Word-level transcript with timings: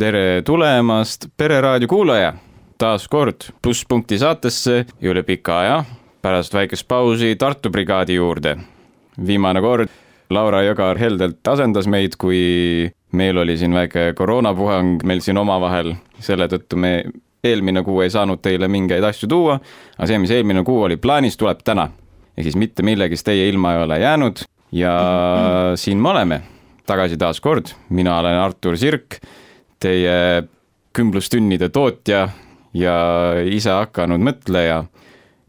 tere 0.00 0.42
tulemast, 0.42 1.26
Pereraadio 1.36 1.88
kuulaja, 1.88 2.32
taas 2.78 3.04
kord 3.08 3.50
plusspunkti 3.62 4.16
saatesse 4.18 4.84
üle 5.04 5.22
pika 5.22 5.58
aja 5.60 5.80
pärast 6.24 6.54
väikest 6.56 6.88
pausi 6.88 7.34
Tartu 7.36 7.70
brigaadi 7.70 8.16
juurde. 8.16 8.56
viimane 9.26 9.60
kord 9.60 9.88
Laura 10.30 10.62
Jõgar 10.62 10.98
heldelt 11.00 11.48
asendas 11.50 11.88
meid, 11.90 12.14
kui 12.20 12.90
meil 13.18 13.40
oli 13.42 13.56
siin 13.58 13.74
väike 13.74 14.12
koroonapuhang 14.18 15.02
meil 15.06 15.22
siin 15.24 15.40
omavahel, 15.40 15.94
selle 16.22 16.46
tõttu 16.50 16.78
me 16.78 16.92
eelmine 17.44 17.82
kuu 17.82 18.02
ei 18.04 18.12
saanud 18.12 18.42
teile 18.44 18.68
mingeid 18.70 19.04
asju 19.04 19.28
tuua, 19.30 19.56
aga 19.96 20.06
see, 20.06 20.20
mis 20.22 20.32
eelmine 20.34 20.62
kuu 20.66 20.84
oli 20.86 21.00
plaanis, 21.00 21.38
tuleb 21.40 21.64
täna. 21.64 21.88
ehk 22.36 22.46
siis 22.46 22.56
mitte 22.56 22.84
millegist 22.86 23.26
teie 23.26 23.48
ilma 23.48 23.74
ei 23.74 23.82
ole 23.82 23.98
jäänud 24.00 24.44
ja 24.72 24.92
siin 25.76 25.98
me 25.98 26.08
oleme 26.08 26.40
tagasi 26.86 27.18
taas 27.18 27.40
kord, 27.40 27.74
mina 27.88 28.18
olen 28.18 28.38
Artur 28.38 28.78
Sirk, 28.78 29.18
teie 29.80 30.44
kümblustünnide 30.96 31.68
tootja 31.68 32.28
ja 32.74 32.94
ise 33.46 33.70
hakanud 33.70 34.22
mõtleja 34.22 34.84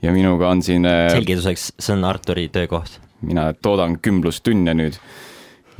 ja 0.01 0.13
minuga 0.13 0.49
on 0.49 0.61
siin, 0.65 0.87
selgituseks, 1.13 1.71
see 1.79 1.95
on 1.95 2.05
Arturi 2.09 2.47
töökoht. 2.53 2.99
Mina 3.21 3.53
toodan 3.53 3.99
kümblustünne 3.99 4.73
nüüd, 4.73 4.97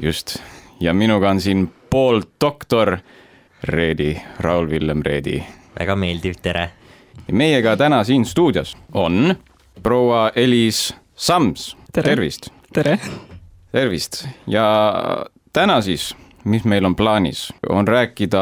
just, 0.02 0.38
ja 0.80 0.94
minuga 0.94 1.30
on 1.30 1.42
siin 1.42 1.68
pooldoktor 1.90 2.98
Reedi, 3.64 4.16
Raul-Villem 4.40 5.02
Reedi. 5.06 5.44
väga 5.80 5.96
meeldiv, 5.96 6.36
tere. 6.42 6.72
meiega 7.32 7.78
täna 7.78 8.04
siin 8.04 8.26
stuudios 8.26 8.78
on 8.94 9.36
proua 9.84 10.32
Elis 10.36 10.94
Sams, 11.16 11.78
tervist, 11.94 12.50
tere, 12.74 13.00
tervist. 13.72 14.26
Ja 14.48 15.26
täna 15.54 15.82
siis, 15.82 16.16
mis 16.44 16.64
meil 16.64 16.86
on 16.86 16.96
plaanis, 16.96 17.54
on 17.70 17.88
rääkida, 17.88 18.42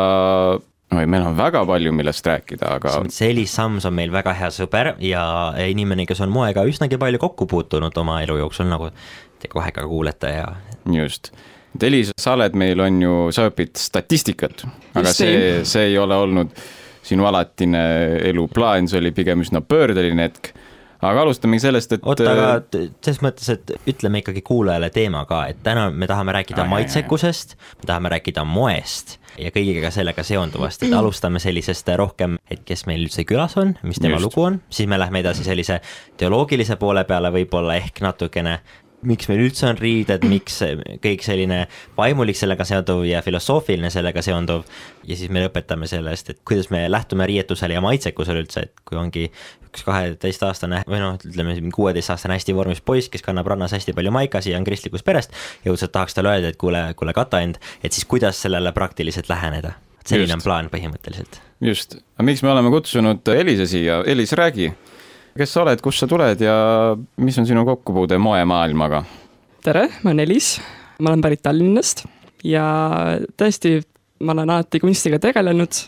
oi, 0.96 1.06
meil 1.06 1.26
on 1.28 1.38
väga 1.38 1.62
palju, 1.70 1.94
millest 1.96 2.26
rääkida, 2.26 2.74
aga 2.80 2.96
see 3.14 3.30
Elis 3.34 3.54
Sams 3.56 3.86
on 3.90 3.96
meil 3.98 4.12
väga 4.14 4.34
hea 4.38 4.50
sõber 4.54 4.94
ja 5.04 5.24
inimene, 5.70 6.08
kes 6.10 6.24
on 6.26 6.34
moega 6.34 6.66
üsnagi 6.68 7.00
palju 7.02 7.22
kokku 7.22 7.48
puutunud 7.50 7.98
oma 8.02 8.20
elu 8.26 8.40
jooksul, 8.42 8.70
nagu 8.72 8.90
te 9.40 9.52
kohe 9.52 9.72
ka 9.76 9.86
kuulete 9.88 10.34
ja 10.34 10.50
just. 10.94 11.32
Elis, 11.82 12.12
sa 12.18 12.34
oled 12.34 12.56
meil, 12.58 12.82
on 12.82 13.02
ju, 13.04 13.16
sa 13.36 13.46
õpid 13.52 13.78
statistikat, 13.78 14.66
aga 14.96 15.12
Just 15.12 15.22
see 15.22 15.66
see 15.70 15.92
ei 15.92 16.00
ole 16.02 16.18
olnud 16.18 16.56
sinu 17.06 17.26
alatine 17.30 17.84
eluplaan, 18.30 18.90
see 18.90 19.00
oli 19.02 19.14
pigem 19.16 19.46
üsna 19.46 19.62
pöördeline 19.66 20.28
hetk. 20.28 20.52
Aga 21.02 21.22
alustamegi 21.22 21.64
sellest, 21.64 21.94
et. 21.96 22.04
oota, 22.04 22.26
aga 22.32 22.48
t- 22.66 22.90
selles 23.06 23.22
mõttes, 23.24 23.50
et 23.54 23.74
ütleme 23.90 24.22
ikkagi 24.24 24.44
kuulajale 24.46 24.90
teema 24.94 25.24
ka, 25.30 25.46
et 25.52 25.62
täna 25.64 25.88
me 25.92 26.08
tahame 26.10 26.36
rääkida 26.36 26.66
jaa, 26.66 26.72
maitsekusest, 26.74 27.56
me 27.82 27.90
tahame 27.90 28.12
rääkida 28.16 28.44
moest 28.48 29.18
ja 29.40 29.54
kõigega 29.56 29.92
sellega 29.96 30.24
seonduvast, 30.26 30.84
et 30.84 30.96
alustame 30.96 31.40
sellisest 31.44 31.90
rohkem, 32.00 32.38
et 32.52 32.66
kes 32.68 32.86
meil 32.90 33.06
üldse 33.08 33.26
külas 33.30 33.56
on, 33.62 33.76
mis 33.84 34.02
tema. 34.02 34.18
Just. 34.20 34.30
lugu 34.30 34.46
on, 34.46 34.62
siis 34.70 34.90
me 34.90 35.00
lähme 35.00 35.24
edasi 35.24 35.48
sellise 35.48 35.80
teoloogilise 36.20 36.76
poole 36.82 37.06
peale 37.08 37.32
võib-olla 37.34 37.80
ehk 37.80 38.04
natukene 38.04 38.60
miks 39.08 39.30
meil 39.30 39.46
üldse 39.46 39.68
on 39.70 39.78
riided, 39.80 40.26
miks 40.28 40.60
kõik 41.04 41.24
selline 41.24 41.62
vaimulik 41.98 42.38
sellega 42.38 42.66
seonduv 42.68 43.06
ja 43.08 43.22
filosoofiline 43.24 43.92
sellega 43.94 44.24
seonduv 44.26 44.66
ja 45.08 45.18
siis 45.18 45.32
me 45.32 45.44
lõpetame 45.46 45.88
sellest, 45.90 46.34
et 46.34 46.42
kuidas 46.48 46.70
me 46.74 46.84
lähtume 46.92 47.28
riietusele 47.30 47.78
ja 47.78 47.84
maitsekusele 47.84 48.44
üldse, 48.44 48.66
et 48.68 48.84
kui 48.88 49.00
ongi 49.00 49.28
üks 49.70 49.86
kaheteistaastane 49.88 50.84
või 50.90 51.02
noh, 51.04 51.18
ütleme 51.30 51.56
kuueteistaastane 51.76 52.40
hästi 52.40 52.56
vormis 52.58 52.84
poiss, 52.86 53.12
kes 53.12 53.24
kannab 53.26 53.48
rannas 53.52 53.76
hästi 53.78 53.96
palju 53.96 54.14
maikasi 54.16 54.54
ja 54.54 54.60
on 54.60 54.68
kristlikust 54.68 55.08
perest 55.08 55.36
ja 55.64 55.72
õudselt 55.72 55.94
tahaks 55.96 56.18
talle 56.18 56.34
öelda, 56.34 56.52
et 56.52 56.60
kuule, 56.60 56.84
kuule 57.00 57.16
kata 57.16 57.44
end, 57.46 57.62
et 57.84 57.96
siis 57.96 58.08
kuidas 58.10 58.42
sellele 58.42 58.74
praktiliselt 58.76 59.30
läheneda. 59.32 59.78
selline 60.06 60.34
Just. 60.34 60.40
on 60.40 60.44
plaan 60.44 60.70
põhimõtteliselt. 60.74 61.42
just, 61.62 62.00
aga 62.18 62.26
miks 62.26 62.44
me 62.44 62.52
oleme 62.52 62.72
kutsunud 62.74 63.28
Elise 63.36 63.68
siia, 63.70 64.04
Elis, 64.08 64.34
räägi, 64.34 64.72
kes 65.40 65.54
sa 65.56 65.64
oled, 65.64 65.80
kust 65.84 66.04
sa 66.04 66.08
tuled 66.10 66.42
ja 66.44 66.54
mis 67.24 67.38
on 67.40 67.48
sinu 67.48 67.64
kokkupuude 67.68 68.18
moemaailmaga? 68.20 69.04
tere, 69.64 69.86
ma 70.04 70.12
olen 70.12 70.24
Elis, 70.26 70.58
ma 71.00 71.12
olen 71.12 71.24
pärit 71.24 71.44
Tallinnast 71.44 72.04
ja 72.48 72.64
tõesti, 73.40 73.78
ma 74.24 74.36
olen 74.36 74.52
alati 74.52 74.82
kunstiga 74.84 75.20
tegelenud, 75.24 75.80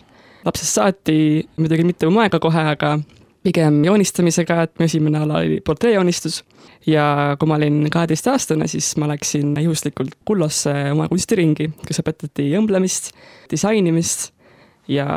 lapsest 0.45 0.79
saati, 0.79 1.17
muidugi 1.59 1.87
mitte 1.87 2.09
moega 2.11 2.39
kohe, 2.43 2.63
aga 2.75 2.97
pigem 3.43 3.81
joonistamisega, 3.87 4.59
et 4.67 4.73
mu 4.79 4.85
esimene 4.85 5.21
ala 5.23 5.41
oli 5.41 5.61
portreejoonistus. 5.65 6.41
Ja 6.85 7.35
kui 7.39 7.49
ma 7.49 7.57
olin 7.59 7.85
kaheteistaastane, 7.93 8.67
siis 8.69 8.91
ma 9.01 9.09
läksin 9.11 9.53
juhuslikult 9.61 10.15
Kullosse 10.25 10.73
oma 10.91 11.07
kunstiringi, 11.09 11.69
kus 11.85 12.01
õpetati 12.01 12.47
õmblemist, 12.57 13.11
disainimist 13.51 14.31
ja 14.91 15.07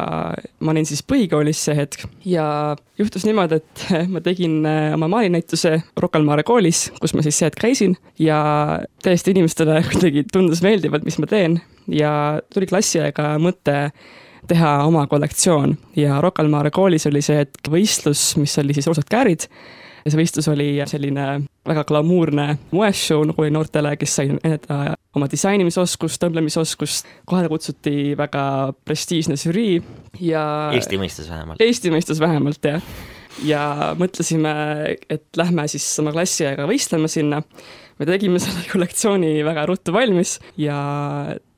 ma 0.61 0.73
olin 0.73 0.87
siis 0.87 1.03
põhikoolis 1.07 1.61
see 1.67 1.77
hetk 1.79 2.07
ja 2.29 2.47
juhtus 3.01 3.27
niimoodi, 3.27 3.59
et 3.61 3.85
ma 4.15 4.23
tegin 4.25 4.61
äh, 4.69 4.95
oma 4.95 5.09
maalinäituse 5.11 5.77
Rocca 6.01 6.21
al 6.21 6.27
Mare 6.29 6.45
koolis, 6.47 6.87
kus 7.01 7.15
ma 7.17 7.25
siis 7.27 7.41
see 7.41 7.51
hetk 7.51 7.63
käisin 7.65 7.97
ja 8.23 8.39
täiesti 9.05 9.35
inimestele 9.35 9.81
kuidagi 9.93 10.27
tundus 10.33 10.63
meeldivalt, 10.65 11.07
mis 11.07 11.19
ma 11.23 11.31
teen. 11.31 11.61
Ja 11.93 12.41
tuli 12.55 12.69
klassiaega 12.71 13.35
mõte 13.43 13.79
teha 14.49 14.71
oma 14.87 15.07
kollektsioon 15.09 15.75
ja 15.99 16.21
Rocca 16.25 16.45
al 16.45 16.53
Mare 16.53 16.73
koolis 16.75 17.09
oli 17.11 17.23
see 17.25 17.43
hetk 17.43 17.69
võistlus, 17.73 18.35
mis 18.41 18.55
oli 18.63 18.77
siis 18.77 18.89
Roosad 18.89 19.09
käärid 19.11 19.49
ja 20.05 20.13
see 20.13 20.21
võistlus 20.21 20.49
oli 20.53 20.69
selline 20.89 21.27
väga 21.65 21.85
glamuurne 21.89 22.59
moeshow 22.75 23.25
nagu 23.29 23.45
oli 23.45 23.53
noortele, 23.55 23.95
kes 24.01 24.19
sai 24.19 24.31
näidata 24.35 24.97
oma 25.17 25.29
disainimisoskust, 25.31 26.21
tõmblemisoskust, 26.23 27.09
kohale 27.29 27.49
kutsuti 27.53 28.15
väga 28.19 28.45
prestiižne 28.85 29.39
žürii 29.41 29.79
ja 30.25 30.45
Eesti 30.75 30.99
mõistes 31.01 31.31
vähemalt. 31.31 31.63
Eesti 31.63 31.93
mõistes 31.95 32.21
vähemalt 32.23 32.71
jah. 32.71 32.91
ja 33.45 33.63
mõtlesime, 33.99 34.53
et 35.11 35.27
lähme 35.39 35.67
siis 35.71 35.87
oma 36.03 36.13
klassiaega 36.15 36.69
võistlema 36.71 37.09
sinna. 37.11 37.43
me 37.99 38.07
tegime 38.11 38.43
selle 38.43 38.67
kollektsiooni 38.73 39.37
väga 39.47 39.67
ruttu 39.71 39.95
valmis 39.95 40.39
ja 40.61 40.77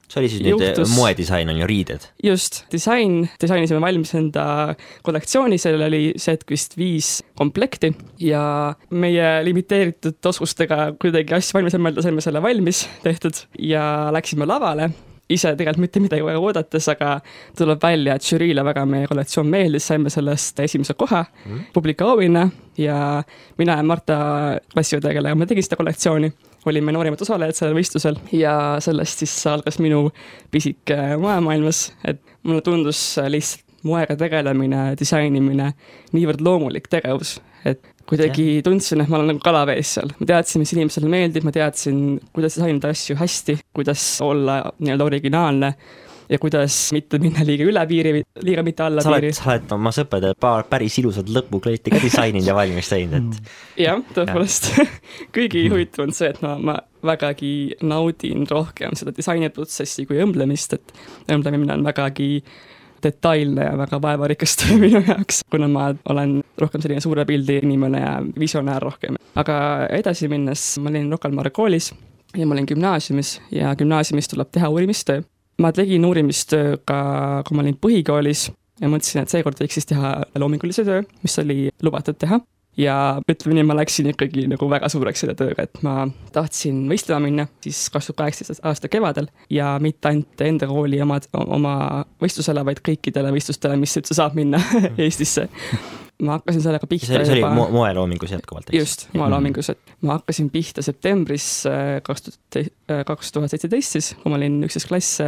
see 0.07 0.21
oli 0.21 0.29
siis 0.31 0.43
nüüd 0.45 0.61
Juhtus- 0.63 0.93
moedisain 0.95 1.49
on 1.51 1.59
ju 1.61 1.67
riided. 1.67 2.07
just. 2.23 2.65
Disain, 2.73 3.29
disainisime 3.41 3.81
valmis 3.81 4.15
enda 4.15 4.75
kollektsiooni, 5.07 5.59
seal 5.59 5.83
oli 5.83 6.13
see 6.17 6.37
hetk 6.37 6.51
vist 6.51 6.77
viis 6.79 7.11
komplekti. 7.39 7.93
Ja 8.21 8.75
meie 8.91 9.33
limiteeritud 9.45 10.31
oskustega 10.33 10.93
kuidagi 11.01 11.35
asju 11.37 11.59
valmis 11.59 11.77
õmmelda 11.79 12.07
saime 12.07 12.25
selle 12.25 12.43
valmis 12.43 12.87
tehtud. 13.03 13.45
Ja 13.59 14.09
läksime 14.15 14.47
lavale. 14.49 14.91
Ise 15.29 15.57
tegelikult 15.59 15.83
mitte 15.83 16.01
midagi 16.01 16.23
väga 16.23 16.39
oodates, 16.39 16.87
aga 16.93 17.17
tuleb 17.59 17.81
välja, 17.83 18.15
et 18.15 18.23
žüriile 18.23 18.63
väga 18.63 18.85
meie 18.87 19.09
kollektsioon 19.11 19.49
meeldis, 19.51 19.89
saime 19.91 20.11
sellest 20.13 20.61
esimese 20.63 20.95
koha 20.95 21.25
mm., 21.27 21.65
publika 21.75 22.07
auhinna. 22.07 22.45
Ja 22.79 23.25
mina 23.59 23.75
ja 23.81 23.83
Marta 23.83 24.19
klassiõde, 24.71 25.11
kellega 25.17 25.35
ma 25.35 25.49
tegin 25.51 25.67
seda 25.67 25.81
kollektsiooni, 25.81 26.31
olime 26.67 26.95
noorimad 26.95 27.23
osalejad 27.23 27.59
sellel 27.59 27.79
võistlusel 27.79 28.19
ja 28.35 28.55
sellest 28.83 29.23
siis 29.25 29.35
algas 29.51 29.79
minu 29.83 30.09
pisik 30.53 30.95
äh, 30.95 31.15
moemaailmas, 31.21 31.91
et 32.05 32.23
mulle 32.47 32.65
tundus 32.67 33.03
lihtsalt 33.31 33.65
moega 33.87 34.17
tegelemine, 34.19 34.95
disainimine 34.99 35.71
niivõrd 36.17 36.41
loomulik 36.43 36.89
tegevus, 36.91 37.37
et 37.63 37.83
kuidagi 38.07 38.61
tundsin, 38.67 39.03
et 39.03 39.11
ma 39.11 39.19
olen 39.19 39.33
nagu 39.33 39.43
kalavees 39.43 39.93
seal, 39.97 40.11
ma 40.19 40.29
teadsin, 40.31 40.63
mis 40.63 40.73
inimesele 40.75 41.11
meeldib, 41.11 41.47
ma 41.47 41.53
teadsin, 41.55 42.01
kuidas 42.35 42.57
disainida 42.59 42.91
asju 42.95 43.19
hästi, 43.19 43.59
kuidas 43.77 44.05
olla 44.25 44.61
nii-öelda 44.79 45.07
originaalne 45.07 45.73
ja 46.29 46.39
kuidas 46.43 46.77
mitte 46.97 47.21
minna 47.23 47.45
liiga 47.47 47.67
üle 47.69 47.87
piiri, 47.89 48.23
liiga 48.45 48.65
mitte 48.67 48.87
alla 48.87 49.05
sa 49.05 49.15
piiri 49.15 49.33
sa 49.37 49.51
oled 49.53 49.75
oma 49.77 49.93
sõpradele 49.95 50.39
paar 50.41 50.67
päris 50.71 50.99
ilusat 51.03 51.31
lõpukleiti 51.33 51.95
ka 51.95 52.03
disaininud 52.03 52.49
ja 52.49 52.57
valmis 52.57 52.91
teinud, 52.93 53.33
et 53.33 53.83
jah, 53.87 54.03
tõepoolest. 54.17 54.73
kõigi 55.37 55.67
huvitav 55.73 56.07
on 56.07 56.15
see, 56.17 56.31
et 56.35 56.41
ma, 56.45 56.57
ma 56.59 56.79
vägagi 57.07 57.77
naudin 57.87 58.47
rohkem 58.51 58.97
seda 58.99 59.15
disainiprotsessi 59.17 60.07
kui 60.09 60.19
õmblemist, 60.25 60.79
et 60.79 60.97
õmblemine 61.33 61.77
on 61.77 61.87
vägagi 61.87 62.31
detailne 63.03 63.69
ja 63.69 63.77
väga 63.79 64.01
vaevarikas 64.03 64.57
töö 64.61 64.79
minu 64.81 65.03
jaoks, 65.07 65.43
kuna 65.51 65.69
ma 65.71 65.91
olen 66.11 66.41
rohkem 66.59 66.83
selline 66.83 67.05
suure 67.05 67.27
pildi 67.29 67.61
inimene 67.63 68.03
ja 68.03 68.17
visionäär 68.39 68.83
rohkem. 68.83 69.21
aga 69.37 69.57
edasi 69.99 70.29
minnes, 70.33 70.69
ma 70.83 70.91
olin 70.93 71.11
Rocca 71.13 71.29
al 71.29 71.37
Mare 71.37 71.53
koolis 71.55 71.93
ja 72.37 72.47
ma 72.47 72.57
olin 72.57 72.69
gümnaasiumis 72.69 73.41
ja 73.53 73.75
gümnaasiumis 73.77 74.29
tuleb 74.29 74.53
teha 74.53 74.69
uurimistöö. 74.69 75.23
Ma 75.63 75.73
tegin 75.73 76.05
uurimistöö 76.05 76.77
ka, 76.85 76.99
kui 77.47 77.57
ma 77.57 77.65
olin 77.65 77.79
põhikoolis 77.81 78.51
ja 78.81 78.91
mõtlesin, 78.93 79.25
et 79.25 79.33
seekord 79.33 79.61
võiks 79.61 79.79
siis 79.79 79.89
teha 79.89 80.13
loomingulise 80.39 80.85
töö, 80.87 81.03
mis 81.25 81.39
oli 81.43 81.71
lubatud 81.83 82.19
teha. 82.21 82.41
Ja 82.77 82.95
ütleme 83.25 83.57
nii, 83.57 83.65
ma 83.71 83.79
läksin 83.79 84.11
ikkagi 84.11 84.43
nagu 84.53 84.67
väga 84.69 84.91
suureks 84.93 85.23
selle 85.23 85.33
tööga, 85.39 85.65
et 85.65 85.79
ma 85.81 86.03
tahtsin 86.35 86.83
võistlema 86.91 87.23
minna 87.25 87.47
siis 87.65 87.87
kaks 87.89 88.11
tuhat 88.11 88.19
kaheksateist 88.21 88.67
aasta 88.69 88.91
kevadel 88.93 89.31
ja 89.49 89.79
mitte 89.81 90.11
ainult 90.11 90.45
enda 90.45 90.69
kooli 90.69 91.01
oma, 91.01 91.17
oma 91.33 91.77
võistlusele, 92.21 92.67
vaid 92.69 92.85
kõikidele 92.85 93.33
võistlustele, 93.33 93.81
mis 93.81 93.97
üldse 93.97 94.19
saab 94.19 94.37
minna 94.37 94.61
Eestisse 95.01 95.49
ma 96.23 96.39
hakkasin 96.39 96.65
sellega 96.65 96.89
pihta 96.89 97.11
see 97.11 97.19
oli, 97.19 97.29
see 97.29 97.37
oli 97.39 97.55
mo 97.59 97.67
moeloomingus 97.75 98.33
jätkuvalt, 98.33 98.71
eks? 98.71 98.79
just, 98.79 99.07
moeloomingus, 99.17 99.71
et 99.75 99.95
ma 100.07 100.17
hakkasin 100.17 100.49
pihta 100.55 100.85
septembris 100.85 101.49
äh, 101.69 101.99
kaks 102.07 102.27
tuhat, 102.29 102.59
äh, 102.63 103.05
kaks 103.09 103.33
tuhat 103.35 103.53
seitseteist 103.53 103.99
siis, 103.99 104.13
kui 104.23 104.33
ma 104.33 104.41
olin 104.41 104.63
üksteist 104.67 104.89
klass 104.89 105.21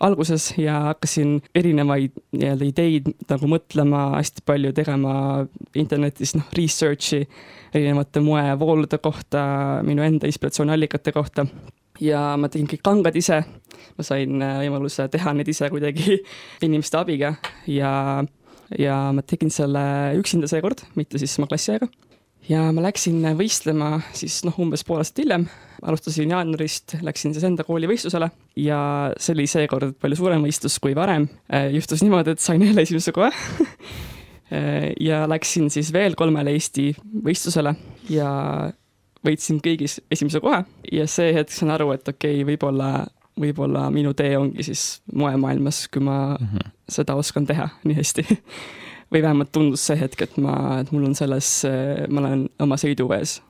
alguses 0.00 0.54
ja 0.58 0.80
hakkasin 0.90 1.42
erinevaid 1.54 2.14
nii-öelda 2.34 2.66
ideid 2.66 3.10
nagu 3.30 3.48
mõtlema, 3.50 4.06
hästi 4.16 4.44
palju 4.46 4.72
tegema 4.76 5.14
internetis 5.78 6.34
noh, 6.38 6.48
research'i 6.56 7.22
erinevate 7.74 8.22
moevoolude 8.24 8.98
kohta, 9.02 9.44
minu 9.86 10.04
enda 10.06 10.28
inspiratsiooniallikate 10.30 11.12
kohta. 11.12 11.46
ja 12.00 12.34
ma 12.36 12.48
tegin 12.50 12.66
kõik 12.66 12.82
kangad 12.82 13.16
ise, 13.16 13.44
ma 13.94 14.06
sain 14.06 14.42
äh, 14.42 14.56
võimaluse 14.64 15.06
teha 15.08 15.34
need 15.36 15.48
ise 15.52 15.70
kuidagi 15.70 16.18
inimeste 16.66 16.98
abiga 16.98 17.36
ja, 17.70 18.24
ja 18.78 18.96
ma 19.14 19.22
tegin 19.26 19.52
selle 19.54 19.84
üksinda 20.18 20.48
seekord, 20.50 20.84
mitte 20.98 21.20
siis 21.20 21.36
oma 21.38 21.48
klassiajaga. 21.50 21.88
Ja 22.44 22.66
ma 22.76 22.82
läksin 22.84 23.22
võistlema 23.38 24.02
siis 24.12 24.42
noh, 24.44 24.56
umbes 24.60 24.84
pool 24.84 25.00
aastat 25.00 25.22
hiljem, 25.22 25.46
alustasin 25.80 26.32
jaanuarist, 26.34 26.98
läksin 27.04 27.32
siis 27.32 27.46
enda 27.48 27.64
kooli 27.64 27.88
võistlusele 27.88 28.28
ja 28.60 28.80
see 29.16 29.32
oli 29.32 29.46
seekord 29.48 29.96
palju 30.00 30.18
suurem 30.20 30.44
võistlus 30.44 30.76
kui 30.82 30.92
varem. 30.96 31.24
juhtus 31.72 32.04
niimoodi, 32.04 32.34
et 32.34 32.44
sain 32.44 32.62
jälle 32.62 32.84
esimese 32.84 33.14
koha. 33.16 33.32
Ja 35.00 35.24
läksin 35.26 35.70
siis 35.72 35.88
veel 35.90 36.14
kolmele 36.14 36.52
Eesti 36.54 36.90
võistlusele. 37.24 37.72
Ja 38.12 38.28
võitsin 39.24 39.60
kõigis 39.64 39.98
esimese 40.12 40.40
koha. 40.44 40.62
Ja 40.92 41.08
see 41.10 41.32
hetk 41.34 41.52
sain 41.54 41.72
aru, 41.74 41.90
et 41.96 42.08
okei 42.08 42.42
okay,, 42.42 42.48
võib-olla, 42.52 43.06
võib-olla 43.40 43.88
minu 43.90 44.14
tee 44.14 44.36
ongi 44.38 44.62
siis 44.66 45.02
moemaailmas, 45.14 45.88
kui 45.92 46.02
ma 46.04 46.36
mm 46.40 46.46
-hmm. 46.46 46.74
seda 46.88 47.14
oskan 47.14 47.46
teha 47.46 47.68
nii 47.84 47.96
hästi 47.96 48.26
või 49.12 49.22
vähemalt 49.22 49.52
tundus 49.52 49.86
see 49.86 49.98
hetk, 50.00 50.22
et 50.22 50.36
ma, 50.36 50.80
et 50.80 50.92
mul 50.92 51.04
on 51.04 51.14
selles, 51.14 51.66
ma 52.08 52.20
olen 52.20 52.48
oma 52.58 52.76
sõiduvees 52.76 53.40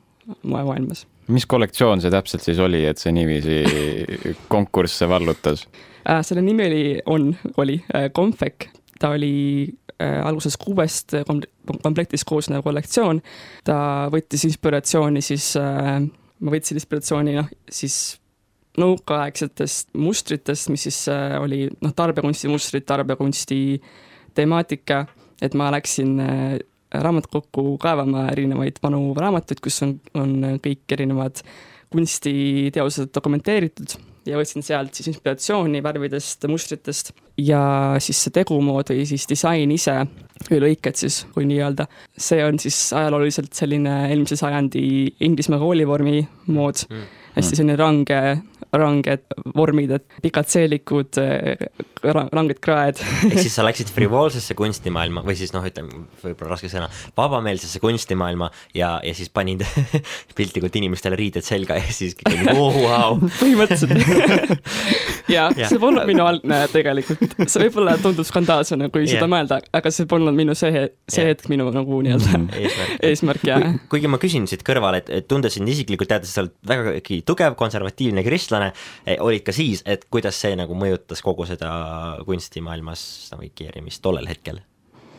moemaailmas. 0.43 1.07
mis 1.29 1.47
kollektsioon 1.47 2.01
see 2.01 2.11
täpselt 2.11 2.43
siis 2.43 2.59
oli, 2.59 2.85
et 2.85 2.99
see 2.99 3.13
niiviisi 3.13 3.61
konkursse 4.55 5.09
vallutas 5.09 5.69
äh,? 6.09 6.21
selle 6.23 6.43
nimi 6.43 6.67
oli, 6.67 7.01
on, 7.07 7.37
oli 7.57 7.85
äh, 7.95 8.11
Confec, 8.17 8.69
ta 8.99 9.11
oli 9.11 9.69
äh, 10.03 10.27
alguses 10.27 10.57
kuuest 10.57 11.17
komplektist 11.83 12.25
koosnev 12.25 12.63
kollektsioon. 12.63 13.23
ta 13.65 14.09
võttis 14.13 14.45
inspiratsiooni 14.49 15.23
siis 15.23 15.57
äh,, 15.61 16.01
ma 16.41 16.57
võtsin 16.57 16.81
inspiratsiooni 16.81 17.37
noh, 17.37 17.49
siis 17.71 18.19
nõukaaegsetest 18.81 19.93
mustritest, 19.99 20.71
mis 20.73 20.89
siis 20.89 21.05
äh, 21.13 21.37
oli 21.43 21.67
noh, 21.81 21.93
tarbekunsti 21.97 22.51
mustrid, 22.51 22.87
tarbekunsti 22.89 23.59
temaatika 24.35 25.05
et 25.43 25.55
ma 25.59 25.71
läksin 25.75 26.17
äh, 26.21 26.57
raamatukokku 26.95 27.77
kaevama 27.83 28.29
erinevaid 28.33 28.79
vanu 28.83 29.13
raamatuid, 29.19 29.61
kus 29.65 29.83
on, 29.87 29.97
on 30.19 30.35
kõik 30.63 30.97
erinevad 30.97 31.43
kunstiteosed 31.95 33.11
dokumenteeritud 33.15 33.97
ja 34.27 34.39
võtsin 34.39 34.65
sealt 34.65 34.95
siis 34.97 35.11
inspiratsiooni 35.13 35.83
värvidest, 35.85 36.47
mustritest 36.51 37.13
ja 37.39 37.61
siis 38.03 38.23
see 38.25 38.35
tegumood 38.35 38.91
või 38.95 39.05
siis 39.09 39.27
disain 39.31 39.75
ise 39.75 39.99
või 40.49 40.63
lõiked 40.65 40.99
siis, 40.99 41.21
kui 41.35 41.47
nii-öelda, 41.51 41.87
see 42.17 42.41
on 42.47 42.59
siis 42.63 42.79
ajalooliselt 42.97 43.53
selline 43.55 44.05
eelmise 44.09 44.39
sajandi 44.41 44.87
Inglismaa 45.27 45.61
koolivormi 45.63 46.25
mood 46.47 46.87
mm., 46.89 47.13
hästi 47.35 47.61
selline 47.61 47.79
range 47.81 48.21
ranged 48.79 49.25
vormid, 49.57 49.93
et 49.99 50.21
pikad 50.25 50.49
seelikud, 50.51 51.19
ranged 52.05 52.61
kraed. 52.65 53.01
ehk 53.29 53.39
siis 53.39 53.55
sa 53.57 53.65
läksid 53.69 53.91
frivoolsesse 53.95 54.57
kunstimaailma 54.59 55.25
või 55.27 55.37
siis 55.39 55.55
noh, 55.55 55.65
ütleme 55.67 56.05
võib-olla 56.23 56.55
raske 56.55 56.71
sõna, 56.73 56.89
vabameelsesse 57.17 57.81
kunstimaailma 57.83 58.51
ja, 58.77 58.97
ja 59.05 59.15
siis 59.17 59.31
panid 59.35 59.65
piltlikult 60.39 60.77
inimestele 60.81 61.19
riided 61.19 61.47
selga 61.47 61.79
ja 61.81 61.95
siis 61.95 62.17
kõik 62.19 62.35
olid 62.35 62.53
oo 62.55 62.71
vau. 62.85 63.19
põhimõtteliselt 63.41 63.93
ja, 65.33 65.49
ja 65.57 65.71
see 65.71 65.81
polnud 65.83 66.07
minu 66.09 66.27
algne 66.27 66.65
tegelikult, 66.73 67.39
see 67.47 67.65
võib-olla 67.67 67.97
tundub 68.03 68.27
skandaalsena, 68.29 68.91
kui 68.93 69.05
yeah. 69.05 69.17
seda 69.17 69.31
mõelda, 69.31 69.61
aga 69.75 69.93
see 69.95 70.09
polnud 70.11 70.37
minu 70.37 70.57
see, 70.59 70.87
see 71.09 71.25
yeah. 71.25 71.33
hetk 71.33 71.49
minu 71.53 71.71
nagu 71.75 72.01
nii-öelda 72.05 72.35
mm, 72.37 72.51
eesmärk, 72.61 72.99
eesmärk 73.11 73.49
ja 73.49 73.61
Kui, 73.65 73.79
kuigi 73.97 74.11
ma 74.11 74.19
küsin 74.21 74.49
siit 74.51 74.65
kõrvale, 74.67 75.01
et, 75.05 75.11
et 75.21 75.29
tundes 75.31 75.55
sind 75.57 75.71
isiklikult, 75.71 76.11
teades, 76.11 76.33
sa 76.35 76.43
oled 76.45 76.53
vägagi 76.69 77.23
tugev 77.27 77.57
konservatiivne 77.59 78.25
kristlane, 78.27 78.73
eh, 79.07 79.19
olid 79.21 79.47
ka 79.47 79.53
siis, 79.53 79.83
et 79.87 80.07
kuidas 80.11 80.39
see 80.41 80.57
nagu 80.59 80.77
mõjutas 80.79 81.23
kogu 81.25 81.47
seda 81.49 81.73
kunstimaailmas 82.27 83.09
navigeerimist 83.35 84.03
tollel 84.05 84.31
hetkel? 84.31 84.63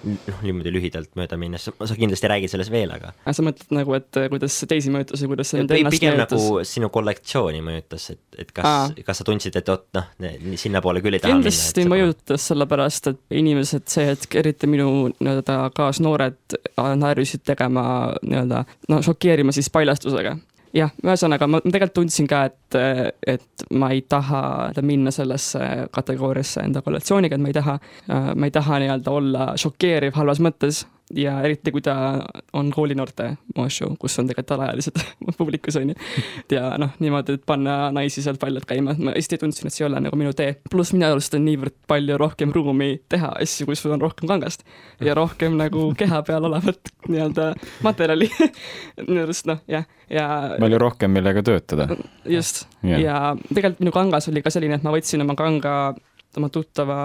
noh, 0.05 0.41
niimoodi 0.45 0.71
lühidalt 0.73 1.11
mööda 1.17 1.37
minnes, 1.39 1.65
sa 1.65 1.97
kindlasti 1.97 2.29
räägid 2.29 2.51
sellest 2.51 2.71
veel, 2.73 2.91
aga. 2.93 3.11
sa 3.25 3.45
mõtled 3.45 3.73
nagu, 3.75 3.95
et 3.97 4.19
kuidas 4.31 4.57
see 4.59 4.69
teisi 4.69 4.93
mõjutas 4.93 5.23
ja 5.23 5.29
kuidas 5.31 5.51
see 5.51 5.61
nüüd 5.61 5.73
ennast 5.79 5.97
pigem 5.97 6.15
mõjutas? 6.15 6.45
nagu 6.45 6.65
sinu 6.69 6.89
kollektsiooni 6.93 7.61
mõjutas, 7.65 8.07
et, 8.13 8.23
et 8.45 8.53
kas, 8.55 8.93
kas 9.07 9.21
sa 9.21 9.27
tundsid, 9.27 9.57
et 9.59 9.71
oot 9.73 9.85
noh, 9.99 10.39
sinnapoole 10.61 11.03
küll 11.05 11.17
ei 11.17 11.23
taha 11.23 11.33
minna? 11.33 11.45
kindlasti 11.47 11.87
mõjutas, 11.89 12.49
sellepärast 12.51 13.11
et 13.13 13.39
inimesed 13.41 13.87
see 13.91 14.09
hetk, 14.11 14.39
eriti 14.41 14.69
minu 14.69 14.89
nii-öelda 15.15 15.59
kaasnoored, 15.77 16.59
harjusid 16.77 17.45
tegema 17.47 17.85
nii-öelda 18.21 18.65
noh, 18.91 19.05
šokeerima 19.05 19.55
siis 19.55 19.71
paljastusega 19.73 20.37
jah, 20.75 20.91
ühesõnaga 21.03 21.47
ma 21.49 21.61
tegelikult 21.63 21.95
tundsin 21.99 22.27
ka, 22.29 22.45
et, 22.49 22.79
et 23.35 23.67
ma 23.73 23.91
ei 23.95 24.03
taha 24.09 24.41
minna 24.85 25.13
sellesse 25.15 25.87
kategooriasse 25.95 26.65
enda 26.65 26.83
kollektsiooniga, 26.85 27.37
et 27.37 27.43
ma 27.43 27.51
ei 27.51 27.57
taha, 27.57 27.77
ma 28.35 28.49
ei 28.49 28.53
taha 28.55 28.81
nii-öelda 28.83 29.15
olla 29.15 29.47
šokeeriv 29.59 30.17
halvas 30.19 30.43
mõttes 30.43 30.83
ja 31.13 31.35
eriti, 31.45 31.71
kui 31.71 31.83
ta 31.85 31.95
on 32.57 32.71
koolinoorte 32.73 33.27
moeshow, 33.55 33.93
kus 33.99 34.17
on 34.19 34.29
tegelikult 34.29 34.55
alaealised 34.57 34.97
publikus, 35.39 35.77
on 35.77 35.91
ju. 35.91 35.95
ja 36.51 36.71
noh, 36.81 36.95
niimoodi, 36.99 37.37
et 37.37 37.45
panna 37.45 37.91
naisi 37.93 38.23
sealt 38.25 38.39
paljalt 38.41 38.65
käima, 38.69 38.95
ma 38.97 39.13
hästi 39.13 39.39
tundsin, 39.41 39.69
et 39.69 39.75
see 39.75 39.83
ei 39.83 39.89
ole 39.89 40.01
nagu 40.07 40.17
minu 40.17 40.33
tee. 40.37 40.55
pluss 40.71 40.95
minu 40.95 41.07
arust 41.11 41.37
on 41.37 41.45
niivõrd 41.45 41.75
palju 41.89 42.17
rohkem 42.21 42.53
ruumi 42.55 42.89
teha 43.11 43.35
asju, 43.41 43.67
kus 43.69 43.85
sul 43.85 43.93
on 43.95 44.01
rohkem 44.01 44.29
kangast 44.31 44.65
ja 45.03 45.13
rohkem 45.17 45.57
nagu 45.59 45.91
keha 45.97 46.23
peal 46.25 46.49
olevat 46.49 46.93
nii-öelda 47.07 47.51
materjali 47.85 48.31
minu 49.07 49.21
arust 49.27 49.49
noh, 49.51 49.61
jah, 49.69 49.85
ja. 50.09 50.27
palju 50.57 50.81
rohkem, 50.81 51.13
millega 51.13 51.45
töötada. 51.45 51.89
just 52.25 52.65
yeah., 52.81 53.01
ja 53.01 53.21
tegelikult 53.51 53.85
minu 53.85 53.93
kangas 53.93 54.31
oli 54.33 54.41
ka 54.41 54.53
selline, 54.53 54.79
et 54.79 54.85
ma 54.85 54.93
võtsin 54.95 55.21
oma 55.21 55.37
kanga 55.37 55.77
oma 56.35 56.49
tuttava 56.51 56.97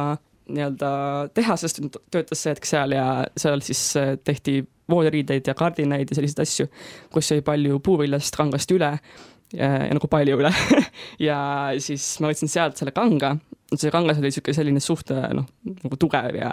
nii-öelda 0.55 0.91
tehasest 1.37 1.83
töötas 2.11 2.45
see 2.45 2.55
hetk 2.55 2.69
seal 2.69 2.95
ja 2.97 3.07
seal 3.39 3.63
siis 3.65 3.83
äh, 4.01 4.15
tehti 4.25 4.61
voodiriideid 4.91 5.47
ja 5.47 5.55
kardinaid 5.55 6.11
ja 6.11 6.19
selliseid 6.19 6.43
asju, 6.45 6.67
kus 7.15 7.31
jäi 7.31 7.45
palju 7.47 7.79
puuviljast 7.85 8.37
kangast 8.39 8.73
üle 8.75 8.97
ja, 9.55 9.71
ja 9.87 9.95
nagu 9.95 10.11
palju 10.11 10.41
üle 10.41 10.53
ja 11.29 11.39
siis 11.83 12.13
ma 12.23 12.31
võtsin 12.33 12.51
sealt 12.51 12.81
selle 12.81 12.95
kanga, 12.97 13.35
see 13.75 13.93
kangas 13.95 14.19
oli 14.21 14.31
niisugune 14.31 14.57
selline 14.57 14.83
suht 14.83 15.13
noh, 15.15 15.47
nagu 15.85 16.01
tugev 16.01 16.39
ja, 16.39 16.53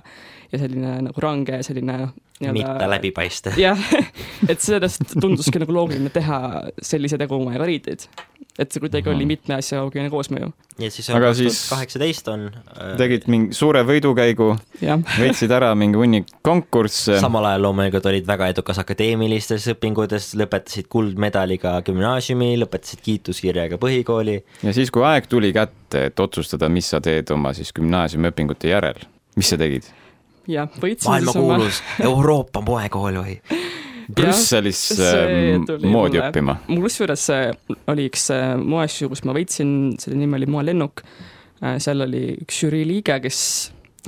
ja 0.52 0.62
selline 0.62 0.98
nagu 1.10 1.24
range, 1.24 1.62
selline 1.66 2.00
noh. 2.06 2.56
mitte 2.56 2.90
läbipaistev. 2.94 3.60
jah, 3.62 3.82
et 4.48 4.64
sellest 4.64 5.18
tunduski 5.18 5.62
nagu 5.64 5.76
loogiline 5.76 6.14
teha 6.14 6.42
sellise 6.78 7.20
tegumajaga 7.22 7.70
riideid 7.70 8.10
et 8.58 8.74
see 8.74 8.82
kuidagi 8.82 9.12
oli 9.12 9.28
mitme 9.30 9.58
asja 9.58 9.82
loogiline 9.84 10.10
koosmõju. 10.10 10.50
ja 10.82 10.90
siis 10.94 11.10
on 11.14 11.22
kaheksateist 11.22 12.30
on 12.32 12.48
äh, 12.50 12.96
tegid 13.00 13.28
mingi 13.32 13.58
suure 13.58 13.84
võidukäigu, 13.88 14.50
võitsid 15.22 15.54
ära 15.54 15.74
mingi 15.78 16.00
hunnik 16.00 16.32
konkursse. 16.46 17.20
samal 17.22 17.46
ajal 17.52 17.68
loomulikult 17.68 18.10
olid 18.10 18.28
väga 18.30 18.50
edukas 18.54 18.82
akadeemilistes 18.82 19.70
õpingutes, 19.76 20.32
lõpetasid 20.42 20.90
kuldmedaliga 20.92 21.78
gümnaasiumi, 21.86 22.56
lõpetasid 22.64 23.06
kiituskirjaga 23.06 23.80
põhikooli. 23.82 24.40
ja 24.64 24.76
siis, 24.76 24.92
kui 24.94 25.06
aeg 25.08 25.30
tuli 25.30 25.54
kätte, 25.56 26.08
et 26.10 26.20
otsustada, 26.20 26.70
mis 26.70 26.90
sa 26.94 27.02
teed 27.04 27.30
oma 27.36 27.54
siis 27.58 27.74
gümnaasiumiõpingute 27.78 28.74
järel, 28.74 29.06
mis 29.38 29.54
sa 29.54 29.62
tegid? 29.62 29.86
jah, 30.50 30.70
võitsin 30.82 31.12
maailmakuulus 31.12 31.82
oma... 31.84 32.06
Euroopa 32.10 32.66
moekool 32.66 33.22
või 33.22 33.40
Brüsselis 34.16 34.82
ähm, 35.00 35.66
moodi 35.84 35.92
mulle. 35.92 36.28
õppima? 36.30 36.58
mul 36.70 36.86
kusjuures 36.86 37.26
oli 37.92 38.08
üks 38.08 38.30
äh, 38.32 38.54
moeasju, 38.60 39.10
kus 39.12 39.24
ma 39.28 39.36
võitsin, 39.36 39.72
selle 40.00 40.20
nimi 40.20 40.40
oli 40.40 40.48
Moelennuk. 40.52 41.04
Äh, 41.60 41.76
seal 41.84 42.06
oli 42.06 42.30
üks 42.46 42.62
žürii 42.64 42.86
liige, 42.88 43.18
kes 43.24 43.40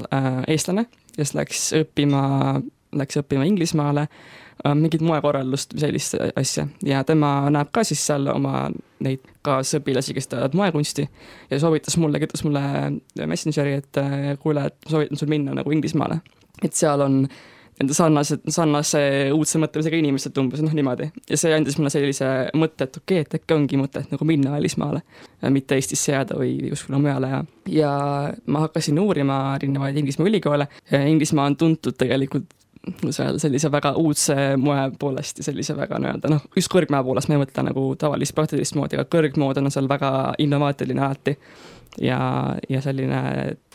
äh,, 0.08 0.40
eestlane, 0.48 0.88
kes 1.18 1.36
läks 1.36 1.66
õppima, 1.82 2.22
läks 2.96 3.20
õppima 3.20 3.48
Inglismaale 3.50 4.08
äh, 4.08 4.72
mingit 4.72 5.04
moekorraldust 5.04 5.76
või 5.76 5.84
sellist 5.84 6.16
asja 6.40 6.70
ja 6.88 7.04
tema 7.08 7.34
näeb 7.52 7.76
ka 7.76 7.84
siis 7.88 8.06
seal 8.08 8.32
oma 8.32 8.70
neid 9.04 9.28
kaasõpilasi, 9.48 10.16
kes 10.16 10.32
teevad 10.32 10.56
moekunsti 10.56 11.10
ja 11.52 11.60
soovitas 11.60 12.00
mulle, 12.00 12.24
kirjutas 12.24 12.48
mulle 12.48 12.64
Messengeri, 13.28 13.80
et 13.84 14.04
kuule, 14.44 14.68
et 14.72 14.92
soovitan 14.92 15.20
sul 15.20 15.32
minna 15.32 15.60
nagu 15.60 15.76
Inglismaale. 15.76 16.22
et 16.64 16.76
seal 16.76 17.04
on 17.04 17.24
nende 17.80 17.96
sarnased, 17.96 18.44
sarnase 18.52 19.02
uudse 19.36 19.60
mõtlemisega 19.62 20.00
inimesed 20.02 20.38
umbes 20.42 20.64
noh 20.64 20.74
niimoodi. 20.76 21.10
ja 21.30 21.40
see 21.40 21.54
andis 21.56 21.78
mulle 21.80 21.92
sellise 21.94 22.28
mõtte, 22.60 22.88
et 22.88 23.00
okei 23.00 23.22
okay,, 23.22 23.28
et 23.28 23.38
äkki 23.40 23.56
ongi 23.56 23.80
mõtet 23.80 24.12
nagu 24.12 24.28
minna 24.28 24.54
välismaale, 24.56 25.02
mitte 25.56 25.80
Eestisse 25.80 26.14
jääda 26.14 26.38
või 26.40 26.58
kuskile 26.74 27.00
mujale 27.00 27.32
ja, 27.32 27.42
ja 27.72 27.92
ma 28.46 28.66
hakkasin 28.68 29.00
uurima 29.00 29.40
erinevaid 29.56 29.98
Inglismaa 29.98 30.28
ülikoole. 30.28 30.68
Inglismaa 30.92 31.48
on 31.50 31.56
tuntud 31.60 31.96
tegelikult 32.00 32.52
seal 33.16 33.40
sellise 33.42 33.72
väga 33.72 33.94
uudse 34.00 34.36
moe 34.62 34.90
poolest 35.00 35.42
ja 35.42 35.48
sellise 35.50 35.76
väga 35.78 36.00
nii-öelda 36.02 36.32
noh, 36.32 36.46
just 36.56 36.72
kõrgmäe 36.74 37.04
poolest, 37.06 37.30
ma 37.30 37.38
ei 37.38 37.44
mõtle 37.44 37.66
nagu 37.70 37.88
tavalist 38.00 38.36
praktilist 38.38 38.78
moodi, 38.80 39.00
aga 39.00 39.10
kõrgmood 39.18 39.62
on 39.62 39.72
seal 39.74 39.90
väga 39.90 40.12
innovaatiline 40.46 41.06
alati 41.06 41.36
ja, 42.02 42.20
ja 42.70 42.82
selline 42.82 43.22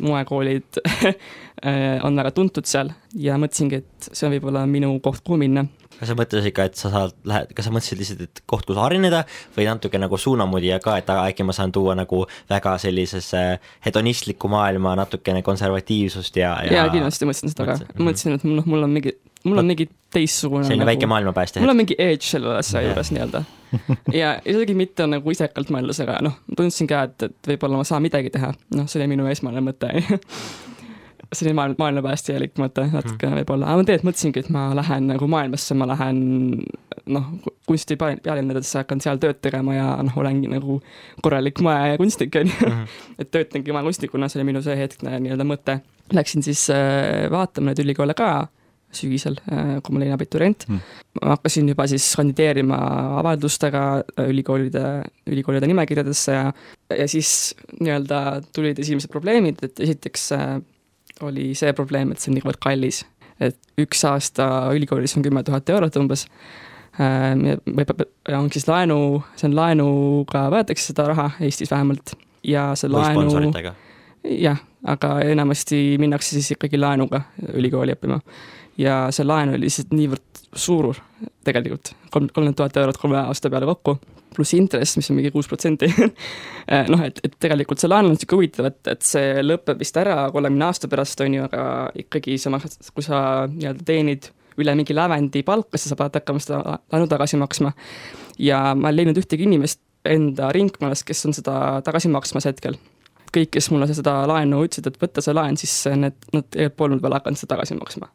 moekoolid 0.03 0.81
on 2.07 2.21
väga 2.21 2.35
tuntud 2.35 2.69
seal 2.69 2.93
ja 3.19 3.39
mõtlesingi, 3.41 3.83
et 3.83 4.11
see 4.11 4.29
on 4.29 4.35
võib-olla 4.37 4.65
minu 4.71 4.95
koht, 5.05 5.25
kuhu 5.25 5.41
minna. 5.41 5.67
Kas 6.05 6.13
sa 6.13 6.19
mõtlesid 6.19 6.53
ikka, 6.53 6.69
et 6.69 6.79
sa 6.79 6.93
saad, 6.93 7.17
lähed, 7.29 7.53
kas 7.57 7.69
sa 7.69 7.73
mõtlesid 7.75 8.01
lihtsalt, 8.01 8.25
et 8.29 8.43
koht, 8.51 8.67
kus 8.69 8.81
areneda 8.81 9.25
või 9.57 9.67
natuke 9.69 10.01
nagu 10.01 10.21
suunamoodi 10.21 10.71
ja 10.71 10.81
ka, 10.85 10.99
et 11.01 11.11
äkki 11.11 11.47
ma 11.49 11.57
saan 11.57 11.73
tuua 11.73 11.97
nagu 11.99 12.25
väga 12.51 12.77
sellisesse 12.83 13.45
hedonistlikku 13.87 14.51
maailma 14.53 14.95
natukene 15.01 15.43
konservatiivsust 15.47 16.37
ja, 16.41 16.57
ja 16.69 16.83
jaa, 16.83 16.91
kindlasti 16.93 17.29
mõtlesin 17.31 17.55
seda 17.55 17.71
ka, 17.73 17.79
mõtlesin, 17.97 18.37
et 18.37 18.45
noh, 18.49 18.69
mul 18.69 18.85
on 18.85 18.99
mingi 18.99 19.17
mul 19.45 19.61
on 19.61 19.69
mingi 19.69 19.89
teistsugune 20.15 20.65
selline 20.65 20.85
nagu, 20.85 20.93
väike 20.93 21.09
maailmapääste 21.11 21.61
mul 21.61 21.75
on 21.75 21.81
mingi 21.83 21.97
edge 22.01 22.25
selle 22.29 22.57
asja 22.59 22.81
juures 22.85 23.11
nii-öelda. 23.13 23.43
ja 24.21 24.37
isegi 24.45 24.77
mitte 24.79 25.09
nagu 25.11 25.35
isekalt 25.35 25.73
mõeldes, 25.75 26.01
aga 26.05 26.21
noh, 26.25 26.39
tundsin 26.57 26.89
ka, 26.91 27.05
et, 27.09 27.29
et 27.29 27.53
võib-olla 27.55 27.81
ma 27.81 27.89
saan 27.89 28.05
midagi 28.05 28.33
teha, 28.35 28.55
noh, 28.77 28.89
see 28.89 29.03
oli 29.03 29.11
minu 29.17 29.29
esmane 29.31 29.65
mõte 29.65 29.93
selline 31.37 31.57
maailma, 31.59 31.79
maailmapäästjalik 31.83 32.57
mõte 32.61 32.87
natukene 32.91 33.31
mm. 33.33 33.41
võib-olla, 33.43 33.69
aga 33.71 33.81
ma 33.81 33.87
tegelikult 33.89 34.11
mõtlesingi, 34.11 34.45
et 34.45 34.51
ma 34.55 34.65
lähen 34.79 35.09
nagu 35.13 35.29
maailmasse, 35.31 35.77
ma 35.79 35.89
lähen 35.91 36.21
noh, 37.15 37.31
kunsti 37.69 37.97
pealinnadesse, 38.01 38.79
hakkan 38.81 39.03
seal 39.05 39.21
tööd 39.23 39.41
tegema 39.45 39.77
ja 39.77 39.87
noh, 40.05 40.19
olengi 40.21 40.51
nagu 40.53 40.81
korralik 41.25 41.63
moekunstnik, 41.65 42.41
on 42.41 42.53
ju. 42.53 42.59
Mhm. 42.71 42.99
et 43.23 43.33
töötangi 43.35 43.77
moekunstnikuna, 43.77 44.31
see 44.31 44.41
oli 44.41 44.51
minu 44.53 44.65
see 44.65 44.77
hetkne 44.79 45.19
nii-öelda 45.25 45.49
mõte. 45.49 45.79
Läksin 46.15 46.45
siis 46.45 46.67
äh, 46.73 47.27
vaatama 47.33 47.73
neid 47.73 47.85
ülikoole 47.85 48.17
ka 48.19 48.47
sügisel, 48.95 49.39
äh, 49.51 49.79
kui 49.83 49.95
ma 49.95 50.01
olin 50.01 50.15
abiturient 50.15 50.67
mm.. 50.69 50.99
ma 51.19 51.33
hakkasin 51.35 51.69
juba 51.73 51.87
siis 51.91 52.07
kandideerima 52.19 52.79
avaldustega 53.21 53.83
ülikoolide, 54.29 54.85
ülikoolide 55.31 55.71
nimekirjadesse 55.71 56.37
ja, 56.37 56.45
ja 56.95 57.09
siis 57.11 57.55
nii-öelda 57.81 58.21
tulid 58.55 58.79
esimesed 58.85 59.13
probleemid, 59.13 59.63
et 59.67 59.83
esiteks 59.87 60.29
äh, 60.37 60.47
oli 61.23 61.53
see 61.55 61.73
probleem, 61.73 62.13
et 62.13 62.21
see 62.21 62.33
on 62.33 62.39
niivõrd 62.39 62.61
kallis. 62.63 63.05
et 63.43 63.59
üks 63.81 64.05
aasta 64.07 64.47
ülikoolis 64.75 65.17
on 65.19 65.25
kümme 65.27 65.43
tuhat 65.43 65.69
eurot 65.69 65.97
umbes 65.99 66.29
või 66.99 67.87
on 68.39 68.51
siis 68.55 68.69
laenu, 68.69 69.23
see 69.35 69.49
on 69.49 69.57
laenuga, 69.57 70.45
võetakse 70.55 70.93
seda 70.93 71.09
raha 71.11 71.31
Eestis 71.43 71.73
vähemalt 71.73 72.15
ja 72.47 72.69
see 72.79 72.89
või 72.89 72.95
laenu 72.95 73.75
jah, 74.23 74.61
aga 74.85 75.19
enamasti 75.25 75.97
minnakse 76.01 76.37
siis 76.37 76.53
ikkagi 76.55 76.79
laenuga 76.81 77.23
ülikooli 77.55 77.95
õppima. 77.97 78.21
Ja 78.79 79.05
see 79.15 79.27
laen 79.27 79.55
oli 79.55 79.69
lihtsalt 79.69 79.93
niivõrd 79.95 80.43
suur 80.59 80.99
tegelikult, 81.47 81.93
kolm, 82.11 82.27
kolmkümmend 82.27 82.59
tuhat 82.59 82.77
eurot 82.81 82.99
kolme 82.99 83.19
aasta 83.21 83.51
peale 83.51 83.69
kokku, 83.69 83.97
pluss 84.35 84.55
intress, 84.59 84.97
mis 84.99 85.11
on 85.11 85.19
mingi 85.19 85.31
kuus 85.35 85.49
protsenti. 85.51 85.89
Noh, 86.93 87.05
et, 87.07 87.21
et 87.25 87.37
tegelikult 87.41 87.83
see 87.83 87.91
laen 87.91 88.09
on 88.09 88.17
niisugune 88.17 88.43
huvitav, 88.43 88.69
et, 88.71 88.81
et 88.91 89.07
see 89.07 89.45
lõpeb 89.45 89.83
vist 89.83 89.99
ära 90.01 90.25
kolmekümne 90.35 90.67
aasta 90.67 90.91
pärast, 90.91 91.23
on 91.25 91.39
ju, 91.39 91.45
aga 91.47 91.67
ikkagi 92.05 92.39
sa 92.41 92.53
maksad, 92.55 92.91
kui 92.95 93.07
sa 93.07 93.21
nii-öelda 93.53 93.87
teenid 93.87 94.31
üle 94.61 94.75
mingi 94.79 94.95
lävendi 94.95 95.43
palka, 95.47 95.79
siis 95.79 95.95
sa 95.95 95.99
pead 95.99 96.19
hakkama 96.21 96.43
seda 96.43 96.61
laenu 96.93 97.09
tagasi 97.11 97.39
maksma. 97.41 97.73
ja 98.39 98.61
ma 98.75 98.91
ei 98.91 98.99
leidnud 98.99 99.19
ühtegi 99.23 99.47
inimest 99.47 99.81
enda 100.05 100.51
ringkonnas, 100.55 101.03
kes 101.07 101.27
on 101.29 101.35
seda 101.37 101.81
tagasi 101.87 102.11
maksmas 102.13 102.47
hetkel 102.51 102.79
kõik, 103.35 103.51
kes 103.57 103.71
mulle 103.73 103.89
seda 103.95 104.17
laenu 104.31 104.63
ütlesid, 104.65 104.89
et 104.89 105.01
võtta 105.01 105.25
see 105.25 105.35
laen, 105.37 105.59
siis 105.61 105.75
need, 105.99 106.17
nad 106.35 106.59
polnud 106.77 107.03
veel 107.03 107.17
hakanud 107.19 107.41
seda 107.41 107.55
tagasi 107.55 107.77
maksma. 107.79 108.09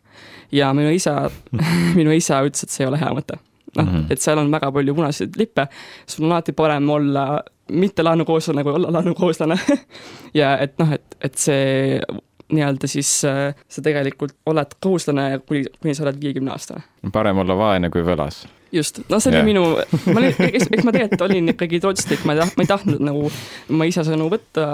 ja 0.56 0.72
minu 0.74 0.92
isa 0.96 1.30
minu 2.00 2.16
isa 2.16 2.42
ütles, 2.48 2.66
et 2.66 2.76
see 2.76 2.86
ei 2.86 2.92
ole 2.92 3.02
hea 3.02 3.12
mõte. 3.16 3.40
noh 3.76 3.86
mm 3.86 3.92
-hmm., 3.92 4.06
et 4.10 4.22
seal 4.22 4.40
on 4.42 4.52
väga 4.52 4.72
palju 4.72 4.96
punaseid 4.96 5.36
lippe, 5.38 5.68
sul 6.08 6.26
on 6.26 6.32
alati 6.32 6.54
parem 6.58 6.90
olla 6.90 7.44
mitte 7.72 8.04
laenukohuslane 8.04 8.64
kui 8.64 8.74
olla 8.74 8.92
laenukohuslane 8.92 9.60
ja 10.42 10.58
et 10.58 10.80
noh, 10.80 10.94
et, 10.94 11.18
et 11.22 11.36
see 11.38 12.02
nii-öelda 12.50 12.88
siis 12.88 13.10
sa 13.22 13.82
tegelikult 13.84 14.34
oled 14.46 14.72
kohuslane, 14.82 15.40
kuni, 15.46 15.66
kuni 15.82 15.94
sa 15.94 16.04
oled 16.04 16.22
viiekümne 16.22 16.52
aastane. 16.52 16.82
parem 17.14 17.38
olla 17.38 17.58
vaene 17.58 17.90
kui 17.94 18.02
võlas 18.02 18.48
just, 18.76 19.02
no 19.10 19.20
see 19.20 19.32
oli 19.32 19.42
yeah. 19.42 19.50
minu, 19.50 19.66
ma 20.14 20.22
olin, 20.22 20.38
eks, 20.50 20.70
eks 20.70 20.86
ma 20.88 20.94
tegelikult 20.96 21.26
olin 21.30 21.54
ikkagi 21.56 21.82
tootslik, 21.84 22.24
ma 22.28 22.36
ei 22.36 22.44
tahtnud, 22.44 22.58
ma 22.60 22.66
ei 22.66 22.72
tahtnud 22.72 23.04
nagu 23.10 23.28
oma 23.74 23.90
isa 23.90 24.06
sõnu 24.08 24.30
võtta 24.32 24.70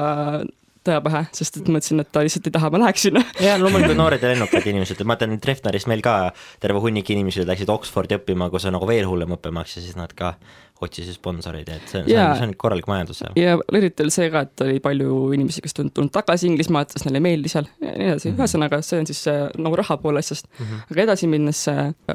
tõe 0.86 1.00
pähe, 1.06 1.22
sest 1.34 1.60
et 1.60 1.70
mõtlesin, 1.72 2.02
et 2.04 2.12
ta 2.14 2.22
lihtsalt 2.26 2.50
ei 2.50 2.54
taha, 2.54 2.70
ma 2.74 2.82
läheks 2.84 3.08
sinna. 3.08 3.24
ja 3.42 3.56
loomulikult 3.62 3.98
noored 3.98 4.22
ja 4.22 4.32
lennukad 4.32 4.68
inimesed, 4.70 5.02
ma 5.08 5.18
tean, 5.20 5.34
Treffneris 5.42 5.88
meil 5.90 6.04
ka 6.06 6.16
terve 6.62 6.82
hunnik 6.84 7.10
inimesi 7.16 7.46
läksid 7.48 7.72
Oxfordi 7.74 8.20
õppima, 8.20 8.52
kus 8.54 8.68
on 8.70 8.78
nagu 8.78 8.90
veel 8.90 9.10
hullem 9.10 9.34
õppemaks 9.38 9.80
ja 9.80 9.86
siis 9.86 9.98
nad 9.98 10.14
ka 10.18 10.36
otsisid 10.84 11.16
sponsoreid, 11.16 11.70
et 11.72 11.88
see, 11.88 12.02
see, 12.04 12.18
on, 12.20 12.34
see 12.36 12.48
on 12.50 12.54
korralik 12.60 12.88
majandus 12.90 13.22
seal. 13.22 13.36
ja 13.40 13.56
eriti 13.80 14.04
oli 14.04 14.14
see 14.14 14.28
ka, 14.34 14.44
et 14.48 14.64
oli 14.66 14.82
palju 14.84 15.20
inimesi, 15.38 15.64
kes 15.64 15.78
tulnud, 15.78 15.94
tulnud 15.96 16.14
tagasi 16.16 16.50
Inglismaalt, 16.50 16.92
sest 16.92 17.08
neile 17.08 17.22
ei 17.22 17.26
meeldi 17.30 17.52
seal 17.52 17.70
ja 17.80 17.94
nii 17.94 18.10
edasi 18.12 18.30
mm 18.30 18.36
-hmm., 18.36 18.42
ühesõnaga 18.44 18.82
see 18.84 19.00
on 19.00 19.08
siis 19.08 19.22
nagu 19.56 19.80
raha 19.80 19.98
pool 20.02 20.20
asjast 20.20 20.50
mm. 20.52 20.66
-hmm. 20.66 20.88
aga 20.92 21.06
edasi 21.08 21.32
minnes 21.32 21.62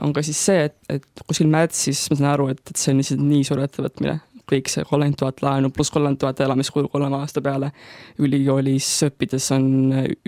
on 0.02 0.12
ka 0.16 0.24
siis 0.26 0.44
see, 0.50 0.66
et, 0.68 0.76
et 0.92 1.24
kuskil 1.26 1.48
märtsis 1.48 2.04
ma 2.10 2.20
saan 2.20 2.32
aru, 2.34 2.50
et, 2.52 2.60
et 2.68 2.76
see 2.76 2.92
on 2.92 3.00
lihtsalt 3.00 3.24
nii 3.32 3.48
suur 3.48 3.64
ettevõtmine, 3.64 4.18
kõik 4.50 4.68
see 4.68 4.84
kolmkümmend 4.84 5.18
tuhat 5.18 5.42
laenu 5.46 5.72
pluss 5.74 5.94
kolmkümmend 5.94 6.20
tuhat 6.20 6.40
elamiskulu 6.44 6.88
kolme 6.92 7.16
aasta 7.16 7.40
peale. 7.40 7.72
ülikoolis 8.18 8.88
õppides 9.08 9.50
on 9.56 9.66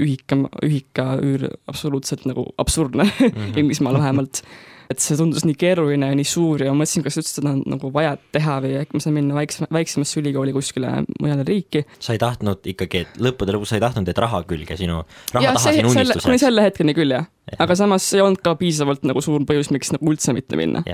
ühika, 0.01 0.39
ühikaüür 0.63 1.49
absoluutselt 1.67 2.25
nagu 2.31 2.47
absurdne 2.57 3.05
mm 3.05 3.29
-hmm. 3.29 3.59
Inglismaal 3.61 3.99
vähemalt 3.99 4.43
et 4.93 5.03
see 5.03 5.19
tundus 5.19 5.47
nii 5.49 5.57
keeruline 5.59 6.11
ja 6.13 6.17
nii 6.19 6.29
suur 6.29 6.65
ja 6.65 6.73
ma 6.73 6.83
mõtlesin, 6.83 7.05
kas 7.07 7.19
üldse 7.21 7.37
seda 7.39 7.53
on 7.55 7.63
nagu 7.75 7.91
vaja 7.95 8.15
teha 8.35 8.59
või 8.65 8.77
äkki 8.83 8.99
ma 8.99 9.05
saan 9.05 9.17
minna 9.17 9.37
väiksema, 9.37 9.69
väiksemasse 9.75 10.21
ülikooli 10.21 10.55
kuskile 10.57 10.95
mujale 11.19 11.47
riiki. 11.49 11.85
sa 11.99 12.17
ei 12.17 12.23
tahtnud 12.23 12.73
ikkagi, 12.75 13.05
et 13.07 13.21
lõppude 13.23 13.57
lõpuks 13.57 13.75
sa 13.75 13.79
ei 13.79 13.85
tahtnud, 13.85 14.09
et 14.13 14.23
raha 14.23 14.43
külge 14.49 14.79
sinu, 14.81 15.03
raha 15.35 15.45
ja, 15.45 15.55
taha 15.57 15.67
see, 15.67 15.81
sinu 15.81 15.93
unistuseks? 15.93 16.29
kuni 16.29 16.43
selle 16.43 16.67
hetkeni 16.69 16.97
küll 16.97 17.17
jah 17.17 17.29
ja., 17.51 17.59
aga 17.65 17.77
samas 17.79 18.07
ei 18.15 18.23
olnud 18.25 18.43
ka 18.45 18.55
piisavalt 18.61 19.07
nagu 19.09 19.23
suur 19.25 19.45
põhjus, 19.49 19.73
miks 19.75 19.93
nagu 19.95 20.13
üldse 20.13 20.35
mitte 20.37 20.59
minna. 20.61 20.85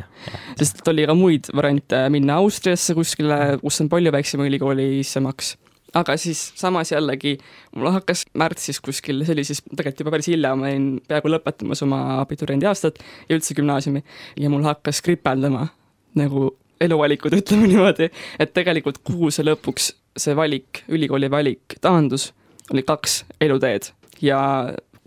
sest 0.58 0.82
oli 0.88 1.06
ka 1.08 1.16
muid 1.18 1.50
variante, 1.54 2.04
minna 2.14 2.40
Austriasse 2.42 2.96
kuskile, 2.98 3.58
kus 3.62 3.82
on 3.84 3.90
palju 3.92 4.14
väiksem 4.14 4.44
ülikooli 4.46 4.90
sissemaks 5.02 5.56
aga 5.96 6.16
siis 6.20 6.40
samas 6.58 6.92
jällegi 6.92 7.36
mul 7.76 7.90
hakkas 7.92 8.24
märtsis 8.38 8.80
kuskil, 8.84 9.24
siis 9.42 9.62
tegelikult 9.68 10.04
juba 10.04 10.14
päris 10.16 10.30
hilja, 10.30 10.54
ma 10.56 10.68
olin 10.68 10.88
peaaegu 11.08 11.32
lõpetamas 11.32 11.82
oma 11.86 12.00
abiturienti 12.18 12.68
aastat 12.68 13.00
ja 13.28 13.36
üldse 13.36 13.56
gümnaasiumi 13.58 14.04
ja 14.40 14.50
mul 14.52 14.66
hakkas 14.66 15.00
kripeldama 15.04 15.68
nagu 16.18 16.50
eluvalikud, 16.80 17.34
ütleme 17.40 17.70
niimoodi, 17.70 18.10
et 18.38 18.52
tegelikult 18.54 19.00
kuhu 19.06 19.32
see 19.34 19.46
lõpuks, 19.46 19.92
see 20.18 20.36
valik, 20.38 20.84
ülikooli 20.88 21.30
valik 21.30 21.78
taandus, 21.84 22.32
oli 22.72 22.84
kaks 22.86 23.22
eluteed 23.40 23.92
ja 24.22 24.38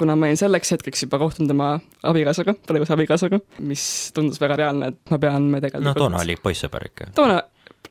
kuna 0.02 0.16
ma 0.18 0.26
olin 0.26 0.40
selleks 0.40 0.74
hetkeks 0.74 1.06
juba 1.06 1.20
kohtunud 1.22 1.54
oma 1.54 1.72
abikaasaga, 2.10 2.56
praeguse 2.68 2.96
abikaasaga, 2.96 3.38
mis 3.70 3.84
tundus 4.16 4.42
väga 4.42 4.58
reaalne, 4.64 4.92
et 4.92 5.14
ma 5.14 5.20
pean, 5.22 5.46
me 5.54 5.62
tegelikult 5.62 5.92
no 5.92 5.98
toona 6.00 6.24
oli 6.26 6.38
poissõber 6.42 6.88
ikka. 6.90 7.12
toona 7.16 7.38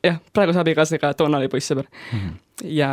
jah, 0.03 0.17
praeguse 0.33 0.59
abikaasaga, 0.61 1.13
toona 1.17 1.39
oli 1.39 1.47
poissõber 1.51 1.87
mm. 1.87 2.19
-hmm. 2.19 2.39
Ja 2.63 2.91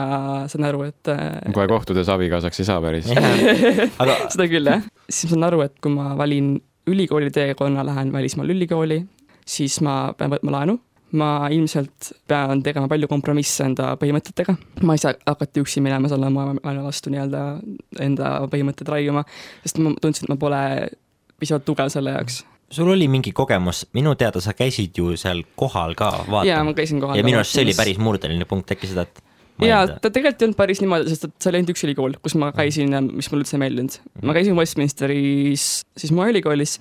saan 0.51 0.67
aru, 0.69 0.83
et 0.89 1.11
äh, 1.13 1.53
kohe 1.55 1.69
kohtudes 1.71 2.09
abikaasaks 2.13 2.63
ei 2.63 2.69
saa 2.69 2.81
päris 2.85 3.09
aga 4.03 4.17
seda 4.33 4.49
küll, 4.51 4.69
jah. 4.71 4.85
siis 5.09 5.29
ma 5.29 5.37
saan 5.37 5.49
aru, 5.51 5.63
et 5.67 5.79
kui 5.83 5.95
ma 5.95 6.13
valin 6.19 6.57
ülikooli 6.89 7.31
teekonna, 7.35 7.85
lähen 7.87 8.13
välismaal 8.13 8.53
ülikooli, 8.55 9.03
siis 9.47 9.81
ma 9.85 10.01
pean 10.17 10.33
võtma 10.33 10.55
laenu, 10.55 10.79
ma 11.19 11.31
ilmselt 11.53 12.13
pean 12.29 12.63
tegema 12.65 12.89
palju 12.91 13.09
kompromisse 13.11 13.67
enda 13.69 13.93
põhimõtetega, 14.01 14.57
ma 14.89 14.97
ei 14.97 15.03
saa 15.03 15.17
hakata 15.27 15.65
üksi 15.65 15.85
minema 15.85 16.11
selle 16.11 16.31
maailma 16.33 16.87
vastu 16.87 17.13
nii-öelda 17.13 17.43
enda 18.05 18.35
põhimõtteid 18.53 18.93
raiuma, 18.93 19.25
sest 19.65 19.81
ma 19.85 19.93
tundsin, 20.01 20.29
et 20.29 20.35
ma 20.35 20.41
pole 20.41 20.63
piisavalt 21.39 21.69
tugev 21.69 21.93
selle 21.93 22.17
jaoks 22.17 22.43
sul 22.71 22.91
oli 22.93 23.09
mingi 23.09 23.33
kogemus, 23.33 23.87
minu 23.97 24.15
teada 24.21 24.41
sa 24.45 24.53
käisid 24.53 24.97
ju 24.97 25.15
seal 25.17 25.41
kohal 25.57 25.95
ka 25.97 26.11
vaatamas. 26.19 26.49
jaa, 26.51 26.65
ma 26.65 26.75
käisin 26.77 27.01
kohal. 27.01 27.17
ja 27.17 27.25
minu 27.25 27.41
arust 27.41 27.57
see 27.57 27.65
oli 27.65 27.75
päris 27.77 28.01
murdeline 28.03 28.45
punkt, 28.45 28.73
äkki 28.75 28.91
seda, 28.91 29.07
et 29.09 29.23
jaa, 29.67 29.87
ta 29.89 30.11
tegelikult 30.11 30.43
ei 30.43 30.47
olnud 30.49 30.59
päris 30.59 30.81
niimoodi, 30.83 31.09
sest 31.13 31.25
et 31.29 31.35
see 31.43 31.51
oli 31.51 31.61
ainult 31.61 31.73
üks 31.75 31.85
ülikool, 31.89 32.15
kus 32.23 32.37
ma 32.39 32.51
käisin 32.57 32.93
ja 32.95 33.01
mis 33.05 33.31
mulle 33.33 33.45
üldse 33.47 33.57
ei 33.57 33.63
meeldinud. 33.65 33.99
ma 34.23 34.37
käisin 34.37 34.57
Westminsteris, 34.59 35.67
siis 35.99 36.13
mu 36.15 36.27
ülikoolis, 36.29 36.79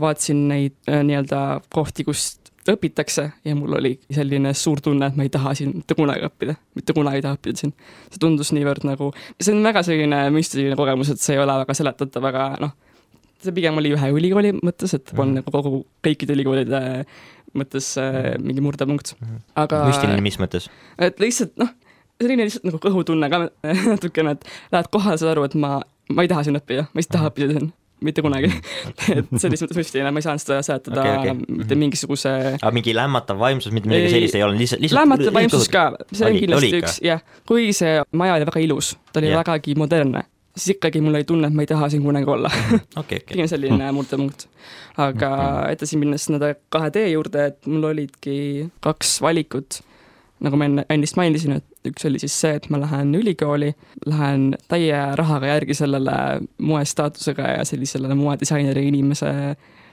vaatasin 0.00 0.44
neid 0.50 0.76
äh, 0.90 1.02
nii-öelda 1.06 1.60
kohti, 1.74 2.04
kus 2.08 2.34
õpitakse 2.68 3.30
ja 3.48 3.54
mul 3.56 3.78
oli 3.78 3.94
selline 4.12 4.52
suur 4.56 4.82
tunne, 4.84 5.08
et 5.08 5.16
ma 5.16 5.24
ei 5.24 5.32
taha 5.32 5.54
siin 5.56 5.72
mitte 5.78 5.96
kunagi 5.96 6.26
õppida, 6.28 6.58
mitte 6.76 6.92
kunagi 6.96 7.22
ei 7.22 7.24
taha 7.24 7.38
õppida 7.38 7.62
siin. 7.62 7.72
see 8.12 8.20
tundus 8.20 8.52
niivõrd 8.52 8.84
nagu, 8.84 9.08
see 9.40 9.54
on 9.54 9.64
väga 9.64 9.82
selline 9.86 10.20
müstiline 10.34 10.76
kogemus, 10.76 11.14
et 11.14 11.22
see 11.24 11.38
ei 11.38 11.40
ole 11.40 11.56
väga 11.62 11.78
seletatav, 11.78 12.28
aga 12.28 12.50
noh 12.60 12.76
see 13.42 13.54
pigem 13.54 13.76
oli 13.78 13.92
ühe 13.94 14.12
ülikooli 14.12 14.52
mõttes, 14.58 14.94
et 14.96 15.12
polnud 15.14 15.38
Mhm. 15.38 15.40
nagu 15.40 15.52
kogu 15.54 15.84
kõikide 16.04 16.34
ülikoolide 16.34 16.80
mõttes 17.56 17.92
äh, 18.00 18.34
mingi 18.42 18.60
murdepunkt. 18.60 19.14
aga 19.56 19.84
müstiline, 19.88 20.20
mis 20.20 20.38
mõttes? 20.40 20.68
et 20.98 21.20
lihtsalt 21.22 21.56
noh, 21.56 21.70
selline 22.18 22.46
lihtsalt 22.46 22.66
nagu 22.66 22.80
kõhutunne 22.82 23.28
ka 23.30 23.44
natukene, 23.92 24.36
et 24.36 24.48
lähed 24.74 24.88
kohale, 24.94 25.18
saad 25.20 25.34
aru, 25.34 25.48
et 25.48 25.58
ma, 25.58 25.76
ma 26.14 26.24
ei 26.24 26.30
taha 26.30 26.46
siin 26.46 26.58
õppida, 26.58 26.88
ma 26.90 27.02
ei 27.02 27.10
taha 27.10 27.30
õppida 27.30 27.54
siin, 27.54 27.68
mitte 28.04 28.24
kunagi. 28.24 28.50
et 29.16 29.28
selles 29.42 29.62
mõttes 29.64 29.78
müstiline, 29.78 30.10
ma 30.14 30.22
ei 30.22 30.26
saanud 30.26 30.42
seda 30.42 30.58
seletada 30.66 31.04
okay, 31.04 31.34
okay. 31.34 31.60
mitte 31.60 31.78
mingisuguse 31.78 32.32
aga 32.56 32.72
mingi 32.74 32.94
lämmatav 32.96 33.38
vaimsus, 33.40 33.74
mitte 33.74 33.90
midagi 33.90 34.10
sellist 34.14 34.38
ei 34.38 34.46
olnud, 34.46 34.62
lihtsalt, 34.62 34.82
lihtsalt 34.84 35.02
lämmatav 35.02 35.38
vaimsus 35.38 35.70
ka, 35.72 35.84
see 36.12 36.26
on 36.26 36.40
kindlasti 36.40 36.82
üks, 36.82 36.98
jah, 37.06 37.22
kuigi 37.48 37.76
see 37.82 37.94
maja 38.18 38.38
oli 38.38 38.50
väga 38.50 38.66
ilus, 38.66 38.92
ta 39.12 39.22
oli 39.22 39.32
yeah. 39.32 39.42
vägagi 39.42 39.78
modernne, 39.78 40.24
siis 40.58 40.76
ikkagi 40.76 41.02
mul 41.04 41.18
oli 41.18 41.26
tunne, 41.28 41.50
et 41.50 41.58
ma 41.58 41.66
ei 41.66 41.70
taha 41.70 41.90
siin 41.92 42.02
kunagi 42.06 42.30
olla. 42.34 42.50
okei, 42.50 43.22
okei. 43.22 43.24
pigem 43.34 43.50
selline 43.50 43.90
murdepunkt. 43.94 44.48
aga 44.98 45.30
edasi 45.70 45.98
minnes 46.00 46.26
nende 46.32 46.56
kahe 46.74 46.90
tee 46.94 47.12
juurde, 47.12 47.50
et 47.52 47.70
mul 47.70 47.90
olidki 47.92 48.38
kaks 48.82 49.20
valikut, 49.22 49.82
nagu 50.44 50.56
ma 50.56 50.68
enne 50.68 50.84
ennist 50.90 51.16
mainisin, 51.18 51.58
et 51.58 51.90
üks 51.90 52.06
oli 52.08 52.20
siis 52.22 52.34
see, 52.40 52.54
et 52.58 52.68
ma 52.70 52.80
lähen 52.82 53.14
ülikooli, 53.18 53.72
lähen 54.06 54.52
täie 54.68 55.00
rahaga 55.18 55.46
järgi 55.54 55.74
sellele 55.74 56.14
moestaatusega 56.58 57.56
ja 57.56 57.64
sellisele 57.68 58.14
moedisaineri 58.14 58.86
inimese 58.88 59.32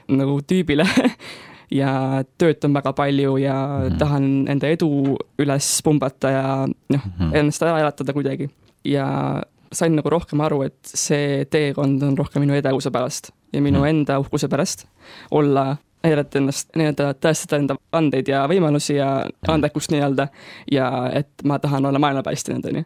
nagu 0.08 0.38
tüübile 0.46 0.86
ja 1.80 2.22
töötan 2.38 2.74
väga 2.74 2.92
palju 2.92 3.36
ja 3.42 3.56
mm 3.56 3.88
-hmm. 3.88 3.98
tahan 3.98 4.48
enda 4.48 4.68
edu 4.68 5.18
üles 5.38 5.80
pumbata 5.84 6.30
ja 6.30 6.46
noh, 6.66 7.04
ennast 7.32 7.62
ära 7.62 7.80
elatada 7.80 8.12
kuidagi 8.12 8.50
ja 8.84 9.42
sain 9.72 9.96
nagu 9.96 10.10
rohkem 10.10 10.40
aru, 10.40 10.62
et 10.62 10.78
see 10.82 11.44
teekond 11.50 12.02
on 12.02 12.16
rohkem 12.18 12.44
minu 12.44 12.54
edevuse 12.54 12.90
pärast 12.90 13.32
ja 13.52 13.62
minu 13.62 13.78
Mhm. 13.78 13.88
enda 13.88 14.18
uhkuse 14.18 14.48
pärast 14.48 14.86
olla, 15.30 15.76
näidata 16.06 16.40
ennast, 16.40 16.70
nii-öelda 16.78 17.10
tõestada 17.22 17.60
enda 17.60 17.76
andeid 17.96 18.30
ja 18.30 18.44
võimalusi 18.50 18.98
ja 18.98 19.10
andekust 19.52 19.92
nii-öelda 19.94 20.28
ja 20.72 20.88
et 21.14 21.44
ma 21.44 21.58
tahan 21.62 21.86
olla 21.90 22.00
maailma 22.02 22.24
päästjanud, 22.26 22.70
onju. 22.70 22.84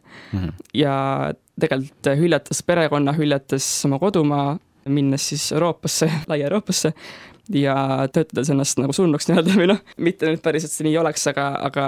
ja 0.74 0.94
tegelikult 1.60 2.10
hüljates 2.20 2.62
perekonna, 2.66 3.14
hüljates 3.16 3.68
oma 3.88 3.98
kodumaa, 4.02 4.54
minnes 4.88 5.28
siis 5.32 5.50
Euroopasse, 5.52 6.10
laia 6.30 6.48
Euroopasse 6.48 6.92
ja 7.54 7.76
töötades 8.12 8.50
ennast 8.50 8.80
nagu 8.80 8.94
surnuks 8.96 9.28
nii-öelda 9.28 9.54
või 9.58 9.70
noh, 9.72 9.84
mitte 9.98 10.28
nüüd 10.30 10.42
päriselt 10.44 10.72
see 10.72 10.86
nii 10.86 10.98
oleks, 11.00 11.26
aga, 11.32 11.52
aga 11.66 11.86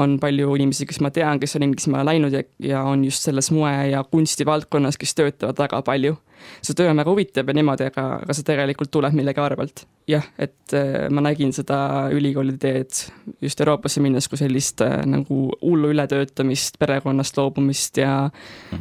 on 0.00 0.16
palju 0.20 0.54
inimesi, 0.58 0.86
kes 0.90 1.00
ma 1.04 1.10
tean, 1.14 1.38
kes 1.42 1.54
on 1.56 1.64
inimesi, 1.64 1.84
kes 1.84 1.92
ma 1.92 2.00
olen 2.00 2.10
läinud 2.10 2.34
ja, 2.34 2.42
ja 2.62 2.82
on 2.88 3.04
just 3.06 3.26
selles 3.26 3.50
moe- 3.54 3.90
ja 3.92 4.02
kunstivaldkonnas, 4.10 4.98
kes 4.98 5.14
töötavad 5.14 5.60
väga 5.60 5.82
palju. 5.86 6.16
See 6.62 6.76
töö 6.76 6.90
on 6.92 7.00
väga 7.02 7.10
huvitav 7.10 7.50
ja 7.50 7.56
niimoodi, 7.56 7.88
aga, 7.92 8.06
aga 8.24 8.36
see 8.36 8.46
tegelikult 8.46 8.92
tuleb 8.94 9.16
millegi 9.16 9.42
arvelt. 9.42 9.84
jah, 10.08 10.24
et 10.38 10.74
äh, 10.76 11.08
ma 11.10 11.24
nägin 11.24 11.52
seda 11.56 12.10
ülikooli 12.12 12.58
teed 12.60 12.92
just 13.40 13.60
Euroopasse 13.60 14.02
minnes 14.04 14.28
kui 14.28 14.40
sellist 14.40 14.82
äh, 14.84 15.00
nagu 15.08 15.46
hullu 15.62 15.92
ületöötamist, 15.94 16.78
perekonnast 16.78 17.38
loobumist 17.40 18.02
ja, 18.02 18.30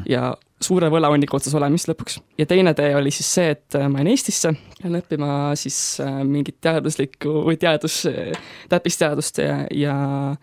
ja 0.09 0.33
suure 0.65 0.89
võlaunniku 0.93 1.37
otsas 1.37 1.53
olemist 1.57 1.89
lõpuks. 1.89 2.19
ja 2.39 2.45
teine 2.49 2.73
tee 2.77 2.95
oli 2.95 3.11
siis 3.13 3.29
see, 3.37 3.53
et 3.57 3.77
äh, 3.79 3.87
ma 3.91 4.01
jäin 4.01 4.11
Eestisse, 4.13 4.53
lähen 4.81 4.99
õppima 5.01 5.29
siis 5.59 5.77
äh, 6.03 6.21
mingit 6.27 6.59
teaduslikku 6.63 7.43
või 7.47 7.59
teadus, 7.61 8.03
täppisteadust 8.69 9.39
ja, 9.43 9.61
ja 9.71 9.95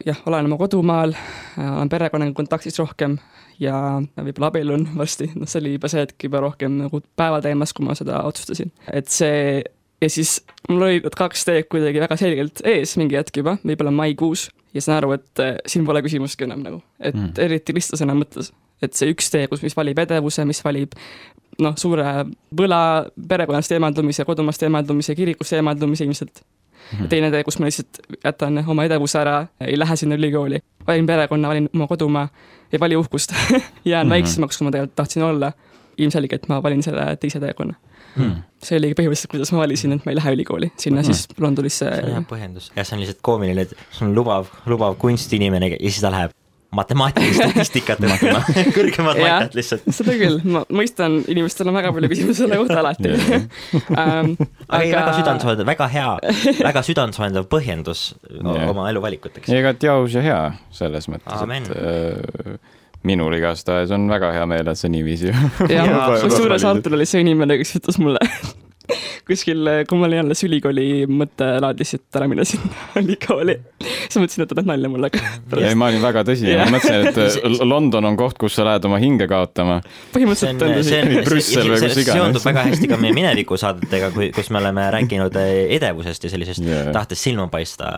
jah, 0.06 0.22
olen 0.26 0.48
oma 0.50 0.60
kodumaal, 0.60 1.14
olen 1.58 1.90
perekonnaga 1.92 2.36
kontaktis 2.36 2.78
rohkem 2.80 3.18
ja 3.60 3.74
võib-olla 4.16 4.48
abiellun 4.52 4.86
varsti, 4.96 5.32
noh, 5.34 5.48
see 5.50 5.60
oli 5.62 5.74
juba 5.76 5.90
see 5.92 6.04
hetk 6.04 6.28
juba 6.28 6.40
rohkem 6.46 6.78
nagu 6.84 7.02
päevateemas, 7.20 7.74
kui 7.76 7.84
ma 7.86 7.96
seda 7.98 8.22
otsustasin, 8.28 8.72
et 8.92 9.10
see 9.12 9.60
ja 10.00 10.08
siis 10.08 10.38
mul 10.68 10.86
olid 10.86 11.04
need 11.04 11.18
kaks 11.18 11.44
teed 11.48 11.68
kuidagi 11.72 12.00
väga 12.00 12.16
selgelt 12.20 12.62
ees 12.64 12.96
mingi 13.00 13.18
hetk 13.18 13.42
juba, 13.42 13.58
võib-olla 13.60 13.92
maikuus 13.92 14.48
ja 14.74 14.82
saan 14.84 15.00
aru, 15.00 15.12
et 15.18 15.44
siin 15.68 15.84
pole 15.88 16.02
küsimustki 16.06 16.46
enam 16.48 16.64
nagu, 16.64 16.82
et 17.00 17.14
Mm. 17.16 17.34
eriti 17.42 17.74
ristlasena 17.76 18.14
mõttes, 18.16 18.52
et 18.82 18.96
see 18.96 19.10
üks 19.12 19.30
tee, 19.32 19.46
kus, 19.50 19.62
mis 19.62 19.76
valib 19.76 19.98
edevuse, 20.02 20.44
mis 20.48 20.62
valib 20.64 20.96
noh, 21.60 21.76
suure 21.80 22.24
võla, 22.56 22.80
perekonnast 23.28 23.74
eemaldumise, 23.76 24.24
kodumaast 24.28 24.64
eemaldumise, 24.66 25.14
kirikust 25.18 25.56
eemaldumise 25.58 26.06
ilmselt. 26.06 26.42
ja 26.98 27.08
teine 27.08 27.30
tee, 27.30 27.44
kus 27.46 27.60
ma 27.60 27.68
lihtsalt 27.68 28.00
jätan 28.24 28.62
oma 28.66 28.86
edevuse 28.88 29.20
ära, 29.20 29.42
ei 29.66 29.78
lähe 29.78 29.96
sinna 29.96 30.18
ülikooli, 30.18 30.62
valin 30.86 31.06
perekonna, 31.06 31.52
valin 31.52 31.68
oma 31.74 31.86
kodumaa, 31.90 32.28
ei 32.72 32.80
vali 32.80 32.96
uhkust, 32.96 33.34
jään 33.36 33.60
mm 33.60 34.08
-hmm. 34.08 34.10
väiksemaks, 34.10 34.58
kui 34.58 34.64
ma 34.64 34.70
tegelikult 34.70 34.96
tahtsin 34.96 35.22
olla. 35.22 35.52
ilmselgelt 36.00 36.48
ma 36.48 36.62
valin 36.62 36.82
selle 36.82 37.16
teise 37.16 37.40
teekonna. 37.40 37.74
Hmm. 38.16 38.42
see 38.62 38.78
oligi 38.78 38.94
põhimõtteliselt, 38.98 39.30
kuidas 39.30 39.52
ma 39.52 39.58
valisin, 39.58 39.92
et 39.92 40.06
ma 40.06 40.12
ei 40.12 40.16
lähe 40.16 40.32
ülikooli, 40.32 40.72
sinna 40.76 41.02
Mhm. 41.02 41.06
siis 41.06 41.28
Londonisse 41.38 41.84
see 41.84 42.02
on 42.02 42.10
hea 42.10 42.22
põhjendus. 42.30 42.72
jah, 42.76 42.86
see 42.86 42.96
on 42.96 43.00
lihtsalt 43.00 43.18
koomiline, 43.22 43.60
et 43.60 43.74
sul 43.90 44.08
on 44.08 44.14
lubav, 44.14 44.46
lubav 44.66 44.96
kunstiinimene 44.96 45.68
ja 45.68 45.76
siis 45.78 46.00
ta 46.00 46.10
läheb 46.10 46.30
matemaatilist 46.74 47.40
statistikat 47.40 48.02
õppima, 48.06 48.40
kõrgemat 48.76 49.18
Jah. 49.18 49.40
matet 49.40 49.56
lihtsalt. 49.58 49.86
seda 49.94 50.14
küll, 50.18 50.38
ma 50.46 50.62
mõistan, 50.70 51.18
inimestel 51.30 51.70
on 51.70 51.78
väga 51.80 51.92
palju 51.96 52.10
küsimusi 52.12 52.44
selle 52.44 52.60
kohta 52.60 52.78
alati 52.82 53.10
um. 53.10 54.34
aga 54.70 54.82
ei, 54.84 54.92
väga 54.94 55.14
südantsoojendav, 55.18 55.70
väga 55.72 55.88
hea, 55.90 56.10
väga 56.60 56.84
südantsoojendav 56.86 57.48
põhjendus 57.50 58.04
Jah. 58.38 58.68
oma 58.70 58.86
eluvalikuteks. 58.92 59.50
igati 59.50 59.90
aus 59.90 60.14
ja 60.14 60.24
hea 60.24 60.40
selles 60.74 61.10
mõttes, 61.10 61.42
et 61.42 61.74
äh, 61.74 62.56
minul 63.06 63.34
igastahes 63.34 63.90
on 63.96 64.06
väga 64.12 64.30
hea 64.36 64.46
meel, 64.50 64.70
et 64.70 64.78
see 64.78 64.92
niiviisi 64.92 65.32
ja 65.32 65.86
Jaa, 65.90 66.08
kusjuures 66.22 66.66
Artur 66.70 66.98
oli 66.98 67.08
see 67.08 67.24
inimene, 67.26 67.58
kes 67.60 67.80
ütles 67.80 67.98
mulle 68.02 68.22
kuskil, 69.28 69.68
kui 69.88 70.00
ma 70.00 70.08
olin 70.08 70.24
alles 70.24 70.42
ülikooli 70.46 70.86
mõttelaadis, 71.10 71.94
et 71.98 72.18
ära 72.18 72.28
mine 72.30 72.44
sinna 72.48 72.86
ülikooli. 73.02 73.56
siis 73.80 74.18
ma 74.18 74.24
mõtlesin, 74.24 74.44
et 74.44 74.50
ta 74.52 74.58
teeb 74.58 74.70
nalja 74.70 74.90
mulle, 74.92 75.10
ei, 75.60 75.76
ma 75.78 75.90
olin 75.90 76.04
väga 76.04 76.24
tõsine, 76.28 76.54
Jah. 76.54 76.66
ma 76.66 76.78
mõtlesin, 76.78 77.08
et 77.10 77.20
äh, 77.24 77.64
London 77.66 78.10
on 78.10 78.18
koht, 78.20 78.38
kus 78.40 78.58
sa 78.58 78.66
lähed 78.68 78.88
oma 78.88 79.00
hinge 79.02 79.28
kaotama. 79.30 79.80
see 79.84 79.92
on, 79.92 80.12
põhimõtteliselt 80.16 80.66
on 80.66 80.76
see 80.90 81.00
on, 81.04 81.14
Brüssel 81.28 81.70
või 81.70 81.80
kus 81.80 81.96
see 81.96 82.04
iganes. 82.04 82.20
seondub 82.20 82.46
väga 82.50 82.66
hästi 82.70 82.90
ka 82.90 83.00
meie 83.00 83.16
minevikusaadetega, 83.16 84.12
kui, 84.16 84.30
kus 84.36 84.52
me 84.54 84.62
oleme 84.62 84.86
rääkinud 84.96 85.40
eh, 85.40 85.54
edevusest 85.78 86.26
ja 86.28 86.34
sellisest 86.34 86.66
Jaa. 86.66 86.90
tahtest 86.96 87.28
silma 87.28 87.48
paista. 87.52 87.90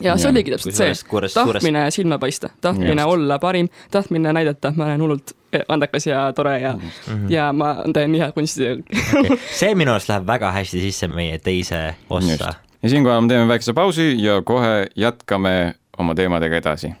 ja 0.00 0.16
see 0.16 0.28
Jah. 0.28 0.32
oligi 0.32 0.56
täpselt 0.56 0.78
see 0.80 1.28
tahtmine 1.34 1.86
silma 1.94 2.18
paista, 2.22 2.52
tahtmine 2.60 3.02
Just. 3.02 3.14
olla 3.16 3.38
parim, 3.42 3.70
tahtmine 3.90 4.32
näidata, 4.32 4.72
et 4.72 4.80
ma 4.80 4.90
olen 4.90 5.06
hullult 5.06 5.36
andekas 5.72 6.06
ja 6.06 6.32
tore 6.32 6.58
ja, 6.60 6.72
Mhm. 7.06 7.30
ja 7.30 7.52
ma 7.52 7.74
teen 7.94 8.12
nii 8.12 8.20
head 8.20 8.32
kunsti. 8.32 8.70
Okay. 8.72 9.36
see 9.60 9.74
minu 9.74 9.92
arust 9.94 10.08
läheb 10.08 10.26
väga 10.26 10.52
hästi 10.52 10.80
sisse 10.80 11.08
meie 11.08 11.38
teise 11.38 11.94
ossa. 12.10 12.54
ja 12.82 12.88
siinkohal 12.88 13.20
me 13.20 13.28
teeme 13.28 13.48
väikese 13.48 13.72
pausi 13.72 14.14
ja 14.24 14.42
kohe 14.42 14.86
jätkame 14.96 15.74
oma 15.98 16.14
teemadega 16.14 16.56
edasi. 16.56 16.92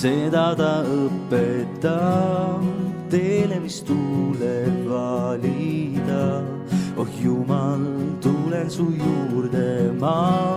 Seda 0.00 0.54
ta 0.56 0.80
õpetab 0.86 2.62
teele, 3.12 3.58
mis 3.60 3.82
tuleb 3.84 4.86
valida. 4.88 6.40
oh 6.96 7.10
Jumal, 7.20 7.84
tulen 8.20 8.70
su 8.70 8.86
juurde 8.96 9.92
ma, 10.00 10.56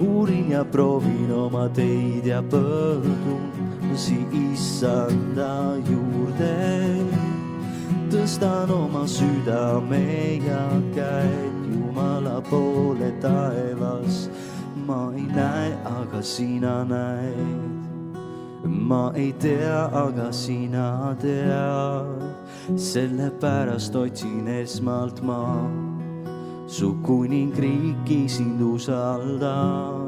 uurin 0.00 0.50
ja 0.56 0.64
proovin 0.64 1.32
oma 1.32 1.68
teid 1.68 2.24
ja 2.26 2.40
pöördun 2.42 3.52
issanda 3.92 5.76
juurde 5.84 6.56
tõstan 8.08 8.72
oma 8.72 9.04
südame 9.04 10.40
ja 10.48 10.64
käed 10.96 11.60
Jumala 11.72 12.40
poole 12.48 13.12
taevas. 13.20 14.28
ma 14.86 15.12
ei 15.14 15.28
näe, 15.28 15.76
aga 15.84 16.22
sina 16.22 16.84
näed. 16.84 17.91
Ma 18.64 19.12
ei 19.14 19.32
tea, 19.38 19.88
aga 19.92 20.32
sina 20.32 21.16
tead. 21.20 22.22
sellepärast 22.76 23.94
otsin 23.96 24.48
esmalt 24.48 25.22
ma 25.22 25.68
su 26.66 26.94
kuningriiki 27.02 28.28
sind 28.28 28.60
usaldan. 28.60 30.01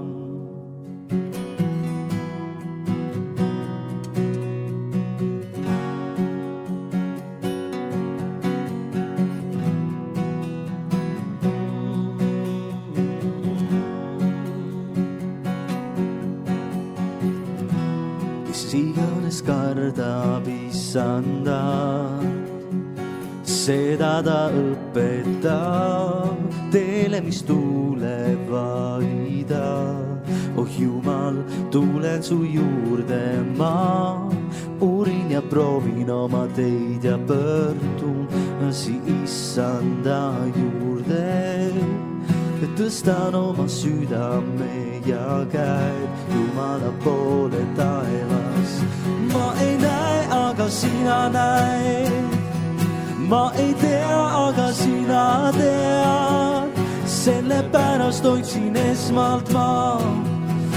Käed 45.53 46.09
Jumala 46.35 46.93
poole 47.05 47.63
taevas. 47.77 48.71
ma 49.33 49.55
ei 49.61 49.77
näe, 49.79 50.27
aga 50.31 50.69
sina 50.71 51.29
näed. 51.29 52.25
Ma 53.29 53.53
ei 53.57 53.75
tea, 53.75 54.21
aga 54.47 54.73
sina 54.73 55.53
tead, 55.57 56.69
sellepärast 57.07 58.25
otsin 58.25 58.77
esmalt 58.77 59.53
ma. 59.53 60.01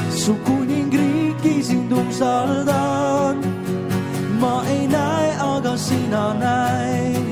Su 0.09 0.33
kuningriiki 0.45 1.63
sind 1.63 1.91
usaldan. 1.91 3.37
ma 4.39 4.63
ei 4.69 4.87
näe, 4.87 5.31
aga 5.39 5.77
sina 5.77 6.33
näed, 6.33 7.27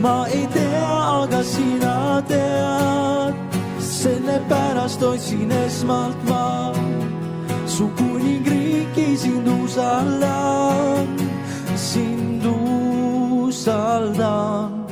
ma 0.00 0.26
ei 0.26 0.46
tea, 0.46 0.90
aga 1.22 1.42
sina 1.42 2.22
tead, 2.28 3.03
sellepärast 4.34 5.02
otsin 5.02 5.50
esmalt 5.50 6.28
ma. 6.28 6.72
Su 7.66 7.90
kuningriiki 7.96 9.16
sind 9.16 9.48
usaldan, 9.48 11.08
sind 11.76 12.44
usaldan, 13.46 14.86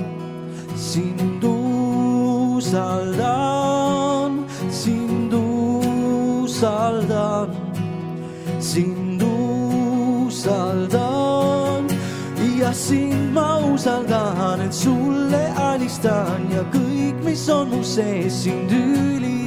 sind 0.76 1.44
usaldan, 2.54 3.12
sind 4.70 5.32
usaldan, 6.44 7.48
sind 8.60 9.22
usaldan 9.22 11.02
ja 12.62 12.72
sind 12.72 13.32
ma 13.34 13.58
usaldan, 13.74 14.60
et 14.60 14.74
sulle 14.74 15.52
alistan 15.56 16.50
ja 16.54 16.62
kõik, 16.70 17.24
mis 17.24 17.48
on 17.48 17.68
mu 17.70 17.82
sees, 17.82 18.42
sind 18.44 18.70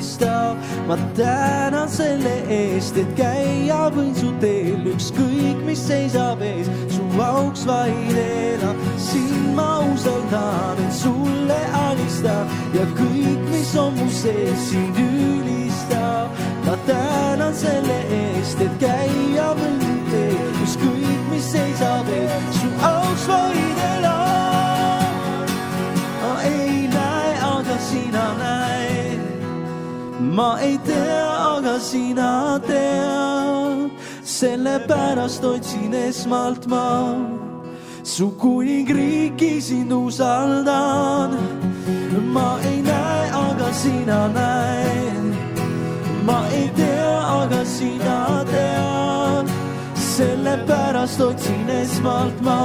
ülistab. 0.05 0.57
ma 0.87 0.97
tänan 1.15 1.87
selle 1.87 2.35
eest, 2.49 2.97
et 2.97 3.15
käia 3.15 3.89
võin 3.89 4.13
su 4.15 4.31
teel, 4.39 4.85
ükskõik 4.93 5.63
mis 5.65 5.79
seisab 5.87 6.41
ees, 6.41 6.69
su 6.89 7.01
auks 7.21 7.65
vaid 7.65 8.17
elab. 8.17 8.75
sind 8.97 9.55
ma 9.55 9.79
usaldan, 9.93 10.77
et 10.85 10.93
sulle 10.93 11.59
alistan 11.73 12.47
ja 12.73 12.85
kõik, 12.97 13.41
mis 13.51 13.75
on 13.75 13.93
mu 13.95 14.09
sees, 14.09 14.69
sind 14.69 14.97
ülistab. 14.97 16.29
ma 16.65 16.77
tänan 16.85 17.53
selle 17.53 17.99
eest, 18.09 18.61
et 18.61 18.77
käia 18.79 19.53
võin 19.57 20.03
teel, 20.11 20.51
ükskõik 20.63 21.31
mis 21.31 21.51
seisab 21.51 22.09
ees, 22.09 22.61
su 22.61 22.69
auks 22.81 23.27
vaid 23.27 23.55
elab. 23.55 23.74
Ma 30.35 30.59
ei 30.59 30.77
tea, 30.83 31.27
aga 31.55 31.79
sina 31.79 32.59
tead, 32.67 33.91
sellepärast 34.23 35.43
otsin 35.43 35.93
esmalt 35.93 36.67
ma 36.67 37.15
su 38.03 38.27
kuningriiki 38.41 39.61
sind 39.61 39.91
usaldan. 39.91 41.31
ma 42.35 42.59
ei 42.71 42.81
näe, 42.81 43.31
aga 43.47 43.69
sina 43.81 44.27
näed. 44.37 45.25
ma 46.27 46.39
ei 46.51 46.69
tea, 46.75 47.15
aga 47.41 47.61
sina 47.65 48.43
tead, 48.51 49.47
sellepärast 50.15 51.21
otsin 51.21 51.69
esmalt 51.81 52.41
ma 52.41 52.59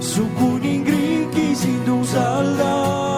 su 0.00 0.24
kuningriiki 0.38 1.54
sind 1.54 1.88
usaldan, 1.88 3.09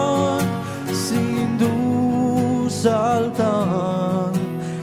usaldan, 2.83 4.35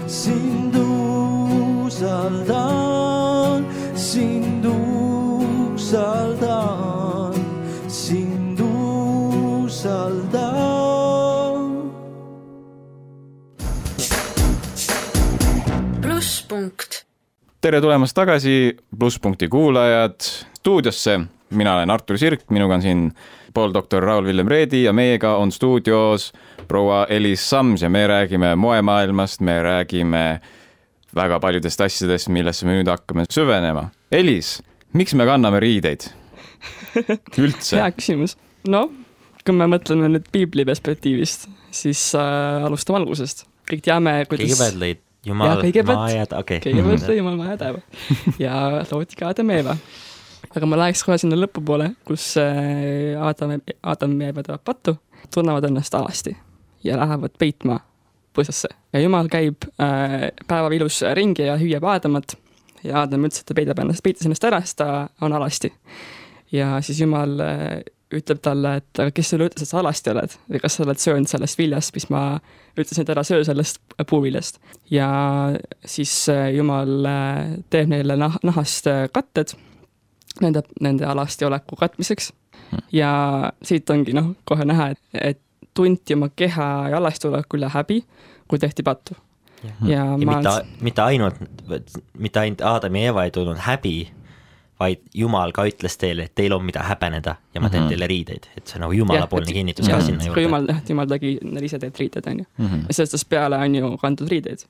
sind 0.09 0.73
usaldan, 1.85 3.67
sind 3.95 4.65
usaldan, 5.77 6.15
sind 7.89 8.61
usaldan. 8.61 10.01
plusspunkt 16.01 17.05
tere 17.61 17.81
tulemast 17.81 18.15
tagasi, 18.17 18.77
plusspunkti 18.99 19.49
kuulajad 19.49 20.21
stuudiosse. 20.57 21.21
mina 21.51 21.75
olen 21.77 21.91
Artur 21.91 22.19
Sirk, 22.19 22.51
minuga 22.51 22.75
on 22.75 22.83
siin 22.83 23.13
pooldoktor 23.55 24.05
Raul-Villem 24.05 24.49
Reedi 24.49 24.83
ja 24.85 24.93
meiega 24.93 25.37
on 25.37 25.53
stuudios 25.53 26.31
proua 26.69 27.05
Elis 27.11 27.51
Sams 27.51 27.83
ja 27.83 27.91
me 27.91 28.07
räägime 28.07 28.55
moemaailmast, 28.57 29.41
me 29.41 29.63
räägime 29.63 30.41
väga 31.15 31.41
paljudest 31.41 31.81
asjadest, 31.81 32.29
millesse 32.29 32.67
me 32.67 32.79
nüüd 32.79 32.91
hakkame 32.91 33.27
süvenema. 33.31 33.89
Elis, 34.13 34.61
miks 34.95 35.15
me 35.15 35.27
kanname 35.27 35.61
riideid? 35.61 36.07
üldse 37.43 37.81
hea? 37.81 37.91
küsimus. 37.97 38.37
noh, 38.69 38.91
kui 39.45 39.57
me 39.57 39.67
mõtleme 39.71 40.11
nüüd 40.15 40.27
piibli 40.33 40.67
perspektiivist, 40.69 41.49
siis 41.75 42.11
äh, 42.19 42.67
alustame 42.67 43.01
algusest. 43.03 43.47
kõik 43.71 43.87
teame, 43.87 44.21
kuidas 44.29 44.47
kõigepealt 44.47 44.83
lõid 44.83 45.07
Jumal 45.25 45.61
maa 45.85 46.09
ja 46.09 46.25
okei 46.25 46.57
okay.. 46.57 46.61
kõigepealt 46.65 47.09
lõi 47.11 47.17
jumal 47.21 47.35
maa 47.37 47.51
ja 47.53 47.59
taeva 47.61 47.81
ja 48.41 48.55
loodi 48.89 49.19
ka 49.19 49.35
Adam 49.35 49.51
Eeva. 49.53 49.75
Aga 50.57 50.67
ma 50.67 50.81
läheks 50.81 51.05
kohe 51.07 51.19
sinna 51.21 51.39
lõpupoole, 51.39 51.93
kus 52.09 52.33
Adam, 52.39 53.59
Adam 53.83 54.17
ja 54.21 54.33
Eeva 54.33 54.43
teevad 54.43 54.65
pattu, 54.67 54.97
tunnevad 55.35 55.69
ennast 55.69 55.95
alasti 55.95 56.35
ja 56.85 56.97
lähevad 56.99 57.37
peitma 57.39 57.79
põõsasse 58.37 58.71
ja 58.93 59.03
jumal 59.03 59.29
käib 59.31 59.67
äh, 59.83 60.31
päeva 60.49 60.71
ilus 60.75 61.03
ringi 61.17 61.47
ja 61.47 61.57
hüüab 61.61 61.87
Adamat 61.91 62.37
ja 62.85 63.05
Adam 63.05 63.27
ütles, 63.29 63.43
et 63.43 63.51
ta 63.51 63.57
peidab 63.57 63.81
ennast, 63.83 64.03
peitis 64.05 64.27
ennast 64.27 64.45
ära, 64.47 64.61
sest 64.65 64.81
ta 64.81 64.91
on 65.25 65.35
alasti. 65.37 65.73
ja 66.53 66.79
siis 66.85 67.01
jumal 67.03 67.39
äh, 67.45 67.81
ütleb 68.11 68.41
talle, 68.43 68.77
et 68.81 69.03
aga 69.03 69.15
kes 69.15 69.29
sulle 69.31 69.47
ütles, 69.47 69.63
et 69.63 69.71
sa 69.71 69.79
alasti 69.83 70.11
oled 70.11 70.35
või 70.49 70.63
kas 70.63 70.77
sa 70.77 70.85
oled 70.85 71.03
söönud 71.03 71.31
sellest 71.31 71.59
viljast, 71.61 71.95
mis 71.95 72.09
ma 72.11 72.25
ütlesin, 72.75 73.05
et 73.05 73.13
ära 73.15 73.23
söö 73.27 73.45
sellest 73.47 73.83
puuviljast. 74.11 74.61
ja 74.91 75.11
siis 75.85 76.15
äh, 76.33 76.49
jumal 76.57 77.07
äh, 77.07 77.59
teeb 77.71 77.93
neile 77.93 78.19
nah-, 78.19 78.41
nahast 78.47 78.91
äh, 78.91 79.07
katted 79.13 79.55
nende, 80.41 80.63
nende 80.81 81.07
alasti 81.07 81.45
oleku 81.45 81.77
katmiseks. 81.77 82.33
ja 82.93 83.53
siit 83.63 83.91
ongi 83.91 84.13
noh, 84.13 84.35
kohe 84.45 84.65
näha, 84.65 84.91
et, 84.95 84.99
et 85.15 85.41
tunti 85.75 86.15
oma 86.15 86.29
keha 86.37 86.89
ja 86.91 86.97
alasti 86.99 87.29
oleku 87.29 87.57
üle 87.59 87.69
häbi, 87.71 88.05
kui 88.49 88.59
tehti 88.59 88.83
pattu. 88.83 89.15
ja 89.65 89.71
ja 89.95 90.05
ma 90.05 90.37
mitte, 90.41 90.55
mitte 90.81 91.03
ainult, 91.03 91.35
mitte 92.19 92.41
ainult 92.41 92.61
Aadam 92.65 92.95
ja 92.97 93.11
Eeva 93.11 93.25
ei 93.25 93.31
tulnud 93.31 93.59
häbi, 93.67 94.09
vaid 94.81 95.03
Jumal 95.15 95.53
ka 95.53 95.67
ütles 95.69 95.99
teile, 96.01 96.25
et 96.25 96.35
teil 96.35 96.53
on, 96.57 96.65
mida 96.65 96.81
häbeneda 96.81 97.35
ja 97.55 97.61
ma 97.61 97.69
teen 97.69 97.83
Mhm. 97.85 97.91
teile 97.93 98.07
riideid, 98.09 98.47
et 98.57 98.67
see 98.67 98.79
on 98.79 98.87
nagu 98.87 98.93
jumalapoolne 98.97 99.53
kinnitus 99.53 99.89
ka 99.89 100.01
sinna 100.01 100.19
kui 100.25 100.27
juurde. 100.31 100.43
jumal, 100.47 100.67
jah, 100.69 100.81
jumal 100.89 101.07
tegi 101.07 101.39
neile 101.43 101.65
ise 101.69 101.79
teed 101.79 101.99
riided, 102.01 102.27
onju. 102.27 102.45
Mhm. 102.59 102.81
ja 102.89 102.95
sellest 102.97 103.15
ajast 103.19 103.29
peale 103.29 103.57
on 103.57 103.75
ju 103.75 103.97
kantud 104.01 104.29
riideid. 104.33 104.65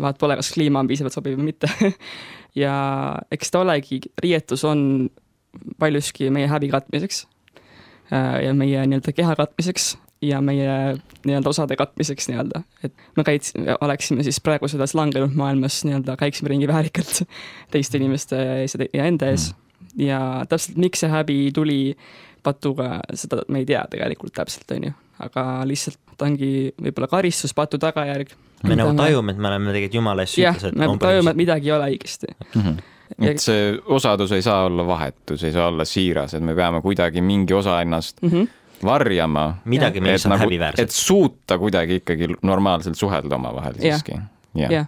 Vaat 0.00 0.18
pole, 0.20 0.36
kas 0.38 0.52
kliima 0.54 0.82
on 0.82 0.88
piisavalt 0.90 1.14
sobiv 1.14 1.36
või 1.38 1.50
mitte. 1.50 1.70
ja 2.62 2.74
eks 3.32 3.52
ta 3.52 3.62
olegi, 3.64 4.00
riietus 4.22 4.64
on 4.68 5.10
paljuski 5.78 6.30
meie 6.32 6.48
häbi 6.48 6.70
katmiseks 6.72 7.26
äh, 8.12 8.40
ja 8.46 8.54
meie 8.56 8.86
nii-öelda 8.88 9.12
keha 9.16 9.36
katmiseks 9.36 9.92
ja 10.22 10.40
meie 10.40 10.96
nii-öelda 11.26 11.50
osade 11.50 11.76
katmiseks 11.76 12.28
nii-öelda, 12.30 12.62
et 12.86 12.94
me 13.16 13.24
käits-, 13.26 13.54
oleksime 13.80 14.22
siis 14.22 14.38
praegu 14.40 14.68
selles 14.70 14.94
langenud 14.94 15.34
maailmas 15.36 15.82
nii-öelda, 15.84 16.16
käiksime 16.20 16.52
ringi 16.52 16.68
väärikalt 16.70 17.24
teiste 17.74 17.98
inimeste 17.98 18.38
ees 18.62 18.76
ja 18.94 19.04
enda 19.04 19.32
ees. 19.32 19.50
ja 19.98 20.20
täpselt, 20.48 20.78
miks 20.78 21.02
see 21.02 21.10
häbi 21.10 21.38
tuli 21.54 21.80
patuga, 22.42 23.00
seda 23.14 23.42
me 23.52 23.62
ei 23.62 23.66
tea 23.68 23.82
tegelikult 23.90 24.34
täpselt, 24.36 24.70
on 24.74 24.88
ju, 24.88 24.94
aga 25.26 25.44
lihtsalt 25.68 25.98
ta 26.18 26.28
ongi 26.28 26.72
võib-olla 26.76 27.08
karistus, 27.10 27.54
patu 27.56 27.80
tagajärg. 27.82 28.32
me 28.68 28.78
nagu 28.78 28.94
tajume, 28.98 29.34
et 29.34 29.42
me 29.42 29.50
oleme 29.50 29.74
tegelikult 29.74 29.98
Jumala 29.98 30.26
ees 30.26 30.38
jah, 30.38 30.56
süüdlased. 30.56 30.78
me 30.78 30.88
tajume, 31.02 31.34
et 31.34 31.42
midagi 31.42 31.70
ei 31.70 31.76
ole 31.76 31.92
õigesti. 31.94 32.34
Mhm. 32.54 32.80
et 33.28 33.42
see 33.42 33.76
osadus 33.92 34.32
ei 34.32 34.42
saa 34.42 34.64
olla 34.64 34.86
vahetu, 34.88 35.36
see 35.36 35.50
ei 35.50 35.56
saa 35.56 35.68
olla 35.68 35.84
siiras, 35.84 36.34
et 36.34 36.42
me 36.42 36.54
peame 36.56 36.80
kuidagi 36.84 37.20
mingi 37.20 37.54
osa 37.54 37.80
ennast 37.82 38.22
mm. 38.22 38.30
-hmm. 38.30 38.48
varjama. 38.84 39.46
midagi 39.64 39.98
et 39.98 40.04
meist 40.04 40.26
on 40.26 40.36
nagu, 40.36 40.46
häbiväärset 40.46 40.88
et. 40.88 40.90
suuta 40.90 41.58
kuidagi 41.58 42.00
ikkagi 42.00 42.34
normaalselt 42.42 42.96
suhelda 42.96 43.34
omavahel 43.36 43.74
Jah. 43.78 44.00
siiski. 44.00 44.18
jah, 44.54 44.70
jah, 44.70 44.86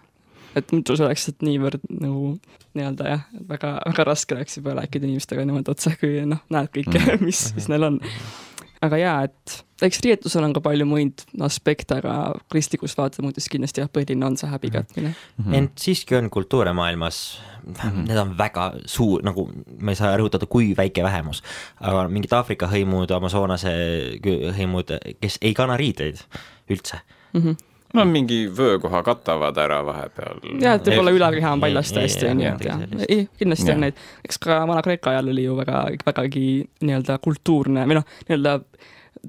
et 0.57 0.73
muidu 0.73 0.97
see 0.97 1.07
oleks 1.07 1.29
et 1.33 1.45
niivõrd 1.45 1.85
nagu 1.91 2.35
nii-öelda 2.79 3.11
jah, 3.11 3.29
väga, 3.49 3.77
väga 3.91 4.09
raske 4.11 4.37
oleks 4.37 4.59
juba 4.59 4.75
rääkida 4.81 5.09
inimestega 5.09 5.45
niimoodi 5.47 5.73
otse, 5.75 5.95
kui 6.01 6.25
noh, 6.29 6.43
näed 6.55 6.73
kõike 6.75 6.99
mm, 6.99 7.07
-hmm. 7.07 7.29
mis, 7.29 7.47
mis 7.59 7.71
neil 7.73 7.89
on. 7.91 8.01
aga 8.85 8.99
jaa, 9.01 9.17
et 9.29 9.87
eks 9.87 10.01
riietusel 10.05 10.45
on 10.45 10.53
ka 10.57 10.61
palju 10.65 10.87
muid 10.87 11.25
aspekte, 11.47 11.99
aga 12.03 12.35
kristlikus 12.53 12.97
vaatepunktis 12.99 13.49
kindlasti 13.53 13.83
jah, 13.83 13.91
põhiline 13.91 14.27
on 14.27 14.37
see 14.37 14.51
häbi 14.51 14.71
katmine 14.71 15.11
mm. 15.11 15.45
-hmm. 15.45 15.59
ent 15.59 15.79
siiski 15.79 16.17
on 16.17 16.31
kultuure 16.31 16.73
maailmas 16.73 17.41
-hmm. 17.67 18.05
need 18.09 18.19
on 18.19 18.39
väga 18.39 18.73
suur, 18.87 19.23
nagu 19.23 19.51
ma 19.81 19.91
ei 19.91 19.97
saa 19.97 20.17
rõhutada, 20.17 20.47
kui 20.47 20.75
väike 20.77 21.03
vähemus, 21.03 21.43
aga 21.81 22.09
mingid 22.09 22.33
Aafrika 22.33 22.67
hõimud, 22.67 23.11
Amazonase 23.17 23.75
hõimud, 24.59 24.99
kes 25.21 25.39
ei 25.43 25.55
kanna 25.55 25.77
riideid 25.77 26.19
üldse 26.71 27.01
mm. 27.33 27.41
-hmm 27.41 27.74
no 27.95 28.05
mingi 28.09 28.41
vöökoha 28.57 29.03
katavad 29.07 29.59
ära 29.63 29.81
vahepeal. 29.87 30.41
jah, 30.63 30.79
et 30.79 30.89
võib-olla 30.89 31.15
ülakeha 31.15 31.55
on 31.57 31.63
paljas 31.63 31.93
täiesti, 31.95 32.29
on 32.31 32.43
ju, 32.43 32.55
et 32.55 32.67
jah, 32.69 32.83
ei, 33.09 33.27
kindlasti 33.39 33.71
ja. 33.71 33.77
on 33.77 33.87
neid, 33.87 34.03
eks 34.27 34.41
ka 34.43 34.63
Vana-Kreeka 34.69 35.15
ajal 35.15 35.31
oli 35.35 35.47
ju 35.47 35.57
väga, 35.61 35.85
vägagi 36.07 36.47
nii-öelda 36.83 37.19
kultuurne 37.25 37.87
või 37.89 38.01
noh, 38.01 38.07
nii-öelda 38.29 38.59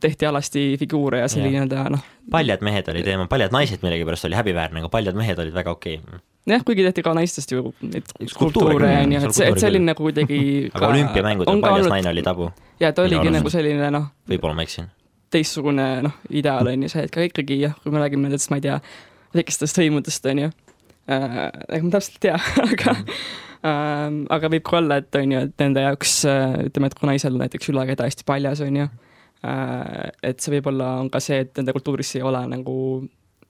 tehti 0.01 0.27
alasti 0.27 0.63
figuure 0.79 1.21
ja 1.21 1.27
see 1.31 1.43
oli 1.43 1.53
nii-öelda 1.53 1.85
noh. 1.93 2.05
paljad 2.31 2.63
mehed 2.65 2.89
oli 2.91 3.03
teema, 3.05 3.27
paljad 3.31 3.53
naised 3.55 3.85
millegipärast 3.85 4.29
oli 4.29 4.39
häbiväärne, 4.39 4.81
aga 4.83 4.91
paljad 4.91 5.17
mehed 5.19 5.39
olid 5.39 5.55
väga 5.55 5.75
okei 5.77 6.01
okay. 6.01 6.21
jah, 6.49 6.65
kuigi 6.65 6.87
tehti 6.87 7.05
ka 7.05 7.15
naistest 7.17 7.53
ju 7.53 7.69
neid 7.85 8.11
skulptuure 8.33 8.91
on 8.97 9.15
ju, 9.15 9.23
et 9.29 9.39
see, 9.39 9.49
et 9.51 9.61
see 9.61 9.71
oli 9.71 9.85
nagu 9.85 10.09
kuidagi 10.09 10.41
aga 10.75 10.91
olümpiamängudel 10.91 11.63
paljas 11.63 11.89
naine 11.93 12.11
oli 12.11 12.25
tabu. 12.25 12.51
ja 12.81 12.91
et 12.91 13.01
oligi 13.05 13.33
nagu 13.37 13.53
selline 13.53 13.93
noh. 13.93 14.11
võib-olla 14.29 14.57
ma 14.57 14.67
eksin 14.67 14.89
teistsugune 15.35 15.87
noh, 16.07 16.19
ideaal 16.33 16.71
on 16.71 16.85
ju 16.85 16.91
see, 16.91 17.05
et 17.07 17.13
ka 17.13 17.25
ikkagi 17.25 17.59
jah, 17.61 17.75
kui 17.83 17.93
me 17.93 18.01
räägime 18.03 18.27
nendest, 18.27 18.51
ma 18.51 18.59
ei 18.59 18.67
tea, 18.67 18.79
väikestest 19.35 19.81
hõimudest 19.81 20.29
on 20.31 20.45
ju 20.45 20.51
äh,, 21.11 21.41
ega 21.69 21.81
ma 21.83 21.95
täpselt 21.97 22.19
ei 22.19 22.29
tea 22.29 22.39
aga 22.67 22.95
äh, 22.95 24.21
aga 24.37 24.53
võib 24.53 24.67
ka 24.67 24.79
olla, 24.81 25.01
et 25.01 25.19
on 25.19 25.35
ju, 25.35 25.43
et 25.49 25.65
nende 25.65 25.83
jaoks 25.85 26.21
äh, 26.31 26.61
ütleme, 26.69 26.91
et 26.91 26.97
kui 26.99 27.11
naisel 27.11 27.37
näiteks 27.41 27.73
ülakeda 27.73 28.07
hästi 28.07 28.27
paljas 28.27 28.63
on 28.65 28.81
ju 28.83 28.87
äh,, 28.87 30.09
et 30.23 30.41
see 30.41 30.55
võib-olla 30.57 30.95
on 31.03 31.11
ka 31.13 31.23
see, 31.23 31.43
et 31.45 31.53
nende 31.59 31.75
kultuuris 31.75 32.15
ei 32.19 32.25
ole 32.25 32.45
nagu 32.55 32.75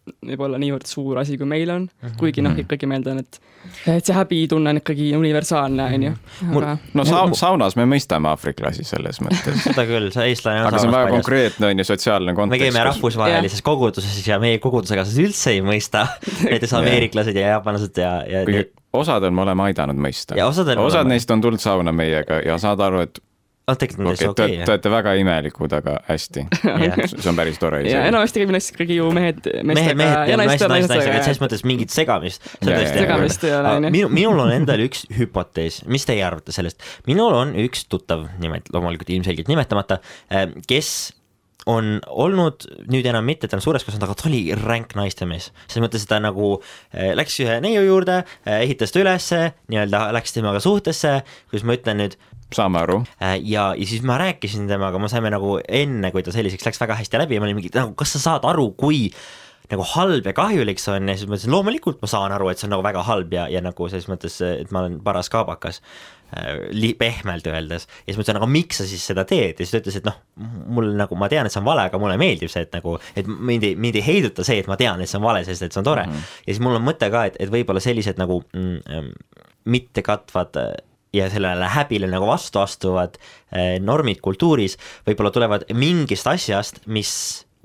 võib-olla 0.06 0.60
niivõrd 0.62 0.88
suur 0.90 1.20
asi, 1.22 1.38
kui 1.40 1.48
meil 1.50 1.72
on, 1.74 1.88
mhm. 1.90 2.16
kuigi 2.22 2.44
noh, 2.46 2.56
ikkagi 2.62 2.90
ma 2.90 3.00
eeldan, 3.00 3.24
et 3.24 3.42
et 3.90 4.06
see 4.06 4.14
häbitunne 4.14 4.70
on 4.70 4.80
ikkagi 4.80 5.08
universaalne, 5.18 5.88
on 5.96 6.06
ju. 6.06 6.12
no 6.94 7.06
sa 7.08 7.24
saunas 7.38 7.78
me 7.80 7.88
mõistame 7.90 8.30
aafriklasi 8.30 8.86
selles 8.86 9.22
mõttes. 9.26 9.62
seda 9.68 9.88
küll, 9.90 10.12
see 10.14 10.30
eestlane 10.32 10.62
on 10.62 10.70
aga 10.70 10.82
see 10.82 10.90
on 10.92 10.96
väga 10.98 11.12
konkreetne, 11.16 11.72
on 11.72 11.82
ju, 11.82 11.88
sotsiaalne 11.90 12.36
kontekst. 12.38 12.62
me 12.62 12.72
käime 12.72 12.86
rahvusvahelises 12.92 13.62
kus... 13.62 13.68
koguduses 13.72 14.22
ja 14.28 14.40
meie 14.42 14.62
kogudusega 14.64 15.06
üldse 15.26 15.56
ei 15.56 15.66
mõista 15.66 16.08
näiteks 16.52 16.78
ameeriklased 16.78 17.38
ja 17.38 17.56
jaapanlased 17.56 18.02
ja, 18.02 18.18
ja 18.30 18.44
kuigi 18.48 18.68
osadel 18.96 19.34
me 19.36 19.44
oleme 19.44 19.70
aidanud 19.70 20.00
mõista. 20.00 20.38
osad 20.46 21.10
neist 21.10 21.32
on 21.34 21.42
tulnud 21.44 21.62
sauna 21.62 21.92
meiega 21.96 22.40
ja 22.46 22.60
saad 22.62 22.84
aru, 22.86 23.06
et 23.08 23.20
ah, 23.68 23.78
tegelikult 23.80 24.06
on 24.06 24.14
okay, 24.14 24.28
okei 24.30 24.46
okay,. 24.56 24.66
Te 24.66 24.74
olete 24.76 24.92
väga 24.94 25.16
imelikud, 25.22 25.74
aga 25.78 25.98
hästi 26.10 26.46
see 27.10 27.32
on 27.32 27.40
päris 27.40 27.60
tore 27.62 27.82
ja 27.88 28.06
enamasti 28.10 28.44
käib 28.44 28.54
naist 28.56 28.74
ikkagi 28.76 29.00
ju 29.00 29.10
mehed 29.16 29.42
mehed, 29.64 29.98
mehed 29.98 30.32
ja 30.32 30.40
naised, 30.40 30.68
naised, 30.70 30.92
naised, 30.94 31.12
et 31.12 31.28
selles 31.28 31.42
mõttes 31.44 31.66
mingit 31.68 31.94
segamist. 31.94 32.46
segamist 32.62 33.46
ei 33.48 33.58
ole, 33.58 33.76
on 33.80 33.90
ju. 33.90 33.94
minu, 33.98 34.14
minul 34.14 34.46
on 34.46 34.54
endal 34.56 34.86
üks 34.86 35.06
hüpotees, 35.18 35.84
mis 35.92 36.08
teie 36.08 36.24
arvate 36.28 36.56
sellest? 36.56 36.82
minul 37.10 37.36
on 37.36 37.54
üks 37.66 37.88
tuttav, 37.92 38.28
nimet-, 38.42 38.72
loomulikult 38.76 39.14
ilmselgelt 39.16 39.52
nimetamata, 39.52 40.02
äh, 40.34 40.50
kes 40.70 40.96
on 41.70 41.98
olnud 42.06 42.68
nüüd 42.92 43.08
enam 43.10 43.26
mitte, 43.26 43.50
ta 43.50 43.58
on 43.58 43.64
suures 43.64 43.86
kasvanud, 43.86 44.06
aga 44.06 44.18
ta 44.20 44.28
oli 44.30 44.42
ränk 44.60 44.94
naistemees. 44.98 45.50
selles 45.66 45.84
mõttes, 45.84 46.06
et 46.06 46.12
ta 46.12 46.20
nagu 46.22 46.52
äh, 46.60 47.14
läks 47.18 47.40
ühe 47.42 47.58
neiu 47.64 47.82
juurde, 47.88 48.22
äh, 48.46 48.62
ehitas 48.68 48.94
ta 48.94 49.02
ülesse, 49.02 49.42
nii-öelda 49.74 50.06
läks 50.16 50.36
temaga 50.36 50.62
suhtesse, 50.64 51.18
kuidas 51.50 51.66
ma 51.66 51.78
ütlen 51.78 52.02
nüüd, 52.04 52.18
saame 52.54 52.82
aru. 52.84 53.00
Äh, 53.22 53.40
ja, 53.44 53.72
ja 53.78 53.88
siis 53.90 54.04
ma 54.06 54.20
rääkisin 54.22 54.68
temaga, 54.70 55.00
me 55.02 55.10
saime 55.12 55.32
nagu 55.34 55.58
enne, 55.66 56.12
kui 56.14 56.24
ta 56.26 56.34
selliseks 56.36 56.68
läks, 56.68 56.82
väga 56.82 57.00
hästi 57.02 57.24
läbi 57.24 57.38
ja 57.38 57.44
ma 57.44 57.50
olin 57.50 57.60
mingi, 57.62 57.74
nagu 57.76 57.96
kas 57.98 58.16
sa 58.16 58.22
saad 58.30 58.46
aru, 58.48 58.70
kui 58.78 59.08
nagu 59.72 59.86
halb 59.96 60.28
ja 60.30 60.34
kahjulik 60.38 60.78
see 60.82 60.94
on 60.94 61.10
ja 61.10 61.16
siis 61.18 61.30
ma 61.30 61.38
ütlesin, 61.38 61.54
loomulikult 61.54 62.04
ma 62.04 62.10
saan 62.10 62.36
aru, 62.36 62.52
et 62.52 62.62
see 62.62 62.68
on 62.68 62.76
nagu 62.76 62.86
väga 62.86 63.02
halb 63.08 63.34
ja, 63.34 63.48
ja 63.50 63.64
nagu 63.66 63.90
selles 63.90 64.06
mõttes, 64.12 64.38
et 64.46 64.70
ma 64.76 64.84
olen 64.84 65.00
paras 65.06 65.30
kaabakas 65.34 65.82
äh, 66.38 66.68
li-, 66.70 66.94
pehmelt 67.00 67.48
öeldes. 67.50 67.88
ja 68.06 68.12
siis 68.14 68.20
ma 68.20 68.26
ütlesin, 68.28 68.42
aga 68.42 68.52
miks 68.52 68.82
sa 68.82 68.88
siis 68.90 69.08
seda 69.10 69.26
teed 69.26 69.58
ja 69.58 69.66
siis 69.66 69.74
ta 69.74 69.82
ütles, 69.82 69.98
et 69.98 70.06
noh, 70.06 70.20
mul 70.78 70.94
nagu, 71.00 71.18
ma 71.18 71.32
tean, 71.34 71.50
et 71.50 71.56
see 71.56 71.64
on 71.64 71.68
vale, 71.68 71.88
aga 71.90 72.02
mulle 72.02 72.20
meeldib 72.22 72.52
see, 72.54 72.68
et 72.68 72.78
nagu, 72.78 72.98
et 73.18 73.26
mind 73.26 73.66
ei, 73.66 73.80
mind 73.88 73.98
ei 73.98 74.06
heiduta 74.06 74.46
see, 74.46 74.62
et 74.62 74.70
ma 74.70 74.78
tean, 74.78 75.02
et 75.02 75.10
see 75.10 75.18
on 75.18 75.26
vale, 75.26 75.42
sest 75.50 75.66
et 75.66 75.74
see 75.74 75.82
on 75.82 75.90
tore 75.90 76.06
mm. 76.06 76.14
-hmm. 76.14 76.34
ja 76.46 76.54
siis 76.54 76.62
mul 76.62 76.78
on 76.78 76.86
mõte 76.86 77.10
ka, 77.10 77.26
et, 77.32 77.42
et 77.42 77.50
võib-olla 77.50 77.82
sellised 77.82 78.22
nagu 78.22 78.44
mm, 78.54 78.84
mm 78.86 79.14
mittekatvad 79.66 80.60
ja 81.16 81.30
sellele 81.32 81.70
häbile 81.76 82.10
nagu 82.12 82.28
vastu 82.30 82.62
astuvad 82.64 83.18
eh, 83.18 83.76
normid 83.80 84.22
kultuuris 84.26 84.78
võib-olla 85.08 85.32
tulevad 85.32 85.68
mingist 85.74 86.28
asjast, 86.28 86.84
mis 86.86 87.12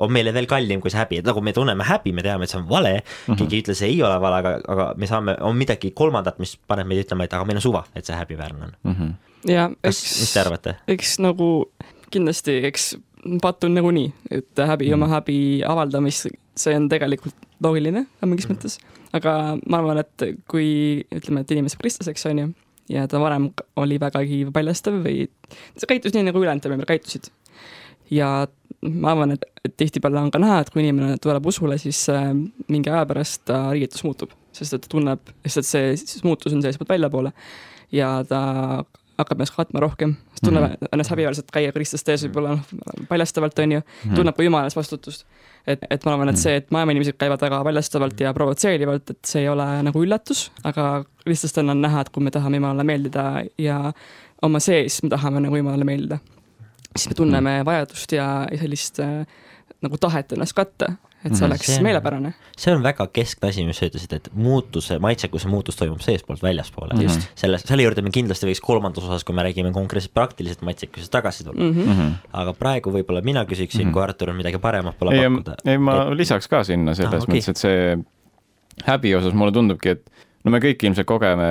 on 0.01 0.13
meile 0.13 0.33
veel 0.35 0.49
kallim 0.51 0.81
kui 0.81 0.93
see 0.93 1.01
häbi, 1.01 1.21
et 1.21 1.29
nagu 1.29 1.43
me 1.45 1.53
tunneme 1.57 1.85
häbi, 1.87 2.13
me 2.17 2.25
teame, 2.25 2.47
et 2.47 2.53
see 2.53 2.61
on 2.61 2.69
vale 2.69 2.93
mm, 2.97 3.03
-hmm. 3.27 3.41
keegi 3.41 3.57
ei 3.57 3.65
ütle, 3.65 3.77
see 3.77 3.91
ei 3.93 4.03
ole 4.03 4.21
vale, 4.23 4.41
aga, 4.41 4.55
aga 4.75 4.87
me 4.97 5.09
saame, 5.11 5.37
on 5.47 5.57
midagi 5.57 5.93
kolmandat, 5.97 6.39
mis 6.43 6.57
paneb 6.69 6.89
meid 6.89 7.05
ütlema, 7.05 7.27
et 7.27 7.37
aga 7.37 7.45
meil 7.49 7.61
on 7.61 7.67
suva, 7.67 7.85
et 7.95 8.07
see 8.07 8.17
häbiväärne 8.17 8.65
on 8.65 8.73
mm. 8.83 8.97
-hmm. 8.97 9.13
ja 9.53 9.69
eks, 9.85 10.03
mis 10.21 10.33
te 10.33 10.41
arvate? 10.41 10.77
eks 10.89 11.19
nagu 11.21 11.51
kindlasti, 12.11 12.61
eks 12.71 12.95
patt 13.43 13.65
on 13.65 13.77
nagunii, 13.77 14.13
et 14.31 14.49
häbi 14.57 14.87
mm 14.87 14.91
-hmm. 14.91 14.95
oma 14.95 15.09
häbi 15.15 15.39
avaldamist, 15.67 16.27
see 16.57 16.77
on 16.77 16.89
tegelikult 16.89 17.35
loogiline 17.63 18.07
mingis 18.25 18.49
mm 18.49 18.55
-hmm. 18.55 18.59
mõttes, 18.59 18.81
aga 19.13 19.59
ma 19.67 19.79
arvan, 19.79 19.99
et 19.99 20.41
kui 20.49 21.05
ütleme, 21.15 21.41
et 21.41 21.51
inimene 21.51 21.69
saab 21.69 21.85
kristlaseks, 21.85 22.27
on 22.27 22.39
ju 22.39 22.53
ja 22.91 23.07
ta 23.09 23.21
varem 23.23 23.51
oli 23.81 23.99
vägagi 24.01 24.45
paljastav 24.55 25.01
või 25.05 25.29
ta 25.79 25.89
käitus 25.91 26.15
nii, 26.15 26.27
nagu 26.29 26.43
ülejäänud 26.43 26.67
peal 26.67 26.87
käitusid. 26.89 27.31
ja 28.11 28.49
ma 28.81 29.13
arvan, 29.13 29.37
et, 29.37 29.45
tihtipeale 29.77 30.21
on 30.21 30.31
ka 30.33 30.41
näha, 30.41 30.61
et 30.63 30.71
kui 30.73 30.83
inimene 30.83 31.19
tuleb 31.23 31.47
usule, 31.47 31.77
siis 31.79 32.01
äh, 32.13 32.31
mingi 32.69 32.91
aja 32.91 33.05
pärast 33.07 33.45
ta 33.51 33.63
riietus 33.75 34.05
muutub, 34.07 34.33
sest 34.57 34.77
et 34.77 34.87
ta 34.87 34.95
tunneb, 34.97 35.35
lihtsalt 35.45 35.69
see 35.69 35.93
siis 36.01 36.25
muutus 36.25 36.55
on 36.57 36.65
seestpoolt 36.65 36.95
väljapoole 36.95 37.33
ja 37.93 38.15
ta 38.29 38.41
hakkab 39.21 39.37
ennast 39.37 39.55
katma 39.57 39.85
rohkem, 39.85 40.17
tunneb 40.41 40.65
mm 40.65 40.75
-hmm. 40.75 40.93
ennast 40.93 41.13
häbiväärselt 41.13 41.53
käia 41.53 41.73
kristlaste 41.77 42.17
ees 42.17 42.25
võib-olla 42.25 42.57
noh, 42.57 43.07
paljastavalt 43.09 43.59
on 43.59 43.73
ju 43.73 43.81
-hmm. 43.81 44.15
tunneb 44.17 44.37
ka 44.37 44.43
jumala 44.43 44.71
ees 44.71 44.77
vastutust 44.77 45.27
et, 45.67 45.85
et 45.91 46.07
ma 46.07 46.15
arvan, 46.15 46.33
et 46.33 46.41
see, 46.41 46.57
et 46.61 46.71
maailma 46.75 46.95
inimesed 46.95 47.19
käivad 47.21 47.43
väga 47.45 47.61
paljastavalt 47.67 48.21
ja 48.25 48.33
provotseerivalt, 48.37 49.15
et 49.15 49.31
see 49.33 49.45
ei 49.45 49.51
ole 49.53 49.67
nagu 49.87 50.05
üllatus, 50.05 50.49
aga 50.65 51.05
lihtsalt 51.29 51.63
on 51.63 51.75
näha, 51.81 52.05
et 52.05 52.13
kui 52.15 52.25
me 52.25 52.33
tahame 52.35 52.61
Jumalale 52.61 52.87
meeldida 52.89 53.27
ja 53.61 53.81
oma 54.43 54.61
sees 54.63 55.03
me 55.05 55.13
tahame 55.13 55.43
nagu 55.45 55.61
Jumalale 55.61 55.87
meeldida, 55.89 56.21
siis 56.97 57.11
me 57.13 57.19
tunneme 57.19 57.55
vajadust 57.67 58.17
ja 58.17 58.31
sellist 58.61 59.01
äh, 59.05 59.23
nagu 59.85 60.01
tahet 60.01 60.33
ennast 60.37 60.57
katta 60.57 60.95
et 61.21 61.35
see 61.35 61.43
mhm. 61.45 61.51
oleks 61.51 61.67
see 61.69 61.77
on, 61.77 61.85
meelepärane. 61.85 62.33
see 62.57 62.73
on 62.73 62.85
väga 62.85 63.07
keskne 63.13 63.51
asi, 63.51 63.65
mis 63.69 63.81
sa 63.81 63.89
ütlesid, 63.91 64.15
et 64.17 64.31
muutuse, 64.33 64.97
maitsekuse 65.03 65.51
muutus 65.53 65.77
toimub 65.77 66.01
seestpoolt 66.05 66.43
väljaspoole 66.43 66.97
mm. 66.97 67.03
-hmm. 67.07 67.27
selle, 67.43 67.59
selle 67.61 67.85
juurde 67.85 68.05
me 68.07 68.13
kindlasti 68.15 68.49
võiks 68.49 68.63
kolmandas 68.65 69.05
osas, 69.05 69.25
kui 69.29 69.37
me 69.37 69.45
räägime 69.45 69.73
konkreetselt 69.77 70.15
praktilisest 70.17 70.65
maitsekusest 70.65 71.13
tagasi 71.13 71.45
tulla 71.45 71.67
mm. 71.67 71.83
-hmm. 71.83 72.15
aga 72.33 72.55
praegu 72.57 72.95
võib-olla 72.95 73.23
mina 73.25 73.45
küsiksin 73.45 73.85
mm, 73.85 73.91
-hmm. 73.91 73.93
kui 73.93 74.03
Artur 74.03 74.33
on 74.33 74.41
midagi 74.41 74.59
paremat 74.59 74.99
pole 74.99 75.17
ei, 75.17 75.29
pakkuda. 75.29 75.57
ei, 75.65 75.79
ma 75.79 76.03
et... 76.03 76.17
lisaks 76.23 76.49
ka 76.49 76.65
sinna 76.65 76.95
selles 76.95 77.21
ah, 77.21 77.23
okay. 77.23 77.37
mõttes, 77.37 77.51
et 77.51 77.57
see 77.57 77.99
häbi 78.87 79.15
osas 79.15 79.37
mulle 79.37 79.53
tundubki, 79.53 79.89
et 79.89 80.11
no 80.45 80.55
me 80.55 80.61
kõik 80.63 80.87
ilmselt 80.89 81.07
kogeme 81.07 81.51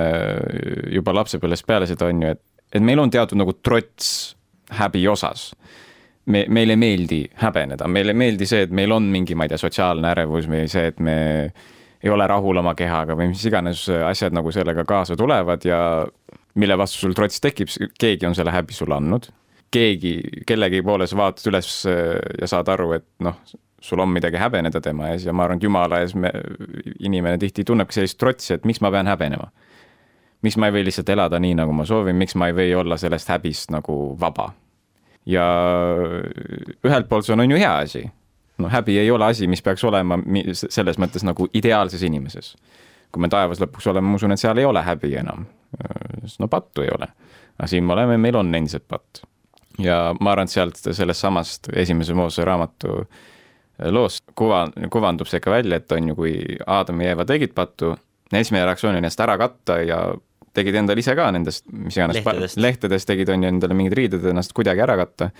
juba 0.90 1.14
lapsepõlvest 1.14 1.66
peale 1.66 1.86
seda, 1.86 2.10
on 2.10 2.22
ju, 2.22 2.34
et, 2.34 2.42
et 2.72 2.82
meil 2.82 2.98
on 2.98 3.10
teatud 3.10 3.38
nagu 3.38 3.54
trots 3.62 4.34
häbi 4.80 5.06
osas 5.08 5.52
me, 6.30 6.44
meile 6.48 6.76
ei 6.76 6.80
meeldi 6.80 7.20
häbeneda, 7.42 7.88
meile 7.88 8.14
ei 8.14 8.20
meeldi 8.22 8.48
see, 8.48 8.64
et 8.66 8.72
meil 8.74 8.92
on 8.94 9.06
mingi, 9.12 9.36
ma 9.38 9.46
ei 9.46 9.52
tea, 9.52 9.60
sotsiaalne 9.60 10.10
ärevus 10.14 10.48
või 10.50 10.64
see, 10.70 10.90
et 10.92 11.00
me 11.02 11.16
ei 12.00 12.10
ole 12.10 12.26
rahul 12.30 12.62
oma 12.62 12.74
kehaga 12.78 13.16
või 13.18 13.30
mis 13.34 13.44
iganes 13.48 13.84
asjad 14.08 14.34
nagu 14.36 14.52
sellega 14.54 14.84
kaasa 14.88 15.16
tulevad 15.20 15.64
ja 15.68 15.80
mille 16.60 16.78
vastu 16.78 17.04
sul 17.04 17.16
trots 17.16 17.40
tekib, 17.42 17.70
keegi 18.00 18.28
on 18.28 18.36
selle 18.36 18.54
häbi 18.54 18.76
sulle 18.76 18.96
andnud. 18.96 19.30
keegi, 19.70 20.16
kellegi 20.46 20.80
poole 20.82 21.06
sa 21.06 21.16
vaatad 21.16 21.46
üles 21.46 21.68
ja 21.86 22.46
saad 22.50 22.68
aru, 22.72 22.88
et 22.96 23.04
noh, 23.22 23.36
sul 23.80 24.00
on 24.02 24.10
midagi 24.10 24.36
häbeneda 24.36 24.80
tema 24.82 25.12
ees 25.12 25.24
ja 25.28 25.32
ma 25.32 25.44
arvan, 25.44 25.60
et 25.60 25.62
jumala 25.62 26.00
ees 26.02 26.14
me, 26.18 26.32
inimene 26.98 27.38
tihti 27.38 27.64
tunnebki 27.64 28.00
sellist 28.00 28.18
trotsi, 28.18 28.56
et 28.56 28.66
miks 28.66 28.80
ma 28.82 28.90
pean 28.90 29.06
häbenema. 29.06 29.50
miks 30.42 30.56
ma 30.56 30.66
ei 30.66 30.72
või 30.72 30.88
lihtsalt 30.88 31.08
elada 31.12 31.38
nii, 31.38 31.54
nagu 31.54 31.72
ma 31.76 31.84
soovin, 31.84 32.16
miks 32.16 32.34
ma 32.34 32.48
ei 32.48 32.56
või 32.56 32.74
olla 32.74 32.96
sellest 32.96 33.28
häbist 33.28 33.70
nagu 33.70 34.16
vaba 34.20 34.50
ja 35.26 35.44
ühelt 36.86 37.08
poolt 37.08 37.26
see 37.26 37.34
on, 37.34 37.44
on 37.44 37.50
ju 37.50 37.60
hea 37.60 37.72
asi. 37.84 38.04
no 38.58 38.68
häbi 38.68 38.98
ei 38.98 39.10
ole 39.10 39.24
asi, 39.24 39.46
mis 39.46 39.62
peaks 39.62 39.84
olema 39.84 40.18
selles 40.54 40.98
mõttes 40.98 41.24
nagu 41.24 41.48
ideaalses 41.54 42.02
inimeses. 42.02 42.54
kui 43.12 43.20
me 43.20 43.28
taevas 43.28 43.60
lõpuks 43.60 43.90
oleme, 43.90 44.08
ma 44.08 44.20
usun, 44.20 44.32
et 44.32 44.40
seal 44.40 44.58
ei 44.58 44.64
ole 44.64 44.82
häbi 44.82 45.14
enam. 45.16 45.46
no 46.38 46.48
pattu 46.48 46.82
ei 46.82 46.92
ole. 46.98 47.08
aga 47.58 47.68
siin 47.68 47.84
me 47.84 47.92
oleme, 47.92 48.16
meil 48.16 48.36
on 48.36 48.54
endiselt 48.54 48.88
patt. 48.88 49.22
ja 49.78 50.14
ma 50.20 50.32
arvan, 50.32 50.48
et 50.48 50.56
sealt 50.56 50.80
sellest 50.80 51.20
samast 51.20 51.68
esimese 51.72 52.14
Moose 52.14 52.44
raamatu 52.44 53.04
loost 53.88 54.24
kuva, 54.36 54.66
kuvandub 54.90 55.28
see 55.28 55.40
ikka 55.40 55.50
välja, 55.50 55.76
et 55.80 55.92
on 55.92 56.08
ju, 56.08 56.16
kui 56.16 56.34
Aadam 56.66 57.00
ja 57.00 57.14
Eeva 57.14 57.24
tegid 57.24 57.54
pattu, 57.56 57.94
esimene 58.32 58.66
reaktsioon 58.66 58.92
oli 58.92 59.00
ennast 59.00 59.20
ära 59.20 59.36
katta 59.40 59.78
ja 59.82 60.00
tegid 60.56 60.78
endale 60.80 61.02
ise 61.02 61.14
ka 61.18 61.30
nendest, 61.34 61.66
mis 61.70 61.96
iganes 61.98 62.20
Lehtedest. 62.20 62.60
lehtedest 62.60 63.10
tegid, 63.10 63.30
on 63.32 63.44
ju, 63.44 63.50
endale 63.54 63.76
mingid 63.78 63.96
riided 63.98 64.30
ennast 64.32 64.54
kuidagi 64.56 64.82
ära 64.84 64.96
katta. 65.00 65.30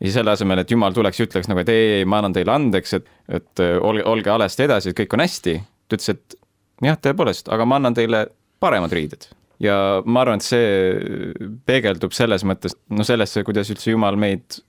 ja 0.00 0.12
selle 0.12 0.34
asemel, 0.36 0.60
et 0.60 0.72
jumal 0.72 0.96
tuleks 0.96 1.20
ja 1.20 1.28
ütleks 1.28 1.48
nagu, 1.48 1.62
et 1.62 1.72
ei, 1.72 1.86
ei, 2.00 2.08
ma 2.08 2.20
annan 2.20 2.36
teile 2.36 2.52
andeks, 2.52 2.98
et, 2.98 3.08
et 3.28 3.64
äh, 3.64 3.76
olge, 3.80 4.04
olge 4.08 4.32
alesti 4.32 4.66
edasi, 4.66 4.92
et 4.92 5.00
kõik 5.00 5.16
on 5.16 5.24
hästi. 5.24 5.56
ta 5.88 5.98
ütles, 5.98 6.12
et 6.12 6.38
jah, 6.84 7.00
tõepoolest, 7.00 7.50
aga 7.52 7.68
ma 7.68 7.80
annan 7.80 7.96
teile 7.96 8.26
paremad 8.60 8.92
riided. 8.92 9.28
ja 9.62 10.02
ma 10.04 10.24
arvan, 10.24 10.40
et 10.40 10.48
see 10.48 11.50
peegeldub 11.68 12.12
selles 12.16 12.44
mõttes, 12.44 12.76
no 12.92 13.04
sellesse, 13.08 13.44
kuidas 13.44 13.72
üldse 13.72 13.92
Jumal 13.92 14.16
meid 14.20 14.60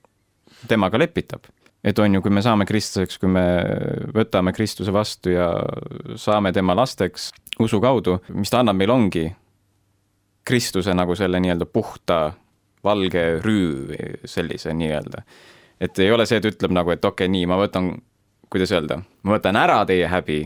temaga 0.68 1.00
lepitab. 1.00 1.48
et 1.84 1.98
on 1.98 2.14
ju, 2.14 2.22
kui 2.24 2.32
me 2.34 2.42
saame 2.44 2.66
kristlaseks, 2.68 3.20
kui 3.20 3.30
me 3.32 3.44
võtame 4.16 4.52
Kristuse 4.52 4.92
vastu 4.92 5.30
ja 5.30 5.52
saame 6.16 6.52
tema 6.52 6.74
lasteks 6.76 7.30
usu 7.58 7.80
kaudu, 7.80 8.18
mis 8.34 8.50
ta 8.50 8.62
annab 8.62 8.76
meile, 8.76 8.92
ongi 8.92 9.24
Kristuse 10.48 10.94
nagu 10.96 11.16
selle 11.18 11.40
nii-öelda 11.40 11.66
puhta 11.68 12.32
valge 12.84 13.24
rüü, 13.44 13.96
sellise 14.24 14.74
nii-öelda. 14.74 15.22
et 15.80 15.98
ei 15.98 16.12
ole 16.12 16.26
see, 16.26 16.38
et 16.38 16.46
ütleb 16.48 16.72
nagu, 16.74 16.90
et 16.90 17.04
okei 17.04 17.26
okay,, 17.26 17.32
nii, 17.32 17.46
ma 17.46 17.58
võtan, 17.60 17.92
kuidas 18.50 18.72
öelda, 18.72 19.02
ma 19.22 19.36
võtan 19.36 19.58
ära 19.60 19.84
teie 19.86 20.08
häbi, 20.08 20.40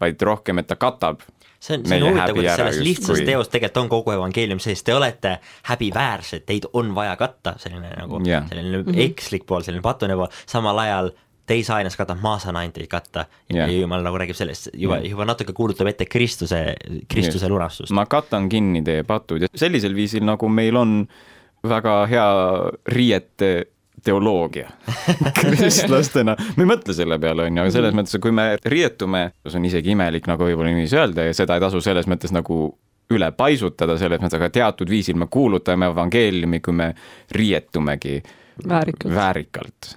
vaid 0.00 0.22
rohkem, 0.22 0.62
et 0.62 0.68
ta 0.70 0.76
katab 0.76 1.24
see 1.58 1.76
on, 1.76 1.86
see 1.86 1.98
on 2.02 2.08
huvitav, 2.08 2.34
kuidas 2.34 2.56
selles 2.56 2.80
lihtsas 2.82 3.08
justkui. 3.08 3.26
teos 3.26 3.48
tegelikult 3.48 3.82
on 3.82 3.88
kogu 3.92 4.14
evangeelium 4.14 4.60
sees, 4.62 4.82
te 4.86 4.94
olete 4.94 5.38
häbiväärsed, 5.68 6.44
teid 6.46 6.68
on 6.72 6.94
vaja 6.94 7.16
katta, 7.18 7.56
selline 7.58 7.90
nagu 7.96 8.20
Jah. 8.26 8.46
selline 8.48 8.84
ekslik 9.08 9.46
pool, 9.46 9.64
selline 9.66 9.82
patune 9.82 10.16
pool, 10.18 10.30
samal 10.46 10.78
ajal 10.84 11.10
te 11.48 11.56
ei 11.56 11.64
saa 11.66 11.80
ennast 11.82 11.98
katta, 11.98 12.16
ma 12.20 12.36
saan 12.42 12.58
ainult 12.60 12.76
teid 12.76 12.90
katta 12.92 13.24
ja 13.48 13.64
Jah. 13.64 13.72
jumal 13.80 14.04
nagu 14.04 14.20
räägib 14.20 14.36
sellest, 14.36 14.70
juba, 14.76 15.00
juba 15.04 15.26
natuke 15.28 15.54
kuulutab 15.56 15.88
ette 15.90 16.06
Kristuse, 16.10 16.60
Kristuse 17.08 17.44
Just. 17.46 17.52
lunastust. 17.52 17.94
ma 17.96 18.04
katan 18.10 18.48
kinni 18.52 18.84
teie 18.86 19.06
patud 19.08 19.46
ja 19.46 19.50
sellisel 19.54 19.96
viisil, 19.96 20.26
nagu 20.28 20.48
meil 20.52 20.76
on 20.78 21.00
väga 21.68 21.98
hea 22.10 22.28
riiete 22.94 23.52
teoloogia 24.04 24.68
kristlastena, 25.40 26.36
me 26.56 26.64
ei 26.64 26.70
mõtle 26.70 26.94
selle 26.94 27.18
peale, 27.22 27.48
on 27.48 27.56
ju, 27.56 27.64
aga 27.64 27.74
selles 27.74 27.96
mõttes, 27.96 28.14
et 28.14 28.22
kui 28.22 28.34
me 28.34 28.50
riietume, 28.64 29.24
see 29.48 29.58
on 29.58 29.66
isegi 29.68 29.94
imelik 29.96 30.28
nagu 30.30 30.46
võib-olla 30.46 30.70
niiviisi 30.70 31.00
öelda 31.00 31.26
ja 31.26 31.34
seda 31.36 31.58
ei 31.58 31.64
tasu 31.64 31.82
selles 31.84 32.06
mõttes 32.10 32.34
nagu 32.34 32.60
üle 33.14 33.30
paisutada, 33.32 33.96
selles 33.98 34.20
mõttes, 34.20 34.36
aga 34.38 34.50
teatud 34.52 34.90
viisil 34.90 35.16
me 35.18 35.28
kuulutame 35.32 35.88
evangeeliumi, 35.88 36.60
kui 36.64 36.76
me 36.76 36.92
riietumegi 37.34 38.20
Väärikalt. 38.68 39.14
väärikalt. 39.14 39.94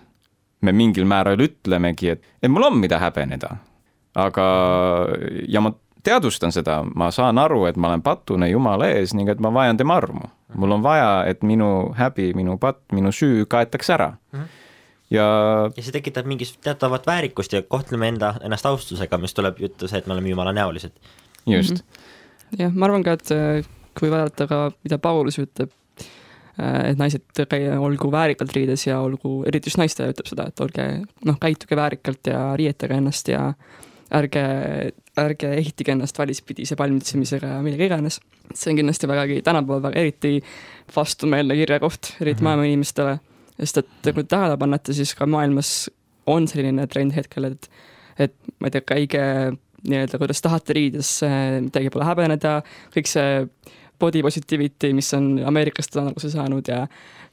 Me 0.62 0.72
mingil 0.72 1.06
määral 1.10 1.42
ütlemegi, 1.42 2.16
et, 2.16 2.26
et 2.44 2.52
mul 2.52 2.68
on, 2.68 2.78
mida 2.82 3.00
häbeneda. 3.02 3.56
aga, 4.16 4.46
ja 5.48 5.62
ma 5.64 5.72
teadvustan 6.04 6.52
seda, 6.52 6.82
ma 6.84 7.12
saan 7.14 7.40
aru, 7.42 7.66
et 7.70 7.78
ma 7.80 7.92
olen 7.92 8.04
patune 8.06 8.50
Jumala 8.50 8.90
ees 8.92 9.14
ning 9.18 9.30
et 9.32 9.40
ma 9.40 9.54
vajan 9.54 9.78
tema 9.78 9.98
armu. 10.02 10.30
mul 10.54 10.72
on 10.72 10.84
vaja, 10.84 11.24
et 11.32 11.44
minu 11.48 11.94
häbi, 11.96 12.34
minu 12.36 12.58
patt, 12.60 12.82
minu 12.92 13.12
süü 13.16 13.46
kaetakse 13.46 13.94
ära. 13.94 14.14
ja 15.10 15.26
ja 15.76 15.84
see 15.84 15.92
tekitab 15.92 16.26
mingit 16.26 16.58
teatavat 16.64 17.08
väärikust 17.08 17.54
ja 17.54 17.62
kohtleme 17.62 18.08
enda, 18.08 18.36
ennast 18.44 18.66
austusega, 18.66 19.18
mis 19.18 19.34
tuleb 19.34 19.60
juttu 19.60 19.88
see, 19.88 20.00
et 20.00 20.08
me 20.08 20.14
oleme 20.14 20.30
Jumala 20.30 20.54
näolised. 20.54 20.92
just 21.48 21.72
mm, 21.72 21.78
-hmm. 21.78 22.60
jah, 22.64 22.74
ma 22.74 22.86
arvan 22.86 23.04
ka, 23.04 23.12
et 23.12 23.32
äh, 23.32 23.70
kui 24.00 24.12
vaadata 24.12 24.48
ka, 24.48 24.72
mida 24.84 24.98
Paulus 24.98 25.40
ütleb, 25.40 25.72
et 26.62 26.98
naised 27.00 27.44
olgu 27.80 28.12
väärikalt 28.14 28.54
riides 28.56 28.88
ja 28.88 29.00
olgu, 29.02 29.42
eriti 29.50 29.72
just 29.72 29.80
naistele 29.82 30.14
ütleb 30.14 30.28
seda, 30.30 30.48
et 30.52 30.60
olge 30.64 30.88
noh, 31.26 31.38
käituge 31.42 31.78
väärikalt 31.80 32.28
ja 32.32 32.42
riietage 32.60 32.98
ennast 32.98 33.32
ja 33.32 33.54
ärge, 34.12 34.44
ärge 35.18 35.54
ehitage 35.56 35.96
ennast 35.96 36.20
välispidise 36.20 36.76
palmitsemisega 36.80 37.56
ja 37.56 37.62
millega 37.66 37.88
iganes. 37.88 38.20
see 38.54 38.72
on 38.74 38.76
kindlasti 38.82 39.08
vägagi 39.08 39.42
tänapäeval 39.42 39.84
väga 39.86 40.00
eriti 40.00 40.44
vastumeelne 40.96 41.56
kirjakoht, 41.56 42.16
eriti 42.22 42.42
Mhm. 42.42 42.44
maailma 42.44 42.66
inimestele, 42.68 43.20
sest 43.60 43.78
et 43.78 44.14
kui 44.14 44.24
tähele 44.24 44.58
panete, 44.58 44.94
siis 44.94 45.16
ka 45.16 45.26
maailmas 45.26 45.90
on 46.28 46.48
selline 46.48 46.88
trend 46.88 47.16
hetkel, 47.16 47.46
et 47.46 47.70
et 48.20 48.34
ma 48.60 48.68
ei 48.68 48.72
tea, 48.72 48.82
käige 48.82 49.58
nii-öelda, 49.88 50.18
kuidas 50.18 50.42
tahate 50.42 50.74
riides, 50.74 51.22
midagi 51.62 51.90
pole 51.90 52.06
häbeneda, 52.06 52.62
kõik 52.94 53.08
see 53.08 53.48
body 54.02 54.22
positivity, 54.26 54.92
mis 54.98 55.14
on 55.18 55.34
Ameerikast 55.48 55.96
on 56.02 56.12
alguse 56.12 56.32
saanud 56.34 56.68
ja 56.72 56.86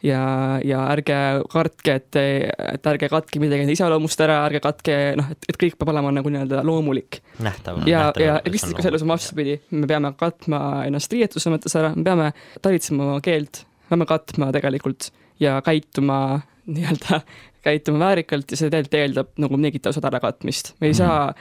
ja, 0.07 0.21
ja 0.63 0.85
ärge 0.93 1.17
kartke, 1.51 1.95
et, 1.99 2.17
et 2.19 2.87
ärge 2.87 3.09
katke 3.11 3.41
midagi 3.43 3.65
enda 3.65 3.75
iseloomust 3.75 4.21
ära, 4.23 4.37
ärge 4.47 4.61
katke, 4.63 4.99
noh, 5.19 5.33
et, 5.35 5.49
et 5.51 5.59
kõik 5.59 5.75
peab 5.81 5.91
olema 5.91 6.13
nagu 6.15 6.31
nii-öelda 6.31 6.61
loomulik. 6.67 7.19
nähtav. 7.43 7.81
ja, 7.91 8.05
ja 8.23 8.37
kristlikus 8.47 8.87
elus 8.87 9.03
on 9.03 9.11
vastupidi, 9.15 9.57
me 9.75 9.89
peame 9.91 10.13
katma 10.21 10.61
ennast 10.87 11.13
riietuse 11.13 11.51
mõttes 11.51 11.75
ära, 11.81 11.91
me 11.97 12.07
peame 12.07 12.31
talitsema 12.63 13.09
oma 13.09 13.25
keelt, 13.25 13.65
peame 13.91 14.07
katma 14.07 14.53
tegelikult 14.55 15.11
ja 15.43 15.59
käituma 15.67 16.21
nii-öelda, 16.69 17.21
käituma 17.67 17.99
väärikalt 18.07 18.55
ja 18.55 18.61
see 18.61 18.71
tegelikult 18.71 19.01
eeldab 19.03 19.35
nagu 19.43 19.59
mingite 19.59 19.91
osade 19.91 20.07
ärakatmist. 20.13 20.77
me 20.81 20.93
ei 20.93 20.95
saa 20.95 21.33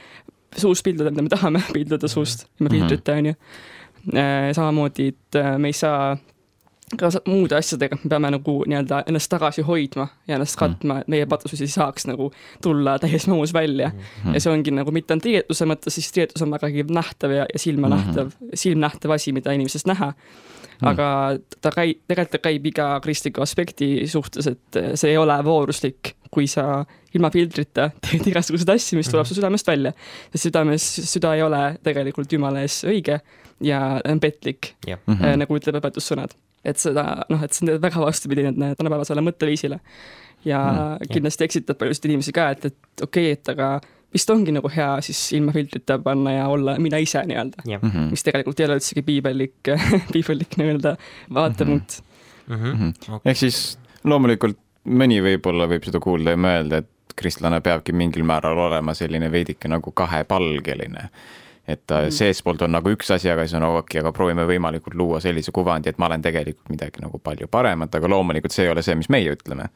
suust 0.58 0.82
pilduda, 0.88 1.12
mida 1.12 1.22
me 1.28 1.30
tahame 1.30 1.62
pilduda 1.74 2.10
suust, 2.10 2.48
ilma 2.58 2.72
Mhm. 2.72 2.78
filtrita, 2.80 3.14
on 3.22 3.26
ju. 3.26 3.34
samamoodi, 4.54 5.08
et 5.08 5.36
äh, 5.36 5.58
me 5.58 5.68
ei 5.68 5.74
saa 5.74 6.18
ka 6.96 7.10
muude 7.28 7.56
asjadega, 7.58 7.98
me 8.04 8.10
peame 8.10 8.30
nagu 8.32 8.54
nii-öelda 8.68 9.02
ennast 9.12 9.28
tagasi 9.30 9.62
hoidma 9.68 10.08
ja 10.28 10.36
ennast 10.38 10.56
Mhm. 10.56 10.74
katma, 10.74 11.00
et 11.02 11.08
meie 11.08 11.26
patusus 11.26 11.62
ei 11.62 11.68
saaks 11.68 12.08
nagu 12.08 12.32
tulla 12.64 12.98
täies 13.00 13.28
mahus 13.28 13.52
välja 13.54 13.92
Mhm. 13.92 14.34
ja 14.34 14.40
see 14.40 14.52
ongi 14.54 14.72
nagu 14.72 14.92
mitte 14.92 15.14
ainult 15.14 15.26
riietuse 15.26 15.66
mõttes, 15.68 15.90
siis 16.00 16.12
riietus 16.16 16.42
on 16.42 16.52
vägagi 16.52 16.84
nähtav 16.88 17.32
ja, 17.32 17.46
ja 17.54 17.60
silmanähtav 17.60 18.26
mm, 18.26 18.32
-hmm. 18.48 18.50
silmnähtav 18.54 19.12
asi, 19.12 19.32
mida 19.32 19.52
inimesest 19.52 19.86
näha. 19.88 20.14
aga 20.82 21.40
ta 21.62 21.72
käib, 21.74 21.98
tegelikult 22.08 22.32
ta 22.32 22.38
käib 22.38 22.66
iga 22.66 23.00
kristliku 23.02 23.42
aspekti 23.42 24.08
suhtes, 24.08 24.48
et 24.48 24.78
see 24.96 25.10
ei 25.10 25.18
ole 25.18 25.44
vooruslik, 25.44 26.14
kui 26.32 26.46
sa 26.48 26.86
ilma 27.16 27.30
filtrita 27.34 27.90
teed 28.06 28.28
igasuguseid 28.28 28.70
asju, 28.70 28.98
mis 28.98 29.10
tuleb 29.10 29.26
su 29.26 29.34
südamest 29.34 29.68
välja. 29.68 29.92
sest 30.32 30.44
südames, 30.44 30.86
süda 31.14 31.34
ei 31.36 31.42
ole 31.42 31.78
tegelikult 31.84 32.32
Jumala 32.32 32.62
ees 32.62 32.84
õige 32.86 33.20
ja 33.62 34.02
on 34.06 34.20
petlik 34.20 34.76
jah, 34.88 35.00
Mhm. 35.08 35.18
mm, 35.18 35.24
-hmm. 35.26 35.38
nagu 35.38 35.56
ütleb 35.58 35.76
õpetussõnad. 35.82 36.30
Et 36.68 36.80
seda, 36.82 37.06
noh, 37.32 37.44
et 37.44 37.56
see 37.56 37.68
on 37.68 37.82
väga 37.84 38.02
vastupidine 38.04 38.54
tänapäevasele 38.78 39.24
mõtteviisile. 39.26 39.80
ja 40.46 40.60
Mm, 40.64 40.80
mm, 40.80 41.14
kindlasti 41.14 41.44
eksitab 41.44 41.78
paljusid 41.82 42.06
inimesi 42.06 42.32
ka, 42.36 42.50
et, 42.54 42.66
et 42.70 43.02
okei 43.04 43.32
okay,, 43.32 43.38
et 43.40 43.50
aga 43.56 43.70
vist 44.14 44.30
ongi 44.32 44.54
nagu 44.56 44.70
hea 44.72 44.90
siis 45.04 45.20
ilma 45.36 45.52
filtrita 45.56 45.98
panna 46.00 46.36
ja 46.36 46.46
olla 46.48 46.78
mina 46.80 47.00
ise 47.04 47.24
nii-öelda. 47.28 47.66
jah. 47.66 47.82
Mhm. 47.82 48.12
mis 48.14 48.24
tegelikult 48.24 48.60
ei 48.60 48.68
ole 48.68 48.78
üldsegi 48.80 49.04
piibellik, 49.08 49.74
piibellik 50.14 50.58
nii-öelda 50.60 50.96
vaatepunkt. 51.34 52.00
Mhm. 52.48 52.94
ehk 53.26 53.38
siis 53.38 53.78
loomulikult 54.04 54.60
mõni 54.88 55.20
võib-olla 55.24 55.68
võib 55.68 55.84
seda 55.88 56.00
kuulda 56.00 56.36
ja 56.36 56.40
mõelda, 56.40 56.84
et 56.84 57.18
kristlane 57.18 57.60
peabki 57.66 57.96
mingil 57.98 58.24
määral 58.28 58.60
olema 58.68 58.94
selline 58.96 59.32
veidike 59.34 59.68
nagu 59.72 59.92
kahepalgeline. 59.92 61.10
Et 61.68 61.82
ta 61.88 62.06
seestpoolt 62.14 62.62
on 62.64 62.72
nagu 62.72 62.90
üks 62.94 63.10
asi, 63.12 63.30
aga 63.30 63.44
siis 63.44 63.58
on 63.60 63.64
okei 63.68 63.80
okay,, 63.80 64.00
aga 64.02 64.12
proovime 64.16 64.46
võimalikult 64.48 64.96
luua 64.96 65.20
sellise 65.20 65.52
kuvandi, 65.52 65.90
et 65.90 65.98
ma 66.00 66.08
olen 66.08 66.22
tegelikult 66.24 66.70
midagi 66.72 67.02
nagu 67.04 67.20
palju 67.20 67.48
paremat, 67.52 67.96
aga 67.96 68.08
loomulikult 68.08 68.52
see 68.56 68.66
ei 68.66 68.72
ole 68.72 68.82
see, 68.86 68.96
mis 68.96 69.10
meie 69.10 69.34
ütleme. 69.36 69.70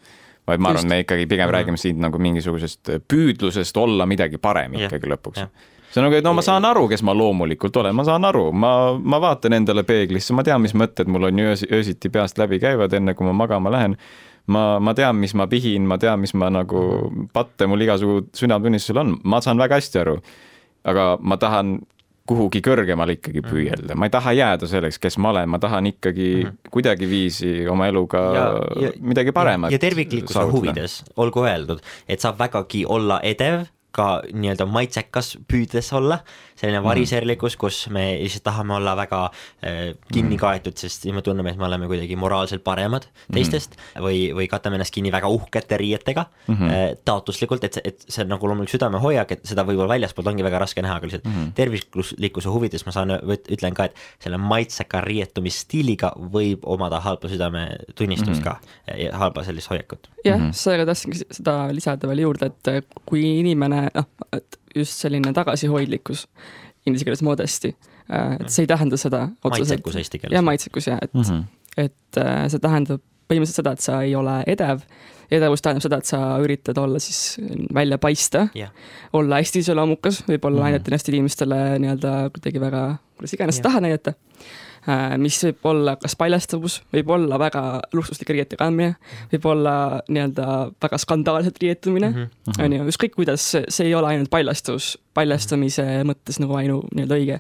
vaid 0.48 0.60
ma 0.60 0.70
arvan, 0.72 0.82
Just. 0.82 0.90
me 0.90 1.00
ikkagi 1.04 1.28
pigem 1.30 1.50
Mhm. 1.50 1.54
räägime 1.54 1.78
siin 1.78 2.00
nagu 2.02 2.18
mingisugusest 2.18 2.90
püüdlusest 3.08 3.78
olla 3.78 4.06
midagi 4.06 4.38
parem 4.38 4.74
Jah, 4.74 4.90
ikkagi 4.90 5.12
lõpuks 5.12 5.38
jah. 5.38 5.50
see 5.92 6.00
on 6.02 6.08
nagu, 6.08 6.16
et 6.18 6.24
no 6.24 6.34
ma 6.34 6.42
saan 6.42 6.66
aru, 6.66 6.88
kes 6.90 7.04
ma 7.04 7.14
loomulikult 7.14 7.76
olen, 7.78 7.96
ma 7.96 8.04
saan 8.04 8.26
aru, 8.26 8.52
ma, 8.52 8.98
ma 8.98 9.20
vaatan 9.22 9.54
endale 9.54 9.84
peeglisse, 9.84 10.34
ma 10.34 10.44
tean, 10.44 10.62
mis 10.62 10.74
mõtted 10.74 11.08
mul 11.08 11.24
on 11.30 11.40
ju 11.40 11.46
öösi, 11.46 11.68
öösiti 11.72 12.10
peast 12.10 12.38
läbi 12.40 12.60
käivad, 12.60 12.94
enne 12.94 13.14
kui 13.14 13.26
ma 13.28 13.34
magama 13.34 13.70
lähen. 13.72 13.98
ma, 14.48 14.80
ma 14.80 14.94
tean, 14.98 15.16
mis 15.16 15.34
ma 15.38 15.46
pihin, 15.48 15.86
ma 15.86 15.98
tean, 15.98 16.20
mis 16.20 16.34
ma 16.34 16.50
nagu 16.50 17.12
patte 17.34 17.68
mul 17.68 17.82
igasugu 17.82 18.24
südametunnistusel 18.34 18.98
on, 18.98 19.18
ma 19.24 19.42
saan 19.42 19.58
väga 19.58 19.76
hästi 19.78 20.00
aru. 20.00 20.16
Aga 20.84 21.18
ma 21.22 21.38
tahan 21.38 21.80
kuhugi 22.32 22.62
kõrgemale 22.64 23.16
ikkagi 23.18 23.42
püüelda, 23.44 23.96
ma 23.98 24.08
ei 24.08 24.14
taha 24.14 24.32
jääda 24.38 24.68
selleks, 24.70 25.00
kes 25.02 25.18
ma 25.20 25.32
olen, 25.34 25.50
ma 25.50 25.58
tahan 25.60 25.90
ikkagi 25.90 26.46
kuidagiviisi 26.72 27.66
oma 27.68 27.88
eluga 27.92 28.22
Ja- 28.36 28.46
ja- 28.86 28.92
midagi 29.02 29.34
paremat 29.36 29.72
ja 29.74 29.80
terviklikkuse 29.82 30.44
huvides 30.54 31.02
olgu 31.18 31.44
öeldud, 31.50 31.82
et 32.08 32.20
saab 32.24 32.40
vägagi 32.40 32.86
olla 32.88 33.20
edev 33.24 33.66
ka 33.96 34.22
nii-öelda 34.32 34.66
maitsekas 34.70 35.36
püüdes 35.50 35.92
olla, 35.98 36.22
selline 36.60 36.82
variserlikkus, 36.84 37.58
kus 37.60 37.84
me 37.94 38.06
lihtsalt 38.22 38.46
tahame 38.46 38.76
olla 38.78 38.94
väga 39.00 39.22
äh, 39.28 39.80
kinni 40.14 40.38
kaetud, 40.42 40.78
sest 40.78 41.06
siis 41.06 41.16
me 41.16 41.24
tunneme, 41.26 41.54
et 41.54 41.60
me 41.60 41.68
oleme 41.68 41.90
kuidagi 41.90 42.16
moraalselt 42.20 42.64
paremad 42.64 43.08
teistest 43.34 43.78
või, 44.00 44.30
või 44.38 44.48
katame 44.52 44.78
ennast 44.78 44.94
kinni 44.94 45.12
väga 45.14 45.30
uhkete 45.32 45.80
riietega 45.82 46.26
mm 46.48 46.56
-hmm. 46.56 46.70
äh, 46.70 46.98
taotluslikult, 47.06 47.64
et 47.64 47.80
see, 47.80 47.86
et 47.86 48.06
see 48.08 48.24
on 48.24 48.32
nagu 48.36 48.48
loomulik 48.48 48.72
südamehoiak, 48.72 49.32
et 49.32 49.46
seda 49.48 49.66
võib-olla 49.68 49.96
väljaspoolt 49.96 50.32
ongi 50.34 50.46
väga 50.46 50.62
raske 50.66 50.82
näha, 50.86 51.00
aga 51.00 51.10
lihtsalt 51.10 51.26
mm 51.26 51.34
-hmm. 51.38 51.52
terviklikkuse 51.58 52.50
huvides 52.50 52.86
ma 52.86 52.92
saan, 52.92 53.16
ütlen 53.58 53.74
ka, 53.74 53.90
et 53.90 53.96
selle 54.20 54.38
maitseka 54.38 55.02
riietumisstiiliga 55.02 56.14
võib 56.34 56.64
omada 56.64 57.00
halba 57.00 57.30
südametunnistust 57.30 58.32
mm 58.32 58.46
-hmm. 58.46 58.62
ka 58.88 58.98
ja 58.98 59.18
halba 59.18 59.44
sellist 59.44 59.70
hoiakut. 59.70 60.10
jah 60.26 60.40
mm 60.40 60.50
-hmm., 60.50 60.54
sellega 60.54 60.86
tahtsingi 60.86 61.18
seda 61.32 61.56
lisada 61.74 62.08
veel 62.08 62.20
juurde, 62.20 62.46
et 62.46 62.88
kui 63.06 63.40
inimene, 63.40 63.81
noh, 63.96 64.10
et 64.38 64.60
just 64.76 65.04
selline 65.04 65.34
tagasihoidlikkus 65.36 66.28
inglise 66.86 67.06
keeles 67.06 67.22
modesty, 67.26 67.74
et 68.10 68.50
see 68.50 68.66
ei 68.66 68.70
tähenda 68.72 68.98
seda 68.98 69.28
otseselt 69.44 69.82
maitsekus 69.82 69.96
eesti 70.02 70.18
jah, 70.18 70.28
keeles. 70.30 70.46
maitsekus 70.48 70.88
jah, 70.88 71.00
et 71.02 71.14
mm. 71.14 71.22
-hmm. 71.22 71.44
et 71.78 72.22
äh, 72.22 72.48
see 72.50 72.60
tähendab 72.64 73.02
põhimõtteliselt 73.32 73.62
seda, 73.62 73.72
et 73.78 73.86
sa 73.86 74.02
ei 74.04 74.16
ole 74.16 74.42
edev. 74.48 74.82
edevus 75.32 75.62
tähendab 75.64 75.86
seda, 75.86 75.98
et 76.02 76.10
sa 76.10 76.18
üritad 76.44 76.78
olla 76.78 77.00
siis 77.00 77.38
välja 77.74 77.98
paista 77.98 78.48
Jah., 78.56 78.72
olla 79.14 79.40
hästi 79.40 79.60
iseloomukas, 79.64 80.24
võib-olla 80.28 80.60
Mhm. 80.60 80.66
näidata 80.66 80.92
ennast 80.92 81.10
inimestele 81.10 81.80
nii-öelda 81.80 82.12
kuidagi 82.36 82.60
väga, 82.60 82.98
kuidas 83.18 83.34
iganes 83.34 83.56
Jah. 83.56 83.64
sa 83.64 83.70
tahad 83.70 83.84
näidata. 83.88 84.14
Mis 85.18 85.44
võib 85.44 85.66
olla 85.70 85.96
kas 85.96 86.16
paljastavus, 86.16 86.82
võib 86.94 87.10
olla 87.14 87.38
väga 87.40 87.82
luksuslike 87.94 88.34
riiete 88.34 88.58
kandmine, 88.58 88.96
võib 89.34 89.46
olla 89.46 90.02
nii-öelda 90.10 90.46
väga 90.82 90.98
skandaalset 90.98 91.58
riietumine 91.62 92.10
Mhm. 92.10 92.64
on 92.64 92.74
ju, 92.74 92.88
ükskõik 92.90 93.14
kuidas, 93.16 93.42
see 93.70 93.86
ei 93.86 93.94
ole 93.96 94.08
ainult 94.08 94.30
paljastus, 94.30 94.98
paljastamise 95.14 96.04
mõttes 96.04 96.40
nagu 96.40 96.56
ainu 96.56 96.82
nii-öelda 96.96 97.16
õige. 97.20 97.40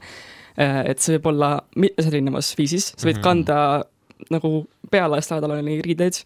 et 0.57 0.99
see 0.99 1.17
võib 1.17 1.25
olla 1.31 1.61
mitmes 1.75 2.07
erinevas 2.07 2.53
viisis, 2.57 2.93
sa 2.97 3.07
võid 3.07 3.17
Mhm. 3.17 3.23
kanda 3.23 3.83
nagu 4.29 4.67
pealaest 4.91 5.31
nädalani 5.31 5.79
riideid, 5.85 6.21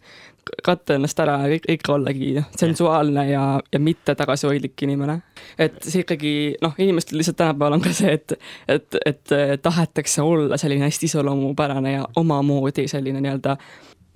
katta 0.63 0.97
ennast 0.97 1.19
ära 1.19 1.37
ikka 1.49 1.95
ollagi 1.95 2.35
sensuaalne 2.57 3.25
ja, 3.29 3.43
ja 3.73 3.79
mitte 3.79 4.15
tagasihoidlik 4.15 4.83
inimene. 4.85 5.19
et 5.57 5.77
see 5.83 6.03
ikkagi 6.03 6.33
noh, 6.61 6.75
inimestel 6.77 7.17
lihtsalt 7.17 7.37
tänapäeval 7.41 7.77
on 7.77 7.83
ka 7.85 7.93
see, 7.95 8.13
et, 8.13 8.37
et, 8.67 8.99
et 9.05 9.35
tahetakse 9.61 10.21
olla 10.21 10.57
selline 10.57 10.85
hästi 10.85 11.09
iseloomupärane 11.09 11.97
ja 11.97 12.07
omamoodi 12.15 12.87
selline 12.87 13.21
nii-öelda 13.21 13.57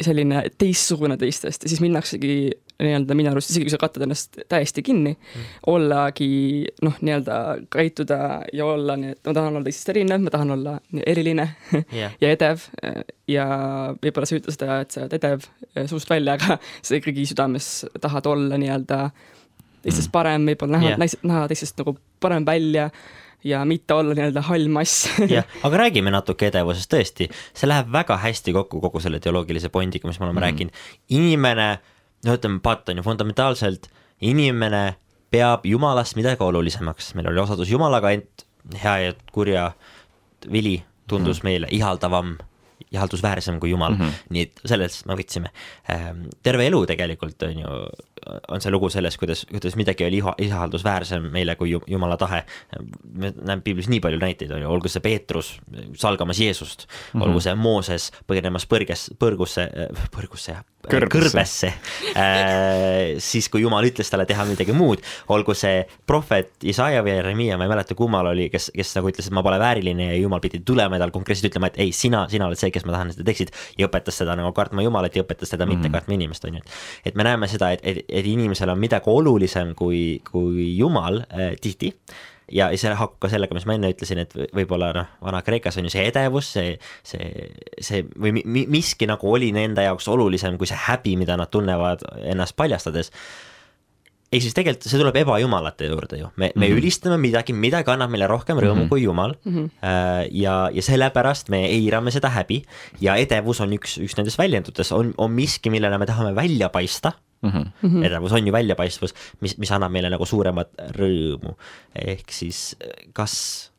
selline 0.02 0.44
teistsugune 0.58 1.18
teistest 1.18 1.64
ja 1.64 1.70
siis 1.70 1.82
minnaksegi 1.82 2.52
nii-öelda 2.80 3.16
minu 3.18 3.32
arust, 3.34 3.52
isegi 3.52 3.68
kui 3.68 3.74
sa 3.74 3.80
katad 3.82 4.06
ennast 4.06 4.40
täiesti 4.52 4.84
kinni 4.86 5.12
mm., 5.14 5.48
ollagi 5.72 6.30
noh, 6.86 6.96
nii-öelda 7.04 7.40
käituda 7.74 8.20
ja 8.56 8.68
olla 8.68 8.96
nii, 9.00 9.16
et 9.18 9.30
ma 9.30 9.36
tahan 9.36 9.60
olla 9.60 9.68
teistest 9.68 9.94
erinev, 9.94 10.24
ma 10.24 10.34
tahan 10.34 10.56
olla 10.56 10.76
eriline 11.06 11.48
jah, 11.92 12.16
ja 12.24 12.32
edev 12.32 12.64
ja 13.30 13.48
võib-olla 14.00 14.30
sa 14.30 14.36
ei 14.36 14.44
ütle 14.44 14.56
seda, 14.56 14.80
et 14.84 14.96
sa 14.96 15.04
oled 15.04 15.18
edev 15.20 15.48
eh, 15.76 15.88
suust 15.92 16.12
välja, 16.12 16.38
aga 16.40 16.60
sa 16.86 17.00
ikkagi 17.00 17.28
südames 17.30 17.72
tahad 18.02 18.32
olla 18.32 18.60
nii-öelda 18.62 19.02
teistest 19.84 20.12
parem, 20.12 20.48
võib-olla 20.52 20.80
näha 20.80 20.94
yeah., 20.96 21.18
näha 21.28 21.48
teistest 21.52 21.80
nagu 21.80 21.98
parem 22.24 22.48
välja 22.48 22.90
ja 23.44 23.66
mitte 23.66 23.94
olla 23.94 24.16
nii-öelda 24.16 24.42
hall 24.42 24.68
mass. 24.68 25.08
jah, 25.30 25.48
aga 25.64 25.84
räägime 25.84 26.12
natuke 26.12 26.50
edevusest 26.50 26.92
tõesti, 26.92 27.30
see 27.56 27.70
läheb 27.70 27.92
väga 27.92 28.18
hästi 28.20 28.54
kokku 28.56 28.82
kogu 28.84 29.04
selle 29.04 29.22
teoloogilise 29.24 29.72
pondiga, 29.72 30.08
mis 30.08 30.20
me 30.20 30.28
oleme 30.28 30.40
mm. 30.40 30.46
rääkinud. 30.48 30.84
inimene, 31.16 31.70
no 32.26 32.36
ütleme, 32.36 32.60
paat 32.64 32.90
on 32.90 33.00
ju 33.00 33.06
fundamentaalselt, 33.06 33.90
inimene 34.22 34.84
peab 35.32 35.66
jumalast 35.70 36.18
midagi 36.18 36.44
olulisemaks, 36.44 37.14
meil 37.18 37.30
oli 37.32 37.42
osadus 37.44 37.72
jumalaga, 37.72 38.12
ent 38.18 38.46
hea 38.84 38.96
ja 39.06 39.18
kurja 39.34 39.72
vili 40.52 40.80
tundus 41.10 41.42
mm. 41.42 41.48
meile 41.48 41.70
ihaldavam, 41.76 42.36
ihaldusväärsem 42.90 43.60
kui 43.60 43.70
jumal 43.70 43.94
mm, 43.94 44.02
-hmm. 44.02 44.34
nii 44.34 44.42
et 44.48 44.62
sellest 44.66 45.06
me 45.06 45.16
võtsime. 45.20 45.50
terve 46.44 46.66
elu 46.68 46.86
tegelikult 46.86 47.44
on 47.44 47.60
ju, 47.60 47.74
on 48.48 48.62
see 48.62 48.72
lugu 48.72 48.90
sellest, 48.90 49.18
kuidas, 49.22 49.46
kuidas 49.52 49.76
midagi 49.80 50.06
oli 50.06 50.18
iha, 50.22 50.34
ihaldusväärsem 50.38 51.30
meile 51.32 51.56
kui 51.56 51.72
ju- 51.72 51.84
jumala 51.88 52.18
tahe. 52.18 52.44
me 53.14 53.34
näeme 53.36 53.62
piiblis 53.62 53.88
nii 53.90 54.00
palju 54.00 54.20
näiteid 54.20 54.52
on 54.52 54.62
ju, 54.62 54.70
olgu 54.70 54.88
see 54.90 55.00
Peetrus 55.02 55.54
salgamas 55.98 56.40
Jeesust 56.40 56.86
mm, 56.88 56.92
-hmm. 57.20 57.24
olgu 57.28 57.40
see 57.42 57.56
Mooses 57.56 58.12
põgenemas 58.28 58.66
põrges, 58.70 59.10
põrgusse, 59.20 59.70
põrgusse 60.16 60.52
jah, 60.52 60.64
Kõrbesse. 60.90 61.20
kõrbesse, 61.20 61.74
siis 63.30 63.50
kui 63.52 63.62
jumal 63.62 63.84
ütles 63.88 64.10
talle 64.12 64.26
teha 64.30 64.46
midagi 64.48 64.74
muud, 64.76 65.02
olgu 65.34 65.54
see 65.58 65.84
prohvet 66.08 66.52
Isaia 66.64 67.02
või 67.06 67.16
Jeremiah, 67.18 67.58
ma 67.60 67.68
ei 67.68 67.72
mäleta, 67.74 67.96
kummal 68.00 68.30
oli, 68.32 68.50
kes, 68.54 68.70
kes 68.76 68.94
nagu 68.98 69.10
ütles, 69.12 69.28
et 69.30 69.36
ma 69.36 69.44
pole 69.46 69.60
vääriline 69.62 70.10
ja 70.12 70.18
jumal 70.20 70.42
pidi 70.44 70.62
tulema 70.66 70.96
ja 70.98 71.04
tal 71.04 71.12
konkreetselt 71.16 71.52
ütlema, 71.52 71.68
et 71.72 71.80
ei, 71.84 71.92
sina, 71.96 72.26
sina 72.32 72.48
oled 72.50 72.60
see, 72.60 72.72
kes 72.72 72.86
ma 72.88 72.96
tahan, 72.96 73.12
et 73.14 73.20
sa 73.20 73.26
teeksid 73.28 73.52
ja 73.80 73.90
õpetas 73.90 74.20
teda 74.22 74.36
nagu 74.40 74.52
kartma 74.56 74.84
Jumalat 74.86 75.16
ja 75.20 75.24
õpetas 75.26 75.52
teda 75.54 75.68
mitte 75.70 75.88
Mhm. 75.90 75.94
kartma 75.94 76.14
inimest, 76.14 76.46
on 76.46 76.56
ju. 76.56 76.62
et 77.06 77.16
me 77.16 77.24
näeme 77.24 77.48
seda, 77.48 77.72
et, 77.72 77.80
et, 77.84 77.98
et 78.12 78.26
inimesel 78.26 78.70
on 78.74 78.80
midagi 78.82 79.10
olulisem 79.12 79.76
kui, 79.76 80.22
kui 80.32 80.76
Jumal 80.78 81.22
äh, 81.30 81.54
tihti 81.62 81.94
ja 82.52 82.72
see 82.74 82.90
haakub 82.98 83.20
ka 83.22 83.30
sellega, 83.30 83.54
mis 83.54 83.68
ma 83.70 83.76
enne 83.78 83.92
ütlesin, 83.94 84.18
et 84.24 84.32
võ- 84.34 84.48
võib-olla 84.58 84.88
noh, 84.96 85.10
Vana-Kreekas 85.22 85.78
on 85.78 85.86
ju 85.86 85.92
see 85.94 86.08
edevus, 86.10 86.48
see, 86.56 86.72
see, 87.06 87.28
see 87.78 88.02
või 88.18 88.32
mi- 88.40 88.46
mi- 88.46 88.66
miski 88.74 89.06
nagu 89.10 89.30
oli 89.30 89.52
nende 89.54 89.84
jaoks 89.86 90.08
olulisem 90.10 90.58
kui 90.58 90.66
see 90.70 90.80
häbi, 90.88 91.14
mida 91.22 91.38
nad 91.38 91.52
tunnevad 91.54 92.02
ennast 92.24 92.56
paljastades. 92.58 93.12
Ehk 94.30 94.44
siis 94.46 94.56
tegelikult 94.58 94.86
see 94.86 95.00
tuleb 95.02 95.18
ebajumalate 95.24 95.90
juurde 95.90 96.20
ju, 96.20 96.28
me, 96.36 96.52
me 96.56 96.68
mm 96.68 96.72
-hmm. 96.72 96.82
ülistame 96.82 97.18
midagi, 97.18 97.54
midagi 97.54 97.92
annab 97.92 98.12
meile 98.14 98.28
rohkem 98.28 98.58
rõõmu 98.58 98.76
mm 98.76 98.84
-hmm. 98.84 98.90
kui 98.90 99.04
Jumal 99.04 99.36
mm. 99.44 99.56
-hmm. 99.56 100.28
ja, 100.32 100.70
ja 100.74 100.82
sellepärast 100.82 101.50
me 101.50 101.66
eirame 101.66 102.12
seda 102.12 102.30
häbi 102.30 102.64
ja 103.02 103.16
edevus 103.16 103.62
on 103.62 103.74
üks, 103.74 103.98
üks 103.98 104.18
nendest 104.18 104.38
väljendutest, 104.38 104.92
on, 104.92 105.14
on 105.18 105.32
miski, 105.32 105.70
millele 105.70 105.98
me 105.98 106.06
tahame 106.06 106.36
välja 106.36 106.70
paista 106.70 107.12
mm. 107.42 107.50
-hmm. 107.84 108.06
edevus 108.06 108.32
on 108.32 108.48
ju 108.48 108.54
väljapaistvus, 108.54 109.14
mis, 109.42 109.58
mis 109.58 109.72
annab 109.72 109.92
meile 109.92 110.10
nagu 110.10 110.26
suuremat 110.26 110.70
rõõmu. 110.98 111.56
ehk 111.96 112.32
siis 112.32 112.78
kas 113.14 113.72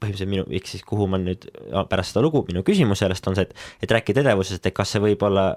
põhimõtteliselt 0.00 0.30
minu, 0.30 0.44
ehk 0.50 0.66
siis 0.66 0.82
kuhu 0.86 1.06
ma 1.06 1.18
nüüd 1.18 1.48
pärast 1.90 2.14
seda 2.14 2.22
lugu, 2.22 2.44
minu 2.48 2.62
küsimus 2.62 3.02
sellest 3.02 3.26
on 3.26 3.34
see, 3.34 3.42
et, 3.42 3.54
et 3.82 3.90
rääkida 3.90 4.20
edevusest, 4.20 4.66
et 4.66 4.74
kas 4.74 4.94
see 4.94 5.02
võib 5.02 5.22
olla 5.26 5.56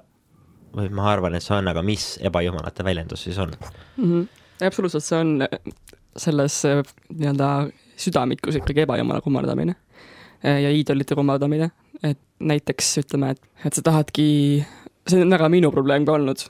või 0.76 0.90
ma 0.90 1.10
arvan, 1.12 1.36
et 1.36 1.46
see 1.46 1.56
on, 1.56 1.68
aga 1.68 1.84
mis 1.86 2.16
ebajumalate 2.24 2.84
väljendus 2.84 3.28
siis 3.28 3.38
on? 3.38 3.52
mm. 3.98 4.06
-hmm. 4.06 4.28
absoluutselt, 4.68 5.06
see 5.06 5.20
on 5.20 5.46
selles 6.20 6.58
eh, 6.70 6.82
nii-öelda 7.14 7.52
südamikus 8.02 8.58
ikkagi 8.60 8.86
ebajumala 8.86 9.22
kummardamine 9.24 9.76
eh, 10.44 10.62
ja 10.66 10.72
iidolite 10.74 11.16
kummardamine, 11.18 11.72
et 12.04 12.20
näiteks 12.40 12.98
ütleme, 13.04 13.36
et, 13.36 13.42
et 13.66 13.78
sa 13.78 13.84
tahadki, 13.86 14.26
see 15.08 15.24
on 15.24 15.38
väga 15.38 15.50
minu 15.54 15.72
probleem 15.74 16.08
ka 16.08 16.18
olnud 16.18 16.46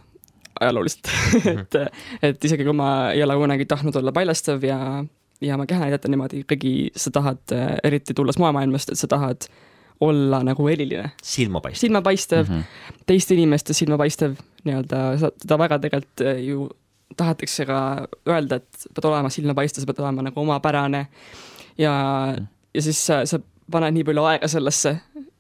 ajalooliselt 0.61 1.09
et, 1.55 1.79
et 2.21 2.45
isegi 2.49 2.67
kui 2.67 2.75
ma 2.77 2.91
ei 3.15 3.23
ole 3.25 3.37
kunagi 3.39 3.65
tahtnud 3.69 3.97
olla 4.01 4.13
paljastav 4.15 4.63
ja, 4.65 4.77
ja 5.41 5.57
oma 5.57 5.67
keha 5.69 5.85
näidata 5.85 6.11
niimoodi, 6.11 6.45
ikkagi 6.45 6.73
sa 6.95 7.13
tahad, 7.13 7.43
eriti 7.83 8.15
tulles 8.17 8.39
moemaailmast, 8.41 8.93
et 8.93 9.01
sa 9.01 9.09
tahad 9.11 9.47
olla 10.01 10.39
nagu 10.43 10.65
eriline, 10.69 11.11
silmapaistev. 11.23 11.79
silmapaistev 11.85 12.47
mm, 12.47 12.53
Mhm. 12.53 12.61
-hmm. 12.61 13.03
teiste 13.05 13.33
inimeste 13.33 13.73
silmapaistev 13.73 14.35
nii-öelda, 14.63 15.01
seda 15.17 15.57
väga 15.57 15.79
tegelikult 15.79 16.23
ju 16.45 16.69
tahetakse 17.17 17.65
ka 17.65 18.07
öelda, 18.27 18.55
et 18.61 18.85
pead 18.95 19.05
olema 19.09 19.29
silmapaistev, 19.29 19.81
sa 19.83 19.85
pead 19.89 19.99
olema 20.03 20.21
nagu 20.29 20.39
omapärane 20.41 21.07
ja, 21.77 21.93
ja 22.73 22.81
siis 22.81 22.99
sa, 23.05 23.25
sa 23.25 23.39
paned 23.71 23.93
nii 23.95 24.03
palju 24.07 24.23
aega 24.27 24.47
sellesse, 24.51 24.95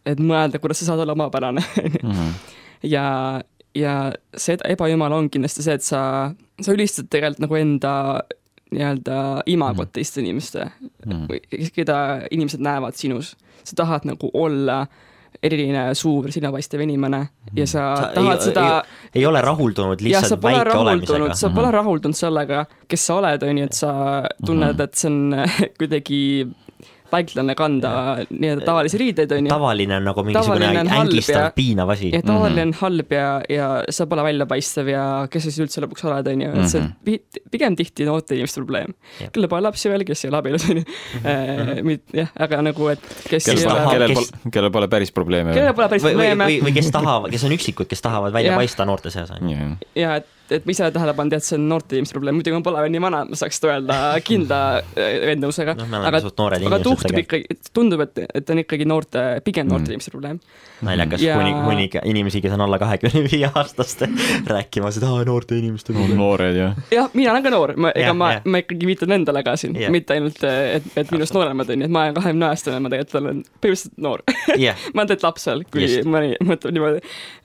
et 0.05 0.19
mõelda, 0.19 0.59
kuidas 0.59 0.79
sa 0.81 0.85
saad 0.91 0.99
olla 1.03 1.13
omapärane 1.17 1.61
Mm 2.03 2.11
-hmm. 2.11 2.31
ja, 2.93 3.41
ja 3.75 4.11
see 4.37 4.57
ebajumal 4.65 5.11
on 5.11 5.29
kindlasti 5.29 5.63
see, 5.63 5.73
et 5.73 5.83
sa, 5.83 6.31
sa 6.61 6.71
ülistad 6.73 7.07
tegelikult 7.09 7.39
nagu 7.39 7.55
enda 7.55 8.21
nii-öelda 8.71 9.43
imagot 9.45 9.87
Mhm. 9.87 9.91
teiste 9.93 10.21
inimeste 10.21 10.65
Mhm. 11.05 11.25
või 11.29 11.71
keda 11.75 12.21
inimesed 12.31 12.59
näevad 12.59 12.93
sinus. 12.95 13.35
sa 13.63 13.75
tahad 13.75 14.01
nagu 14.05 14.29
olla 14.33 14.87
eriline 15.43 15.95
suur 15.97 16.27
silmapaistev 16.31 16.81
inimene 16.85 17.21
ja 17.57 17.65
sa, 17.67 17.95
Sa 17.95 18.01
sa 18.01 18.13
tahad 18.13 18.37
ei- 18.37 18.45
seda 18.45 18.65
ei 19.15 19.25
ole 19.25 19.41
rahuldunud 19.41 20.01
lihtsalt 20.05 20.41
väike 20.43 20.63
rahuldunud, 20.69 21.09
olemisega. 21.09 21.35
sa 21.35 21.49
pole 21.49 21.71
rahuldunud 21.71 22.15
sellega, 22.15 22.65
kes 22.87 23.05
sa 23.07 23.15
oled, 23.15 23.43
on 23.43 23.57
ju, 23.57 23.63
et 23.63 23.73
sa 23.73 23.91
tunned, 24.45 24.75
Mhm. 24.75 24.81
et 24.81 24.93
see 24.95 25.07
on 25.09 25.35
kuidagi 25.79 26.21
väiklane 27.11 27.55
kanda 27.59 27.91
nii-öelda 28.29 28.65
tavalisi 28.65 28.97
riideid, 29.01 29.31
on 29.35 29.45
ju. 29.47 29.51
tavaline 29.51 29.95
on 29.99 30.03
nagu 30.09 30.23
mingisugune 30.27 30.59
Tavaline 30.65 30.79
on 30.85 30.91
halb 30.93 31.11
ängistav 31.11 31.41
ja- 31.45 31.51
piinav 31.55 31.89
asi 31.95 32.11
ja. 32.13 32.21
tavaline 32.25 32.61
on 32.67 32.73
halb 32.81 33.11
ja, 33.17 33.27
ja 33.49 33.67
sa 33.89 34.05
pole 34.11 34.23
väljapaistev 34.29 34.87
ja 34.93 35.03
kes 35.31 35.43
sa 35.47 35.51
siis 35.51 35.59
üldse 35.65 35.83
lõpuks 35.85 36.05
oled, 36.07 36.27
on 36.33 36.41
ju, 36.45 36.51
et 36.61 36.69
see 36.71 36.81
on 36.81 36.87
Mhm. 36.87 36.95
pi- 37.05 37.43
pigem 37.51 37.75
tihti 37.75 38.05
noorte 38.07 38.35
inimeste 38.35 38.61
probleem 38.63 38.93
Jah.. 39.19 39.29
kellel 39.31 39.49
pole 39.51 39.61
lapsi 39.67 39.89
veel, 39.91 40.03
kes 40.07 40.25
ei 40.25 40.29
ole 40.31 40.41
abielus, 40.41 40.67
on 40.69 40.81
ju. 40.81 40.85
jah, 42.13 42.29
aga 42.47 42.61
nagu, 42.65 42.87
et 42.93 43.03
kes 43.29 43.45
kellel 43.45 43.63
pole, 43.67 43.79
ole, 43.81 43.93
kellel 43.95 44.15
pole, 44.17 44.51
kellel 44.55 44.71
pole 44.77 44.87
päris 44.91 45.11
probleeme. 45.15 45.53
kellel 45.55 45.73
pole 45.77 45.89
päris 45.91 46.03
või, 46.05 46.13
või, 46.15 46.17
probleeme 46.19 46.47
või, 46.49 46.59
või 46.67 46.75
kes 46.79 46.91
tahavad, 46.95 47.31
kes 47.33 47.47
on 47.47 47.55
üksikud, 47.57 47.89
kes 47.91 48.01
tahavad 48.05 48.33
välja 48.35 48.53
Jah. 48.53 48.61
paista 48.61 48.85
noorte 48.87 49.11
seas 49.13 49.31
on 49.35 49.49
ju. 49.51 49.71
ja 49.99 50.15
et, 50.21 50.27
et 50.57 50.65
ma 50.67 50.73
ise 50.75 50.83
olen 50.85 50.93
tähele 50.97 51.13
pannud, 51.17 51.33
et 51.37 51.45
see 51.47 51.57
on 51.59 51.67
noorte 51.71 51.95
inimeste 51.97 52.15
probleem, 52.17 52.35
muidugi 52.39 52.55
ma 52.57 52.63
pole 52.65 52.81
veel 52.85 52.91
nii 52.95 53.03
vana, 53.03 53.21
et 53.25 53.31
ma 53.33 53.39
saaks 53.39 53.59
seda 53.61 53.71
öelda 53.75 53.97
kindla 54.27 54.59
äh, 54.81 55.13
veendumusega 55.31 55.75
me 55.79 55.85
oleme 55.87 56.01
aga 56.11 56.21
aga 56.71 56.79
tuhtub 56.85 57.17
ikkagi, 57.23 57.59
tundub, 57.73 58.03
et, 58.07 58.19
et 58.41 58.49
on 58.53 58.61
ikkagi 58.63 58.87
noorte, 58.89 59.25
pigem 59.47 59.67
noorte 59.69 59.81
Mm. 59.91 59.93
inimeste 59.95 60.11
probleem. 60.13 60.39
naljakas 60.85 61.21
Ja- 61.21 61.35
kuni, 61.37 61.51
kuni 61.65 61.89
inimesi, 62.11 62.41
kes 62.41 62.53
on 62.53 62.61
alla 62.61 62.77
kahekümne 62.81 63.23
viie 63.31 63.49
aastaste 63.55 64.07
rääkima 64.53 64.91
seda 64.93 65.09
"Aa, 65.13 65.23
noorte 65.25 65.57
inimeste 65.57 65.93
on 65.93 66.15
noored 66.17 66.55
ja. 66.57 66.71
jah, 66.91 67.09
mina 67.13 67.31
olen 67.31 67.43
ka 67.43 67.49
noor, 67.53 67.73
ma, 67.77 67.91
ega 67.95 68.07
Jah, 68.11 68.15
ma 68.17 68.31
jah., 68.33 68.41
ma 68.45 68.61
ikkagi 68.63 68.87
viitan 68.89 69.11
endale 69.15 69.43
ka 69.45 69.55
siin 69.61 69.75
Jah., 69.79 69.91
mitte 69.93 70.13
ainult, 70.15 70.41
et, 70.43 70.83
et 70.97 71.11
minust 71.13 71.33
nooremad 71.37 71.69
on 71.69 71.83
ju, 71.83 71.85
et 71.89 71.93
ma 71.93 72.03
olen 72.07 72.17
kahekümne 72.17 72.47
aastane, 72.49 72.79
ma 72.81 72.89
tegelikult 72.93 73.19
olen 73.21 73.43
põhimõtteliselt 73.61 73.97
noor. 74.07 74.23
jah, 74.57 74.75
ma 74.95 75.03
olen 75.03 75.11
tegelikult 75.13 75.27
laps 75.29 75.47
veel, 75.51 75.63
kui 75.71 75.85
Just. 75.85 76.09
mõni 76.09 76.33
mõtleb 76.49 76.73
niimoodi, 76.77 77.01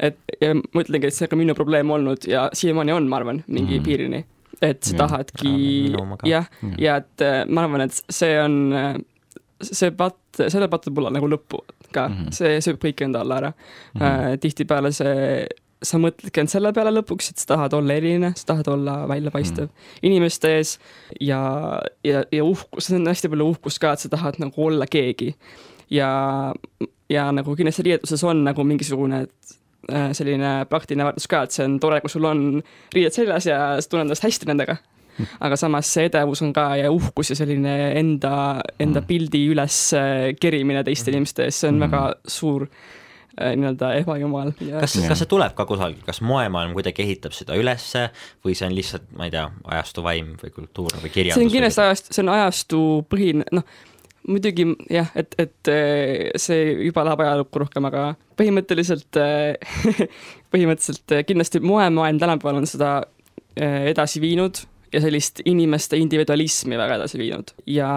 et 0.08 0.18
ja 0.40 0.54
ma 0.56 0.84
ütlengi, 0.86 1.10
et 1.12 1.16
see 1.18 1.26
on 1.28 1.32
ka 1.34 1.40
minu 1.42 1.54
probleem 1.58 1.90
olnud 1.98 2.24
ja 2.30 2.46
siiamaani 2.56 2.95
on, 2.96 3.08
ma 3.08 3.16
arvan, 3.20 3.42
mingi 3.48 3.78
Mhm. 3.78 3.84
piirini. 3.84 4.24
et 4.62 4.84
sa 4.84 4.96
tahadki 4.96 5.92
jah, 6.24 6.46
Jah. 6.62 6.74
ja 6.78 6.96
et 6.96 7.20
äh, 7.20 7.44
ma 7.48 7.62
arvan, 7.66 7.80
et 7.84 7.92
see 8.10 8.38
on 8.40 8.72
äh, 8.72 8.96
see 9.60 9.90
patt, 9.90 10.16
sellel 10.48 10.68
pattul 10.72 10.94
pole 10.96 11.10
nagu 11.12 11.28
lõppu 11.28 11.60
ka 11.92 12.08
mm, 12.08 12.14
Mhm. 12.14 12.24
-hmm. 12.26 12.32
see 12.32 12.58
sööb 12.64 12.78
kõik 12.80 13.04
enda 13.04 13.20
alla 13.20 13.36
ära 13.36 13.50
mm. 13.52 14.00
Mhm. 14.00 14.02
-hmm. 14.06 14.38
tihtipeale 14.40 14.92
see, 14.92 15.46
sa 15.82 15.98
mõtledki 15.98 16.40
ainult 16.40 16.50
selle 16.50 16.72
peale 16.72 16.90
lõpuks, 16.90 17.28
et 17.30 17.38
sa 17.38 17.46
tahad 17.54 17.72
olla 17.74 17.92
eriline, 17.94 18.32
sa 18.36 18.44
tahad 18.46 18.68
olla 18.68 19.06
väljapaistev 19.08 19.64
mm 19.64 19.70
Mhm. 19.70 19.92
-hmm. 19.94 19.98
inimeste 20.02 20.48
ees 20.56 20.78
ja, 21.20 21.80
ja, 22.04 22.24
ja 22.32 22.44
uhkus, 22.44 22.86
see 22.86 22.96
on 22.96 23.06
hästi 23.06 23.28
palju 23.28 23.44
uhkust 23.50 23.78
ka, 23.78 23.92
et 23.92 23.98
sa 24.00 24.08
tahad 24.08 24.34
nagu 24.38 24.54
olla 24.66 24.86
keegi. 24.86 25.34
ja, 25.90 26.54
ja 27.10 27.30
nagu 27.32 27.54
kindlasti 27.56 27.82
riietuses 27.82 28.24
on 28.24 28.44
nagu 28.44 28.64
mingisugune 28.64 29.20
äh, 29.20 29.26
selline 30.12 30.66
praktiline 30.70 31.04
väärtus 31.06 31.28
ka, 31.30 31.44
et 31.46 31.54
see 31.54 31.64
on 31.64 31.78
tore, 31.82 32.00
kui 32.00 32.10
sul 32.10 32.24
on 32.26 32.44
riided 32.94 33.14
seljas 33.14 33.46
ja 33.46 33.58
sa 33.80 33.88
tunned 33.90 34.08
ennast 34.08 34.26
hästi 34.26 34.48
nendega. 34.50 34.76
aga 35.40 35.56
samas 35.56 35.88
see 35.94 36.10
edevus 36.10 36.42
on 36.44 36.52
ka 36.52 36.74
ja 36.76 36.90
uhkus 36.92 37.30
ja 37.32 37.36
selline 37.38 37.76
enda, 37.96 38.60
enda 38.78 39.00
Mhm. 39.00 39.06
pildi 39.08 39.46
üles 39.48 39.78
äh, 39.96 40.34
kerimine 40.40 40.82
teiste 40.84 41.10
inimeste 41.10 41.46
ees, 41.46 41.60
see 41.62 41.70
on 41.72 41.80
väga 41.80 42.02
suur 42.28 42.66
äh, 43.40 43.54
nii-öelda 43.56 43.94
ebajumal 44.02 44.52
kas, 44.58 44.98
kas 45.08 45.22
see 45.22 45.30
tuleb 45.30 45.54
ka 45.56 45.64
kusagilt, 45.64 46.04
kas 46.04 46.20
moemaailm 46.20 46.74
kuidagi 46.76 47.02
ehitab 47.06 47.32
seda 47.32 47.56
ülesse 47.56 48.10
või 48.44 48.52
see 48.58 48.68
on 48.68 48.76
lihtsalt, 48.76 49.08
ma 49.16 49.24
ei 49.30 49.32
tea, 49.32 49.46
ajastu 49.78 50.04
vaim 50.04 50.34
või 50.42 50.52
kultuur 50.52 51.00
või 51.00 51.08
kirjandus? 51.14 51.40
see 51.40 51.48
on 51.48 51.52
kindlasti 51.56 51.84
ajast, 51.86 52.12
see 52.12 52.24
on 52.26 52.32
ajastu 52.36 52.80
põhine, 53.08 53.48
noh, 53.56 53.64
muidugi 54.28 54.66
jah, 54.90 55.10
et, 55.18 55.34
et 55.40 55.70
eh, 55.72 56.30
see 56.40 56.72
juba 56.88 57.04
läheb 57.06 57.22
ajalukku 57.24 57.62
rohkem, 57.62 57.88
aga 57.88 58.06
põhimõtteliselt, 58.38 59.18
põhimõtteliselt 60.54 61.16
eh, 61.16 61.26
kindlasti 61.28 61.62
moemaailm 61.64 62.20
tänapäeval 62.22 62.62
on 62.62 62.70
seda 62.70 62.94
eh, 63.56 63.92
edasi 63.92 64.22
viinud 64.24 64.62
ja 64.92 65.02
sellist 65.04 65.42
inimeste 65.46 65.98
individualismi 66.00 66.78
väga 66.78 67.00
edasi 67.00 67.20
viinud. 67.20 67.54
Ja 67.70 67.90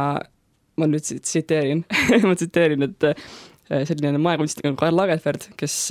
ma 0.79 0.87
nüüd 0.87 1.03
tsi- 1.05 1.19
tsiteerin, 1.23 1.83
ma 2.27 2.35
tsiteerin, 2.37 2.87
et 2.89 3.09
eh, 3.09 3.83
selline 3.89 4.21
moekunstnik 4.21 4.69
nagu 4.69 4.79
Karl 4.79 4.97
Lagerfeld, 4.97 5.51
kes, 5.59 5.81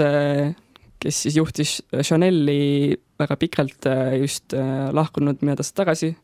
kes 1.03 1.20
siis 1.26 1.36
juhtis 1.39 1.78
Chanel'i 2.03 2.97
väga 3.18 3.36
pikalt 3.41 3.89
eh, 3.91 4.16
just 4.22 4.55
eh, 4.57 4.89
lahkunud 4.95 5.43
mõned 5.43 5.62
aastad 5.62 5.84
tagasi. 5.84 6.14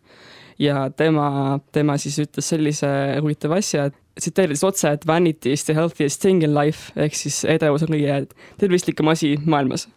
Ja 0.63 0.87
tema, 0.95 1.59
tema 1.75 1.97
siis 1.99 2.21
ütles 2.23 2.47
sellise 2.47 2.89
huvitava 3.19 3.59
asja, 3.59 3.89
et 3.91 3.97
tsiteerides 4.21 4.63
otse, 4.65 4.91
et 4.95 5.07
vanity 5.07 5.53
is 5.53 5.65
the 5.65 5.75
healthiest 5.75 6.21
thing 6.23 6.43
in 6.47 6.55
life 6.55 6.93
ehk 6.97 7.15
siis 7.19 7.41
edevus 7.51 7.83
on 7.87 7.89
kõige 7.95 8.21
tervislikum 8.61 9.09
asi 9.15 9.37
maailmas 9.45 9.89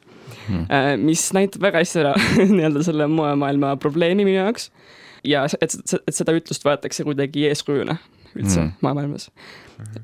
Mhm. 0.47 0.65
mm.. 0.69 1.03
mis 1.07 1.21
näitab 1.35 1.61
väga 1.63 1.79
hästi 1.81 1.99
ära 2.03 2.13
nii-öelda 2.57 2.83
selle 2.83 3.07
moemaailma 3.11 3.75
probleemi 3.79 4.25
minu 4.27 4.37
jaoks 4.41 4.69
ja 5.27 5.45
et, 5.61 5.73
et 6.07 6.15
seda 6.15 6.33
ütlust 6.35 6.63
võetakse 6.67 7.03
kuidagi 7.07 7.47
eeskujuna 7.51 7.97
üldse 8.35 8.59
Mm. 8.59 8.65
mm. 8.65 8.73
maailmas, 8.81 9.29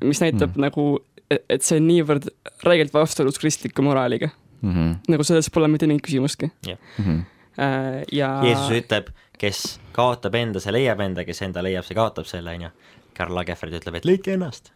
mis 0.02 0.20
näitab 0.24 0.56
mm. 0.56 0.62
nagu, 0.64 0.86
et 1.30 1.62
see 1.62 1.76
on 1.80 1.86
niivõrd 1.88 2.28
räigelt 2.66 2.92
vastuolus 2.94 3.38
kristliku 3.38 3.82
moraaliga, 3.84 4.30
Mhm. 4.64 4.92
nagu 5.12 5.24
selles 5.28 5.50
pole 5.52 5.68
mitte 5.68 5.86
mingit 5.86 6.06
küsimustki 6.08 6.50
Mhm. 6.98 7.20
Äh, 7.60 8.02
ja 8.12 8.40
Jeesus 8.42 8.70
ütleb, 8.80 9.12
kes 9.38 9.78
kaotab 9.92 10.34
enda, 10.34 10.58
see 10.60 10.72
leiab 10.72 11.00
enda, 11.04 11.22
kes 11.24 11.42
enda 11.46 11.62
leiab, 11.62 11.84
see 11.86 11.94
kaotab 11.94 12.26
selle, 12.26 12.50
onju. 12.56 12.70
Karl 13.14 13.34
Lagerfeld 13.34 13.72
ütleb, 13.80 13.94
et 14.00 14.04
leidke 14.08 14.34
ennast. 14.34 14.70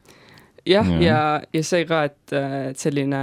jah, 0.66 0.84
Jah. 0.86 1.00
ja, 1.02 1.20
ja 1.52 1.62
see 1.64 1.84
ka, 1.88 2.04
et, 2.04 2.32
et 2.32 2.76
selline, 2.78 3.20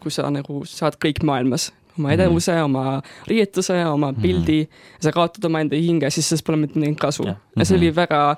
kui 0.00 0.10
sa 0.14 0.28
nagu 0.30 0.62
saad 0.68 0.96
kõik 1.02 1.22
maailmas, 1.26 1.70
oma 1.98 2.08
Mhm. 2.08 2.14
edevuse, 2.16 2.54
oma 2.64 3.02
riietuse, 3.28 3.74
oma 3.86 4.12
Mhm. 4.12 4.22
pildi, 4.22 4.68
sa 5.00 5.10
kaotad 5.12 5.44
omaenda 5.44 5.76
hinge, 5.76 6.10
siis 6.10 6.28
sellest 6.28 6.44
pole 6.46 6.56
mitte 6.56 6.78
mingit 6.78 6.98
kasu 7.00 7.24
ja 7.26 7.64
see 7.64 7.76
Mhm. 7.76 7.82
oli 7.82 7.90
väga, 7.94 8.36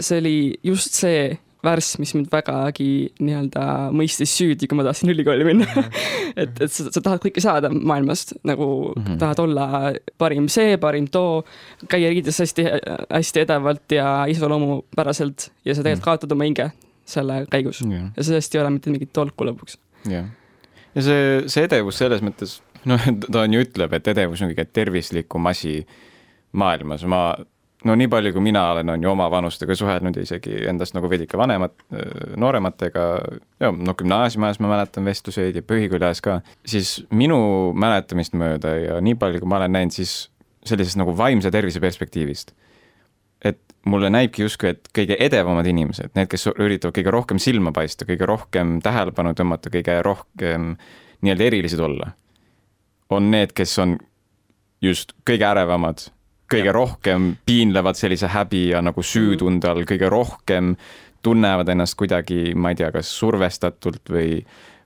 see 0.00 0.18
oli 0.18 0.54
just 0.62 0.92
see 0.94 1.38
värss, 1.66 1.98
mis 1.98 2.14
mind 2.16 2.30
vägagi 2.32 2.88
nii-öelda 3.18 3.66
mõistis 3.96 4.32
süüdi, 4.38 4.68
kui 4.70 4.78
ma 4.78 4.86
tahtsin 4.86 5.10
ülikooli 5.12 5.46
minna. 5.48 5.66
et, 6.42 6.54
et 6.54 6.72
sa, 6.72 6.88
sa 6.94 7.02
tahad 7.02 7.24
kõike 7.24 7.42
saada 7.42 7.72
maailmast, 7.74 8.36
nagu 8.46 8.70
mm. 8.94 9.02
-hmm. 9.02 9.20
tahad 9.20 9.42
olla 9.44 9.68
parim 10.18 10.48
see, 10.52 10.78
parim 10.80 11.10
too, 11.10 11.42
käia 11.90 12.14
riides 12.14 12.38
hästi, 12.44 12.68
hästi 13.10 13.44
edevalt 13.44 13.98
ja 13.98 14.24
iseloomupäraselt 14.30 15.50
ja 15.64 15.74
sa 15.74 15.82
tegelikult 15.82 15.96
Mhm. 15.96 16.04
kaotad 16.04 16.32
oma 16.32 16.44
hinge 16.46 16.70
selle 17.06 17.44
käigus 17.50 17.80
jah, 17.82 18.10
ja 18.16 18.24
sellest 18.26 18.54
ei 18.54 18.60
ole 18.60 18.70
mitte 18.76 18.92
mingit 18.92 19.12
tolku 19.14 19.46
lõpuks. 19.46 19.78
jah. 20.10 20.26
ja 20.94 21.02
see, 21.02 21.42
see 21.52 21.66
edevus 21.68 21.98
selles 22.02 22.22
mõttes, 22.24 22.60
noh, 22.84 23.00
ta 23.32 23.44
on 23.44 23.54
ju 23.56 23.62
ütleb, 23.66 23.92
et 23.98 24.08
edevus 24.14 24.42
on 24.42 24.52
kõige 24.52 24.66
tervislikum 24.72 25.46
asi 25.50 25.80
maailmas, 26.52 27.04
ma 27.04 27.36
no 27.86 27.94
nii 27.98 28.08
palju, 28.10 28.32
kui 28.34 28.44
mina 28.44 28.62
olen, 28.72 28.90
on 28.94 29.04
ju 29.04 29.10
oma 29.10 29.28
vanustega 29.32 29.76
suhelnud 29.78 30.16
ja 30.18 30.24
isegi 30.26 30.62
endast 30.70 30.96
nagu 30.96 31.08
veidike 31.10 31.38
vanemad, 31.38 31.74
noorematega, 32.40 33.06
ja 33.62 33.72
no 33.72 33.94
gümnaasiumiajas 33.98 34.60
ma 34.62 34.72
mäletan 34.72 35.06
vestluseid 35.06 35.58
ja 35.58 35.64
põhikoolis 35.66 36.22
ka, 36.24 36.40
siis 36.66 36.98
minu 37.14 37.38
mäletamist 37.78 38.36
mööda 38.38 38.74
ja 38.80 38.98
nii 39.04 39.18
palju, 39.20 39.42
kui 39.42 39.50
ma 39.50 39.60
olen 39.60 39.76
näinud, 39.78 39.96
siis 39.96 40.16
sellisest 40.66 40.98
nagu 41.00 41.14
vaimse 41.16 41.50
tervise 41.54 41.80
perspektiivist, 41.82 42.52
et 43.44 43.60
mulle 43.86 44.10
näibki 44.10 44.42
justkui, 44.42 44.74
et 44.74 44.90
kõige 44.96 45.18
edevamad 45.22 45.66
inimesed, 45.70 46.10
need, 46.18 46.30
kes 46.32 46.48
üritavad 46.56 46.96
kõige 46.96 47.14
rohkem 47.14 47.40
silma 47.42 47.72
paista, 47.76 48.08
kõige 48.08 48.26
rohkem 48.28 48.80
tähelepanu 48.84 49.34
tõmmata, 49.38 49.70
kõige 49.72 50.00
rohkem 50.02 50.74
nii-öelda 51.22 51.48
erilised 51.50 51.82
olla, 51.82 52.10
on 53.14 53.30
need, 53.30 53.54
kes 53.56 53.78
on 53.82 53.96
just 54.82 55.14
kõige 55.28 55.46
ärevamad, 55.46 56.08
kõige 56.52 56.70
ja. 56.70 56.74
Rohkem 56.76 57.32
piinlevad 57.46 57.98
sellise 57.98 58.30
häbi 58.32 58.68
ja 58.70 58.82
nagu 58.84 59.02
süütunde 59.02 59.68
all, 59.70 59.84
kõige 59.88 60.10
rohkem 60.12 60.76
tunnevad 61.26 61.68
ennast 61.72 61.96
kuidagi, 61.98 62.54
ma 62.54 62.70
ei 62.70 62.78
tea, 62.78 62.92
kas 62.94 63.10
survestatult 63.18 64.12
või, 64.12 64.38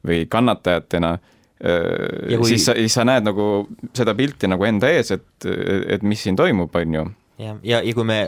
või 0.06 0.24
kannatajatena. 0.30 1.18
Ja 1.60 2.38
kui- 2.40 2.48
siis 2.54 2.64
sa, 2.64 2.72
siis 2.72 2.94
sa 2.96 3.04
näed 3.04 3.26
nagu 3.26 3.66
seda 3.92 4.14
pilti 4.16 4.48
nagu 4.48 4.64
enda 4.64 4.88
ees, 4.88 5.10
et, 5.12 5.48
et 5.92 6.02
mis 6.02 6.22
siin 6.24 6.36
toimub, 6.36 6.72
on 6.80 6.94
ju 6.94 7.02
jah, 7.40 7.58
ja, 7.62 7.80
ja 7.84 7.94
kui 7.94 8.06
me, 8.08 8.18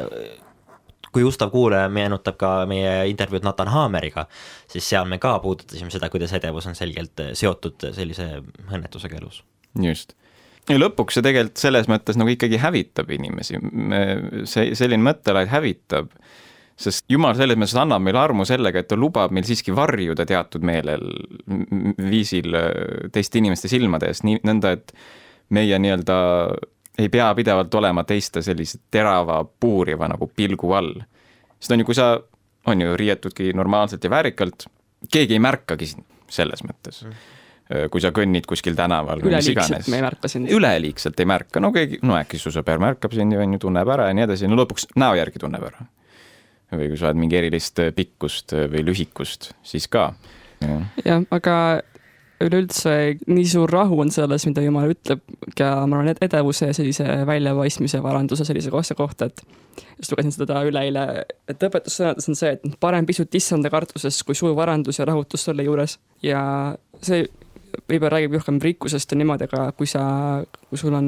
kui 1.12 1.24
ustav 1.24 1.50
kuulaja 1.52 1.88
meenutab 1.92 2.36
ka 2.40 2.50
meie 2.68 3.06
intervjuud 3.12 3.44
Nathan 3.46 3.70
Haameriga, 3.72 4.26
siis 4.68 4.84
seal 4.88 5.08
me 5.08 5.16
ka 5.22 5.38
puudutasime 5.44 5.92
seda, 5.92 6.10
kuidas 6.12 6.32
edevus 6.36 6.68
on 6.68 6.76
selgelt 6.78 7.24
seotud 7.38 7.88
sellise 7.96 8.28
õnnetusega 8.68 9.20
elus. 9.20 9.42
just. 9.80 10.12
Ja 10.70 10.78
lõpuks 10.78 11.18
see 11.18 11.24
tegelikult 11.24 11.60
selles 11.60 11.88
mõttes 11.90 12.18
nagu 12.18 12.30
ikkagi 12.32 12.60
hävitab 12.62 13.10
inimesi, 13.14 13.58
see 14.48 14.72
selline 14.78 15.02
mõttelaid 15.06 15.50
hävitab, 15.50 16.12
sest 16.78 17.06
jumal 17.10 17.34
selles 17.38 17.58
mõttes 17.58 17.76
annab 17.78 18.04
meile 18.04 18.20
armu 18.22 18.46
sellega, 18.48 18.82
et 18.82 18.90
ta 18.90 18.98
lubab 18.98 19.34
meil 19.34 19.46
siiski 19.48 19.74
varjuda 19.74 20.26
teatud 20.28 20.64
meelel, 20.66 21.08
viisil 21.98 22.58
äh, 22.58 22.68
teiste 23.14 23.42
inimeste 23.42 23.70
silmade 23.72 24.10
eest, 24.12 24.26
nii 24.28 24.42
nõnda, 24.46 24.76
et 24.78 24.94
meie 25.52 25.78
nii-öelda 25.82 26.18
ei 27.02 27.08
pea 27.12 27.30
pidevalt 27.34 27.74
olema 27.74 28.04
teiste 28.08 28.42
sellise 28.44 28.78
terava 28.92 29.40
puuriva 29.44 30.08
nagu 30.12 30.28
pilgu 30.28 30.74
all. 30.76 30.94
sest 31.58 31.74
on 31.74 31.82
ju, 31.82 31.88
kui 31.88 31.96
sa, 31.96 32.14
on 32.68 32.84
ju, 32.84 32.96
riietudki 32.98 33.52
normaalselt 33.56 34.04
ja 34.04 34.10
väärikalt, 34.12 34.66
keegi 35.12 35.38
ei 35.38 35.42
märkagi 35.42 35.94
sind 35.94 36.06
selles 36.32 36.62
mõttes. 36.64 37.02
Mm 37.04 37.40
kui 37.92 38.02
sa 38.04 38.12
kõnnid 38.14 38.46
kuskil 38.48 38.76
tänaval 38.78 39.22
või 39.24 39.36
mis 39.36 39.50
iganes 39.52 39.88
me 39.92 40.00
ei 40.00 40.04
märka 40.04 40.30
sind. 40.30 40.50
üleliigselt 40.52 41.20
ei 41.22 41.28
märka, 41.28 41.62
no 41.62 41.72
keegi, 41.74 42.00
no 42.06 42.16
äkki 42.18 42.40
su 42.40 42.52
sõber 42.54 42.82
märkab 42.82 43.14
sind, 43.16 43.36
on 43.38 43.56
ju, 43.56 43.62
tunneb 43.66 43.92
ära 43.94 44.10
ja 44.10 44.16
nii 44.16 44.26
edasi, 44.26 44.50
no 44.50 44.58
lõpuks 44.60 44.90
näo 45.00 45.16
järgi 45.18 45.42
tunneb 45.42 45.64
ära. 45.70 45.86
või 46.72 46.90
kui 46.92 47.00
sa 47.00 47.10
oled 47.10 47.20
mingi 47.20 47.36
erilist 47.36 47.80
pikkust 47.96 48.56
või 48.72 48.84
lühikust, 48.88 49.52
siis 49.66 49.88
ka. 49.92 50.12
jah, 51.04 51.24
aga 51.30 51.56
üleüldse 52.42 52.94
nii 53.28 53.44
suur 53.48 53.70
rahu 53.70 54.00
on 54.02 54.10
selles, 54.14 54.46
mida 54.48 54.64
Jumal 54.64 54.92
ütleb 54.92 55.22
ka 55.58 55.72
ma 55.86 55.98
arvan, 55.98 56.12
et 56.12 56.22
edevuse 56.24 56.70
ja 56.70 56.76
sellise 56.76 57.06
väljapaistmise 57.28 58.02
varanduse 58.02 58.46
sellise 58.48 58.72
asja 58.78 58.96
kohta, 58.98 59.28
et 59.30 59.42
just 59.98 60.12
lugesin 60.12 60.34
seda 60.34 60.62
üleeile, 60.66 61.06
et 61.48 61.68
õpetussõnades 61.68 62.28
on 62.30 62.38
see, 62.38 62.56
et 62.56 62.80
parem 62.82 63.06
pisut 63.08 63.34
issanda 63.38 63.70
kartuses 63.72 64.18
kui 64.26 64.38
suur 64.38 64.56
varandus 64.58 64.98
ja 65.00 65.06
rahutus 65.08 65.46
selle 65.48 65.66
juures 65.66 65.98
ja 66.24 66.42
see 67.02 67.24
võib-olla 67.88 68.16
räägib 68.16 68.36
rohkem 68.38 68.60
rikkusest 68.62 69.12
ja 69.12 69.18
niimoodi, 69.20 69.48
aga 69.50 69.72
kui 69.76 69.88
sa, 69.90 70.04
kui 70.68 70.80
sul 70.80 70.94
on 70.96 71.06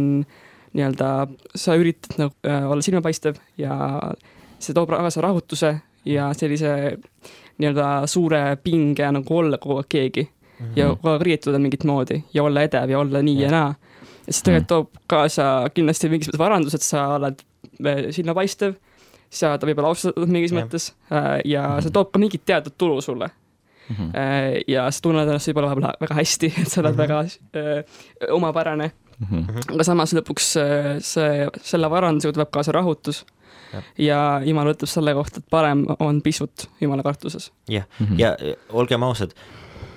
nii-öelda, 0.75 1.09
sa 1.55 1.77
üritad 1.79 2.19
nagu 2.19 2.35
äh, 2.47 2.67
olla 2.71 2.83
silmapaistev 2.83 3.39
ja 3.61 3.77
see 4.59 4.75
toob 4.75 4.91
kaasa 4.91 5.23
rahutuse 5.25 5.75
ja 6.09 6.31
sellise 6.37 6.99
nii-öelda 7.59 8.07
suure 8.11 8.43
pinge 8.63 9.11
nagu 9.15 9.39
olla 9.39 9.59
kogu 9.63 9.79
aeg 9.83 9.91
keegi 9.95 10.25
ja 10.77 10.89
kogu 10.95 11.13
aeg 11.15 11.27
riietuda 11.29 11.61
mingit 11.63 11.85
moodi 11.89 12.23
ja 12.35 12.43
olla 12.43 12.65
edev 12.67 12.91
ja 12.91 12.99
olla 12.99 13.23
nii 13.23 13.37
ja, 13.39 13.47
ja 13.47 13.53
naa. 13.55 13.75
ja 14.27 14.33
see 14.33 14.49
tegelikult 14.49 14.73
toob 14.73 15.05
kaasa 15.11 15.51
kindlasti 15.75 16.11
mingis 16.13 16.31
mõttes 16.31 16.43
varandus, 16.43 16.77
et 16.79 16.87
sa 16.87 17.07
oled 17.19 17.45
äh, 17.87 18.03
silmapaistev, 18.15 18.77
sa 19.31 19.55
oled 19.55 19.69
võib-olla 19.71 19.95
austatud 19.95 20.31
mingis 20.31 20.55
Jah. 20.55 20.63
mõttes 20.63 20.91
äh, 21.13 21.39
ja 21.51 21.67
see 21.85 21.95
toob 21.95 22.13
ka 22.15 22.23
mingit 22.23 22.47
teatud 22.47 22.77
tulu 22.79 23.01
sulle. 23.05 23.31
Äh, 24.15 24.63
ja 24.69 24.87
sa 24.91 25.01
tunned 25.05 25.29
ennast 25.29 25.49
võib-olla 25.51 25.75
vahepeal 25.75 25.97
väga 26.01 26.15
hästi, 26.17 26.53
et 26.63 26.69
sa 26.73 26.81
oled 26.81 26.95
Mhm. 26.95 27.03
väga 27.03 27.19
äh, 27.55 28.31
omapärane, 28.33 28.93
Mhm. 29.21 29.71
aga 29.75 29.85
samas 29.85 30.13
lõpuks 30.17 30.57
äh, 30.61 31.01
see, 31.01 31.49
selle 31.63 31.91
varandusega 31.91 32.33
tuleb 32.33 32.51
kaasa 32.51 32.73
rahutus. 32.73 33.25
Ja 33.99 34.41
Jumal 34.45 34.71
ütleb 34.71 34.87
selle 34.89 35.13
kohta, 35.15 35.39
et 35.43 35.47
parem 35.51 35.85
on 35.99 36.21
pisut 36.23 36.69
Jumala 36.81 37.03
kartuses. 37.03 37.51
jah, 37.69 37.85
ja 38.17 38.37
äh, 38.41 38.55
olgem 38.71 39.03
ausad, 39.03 39.35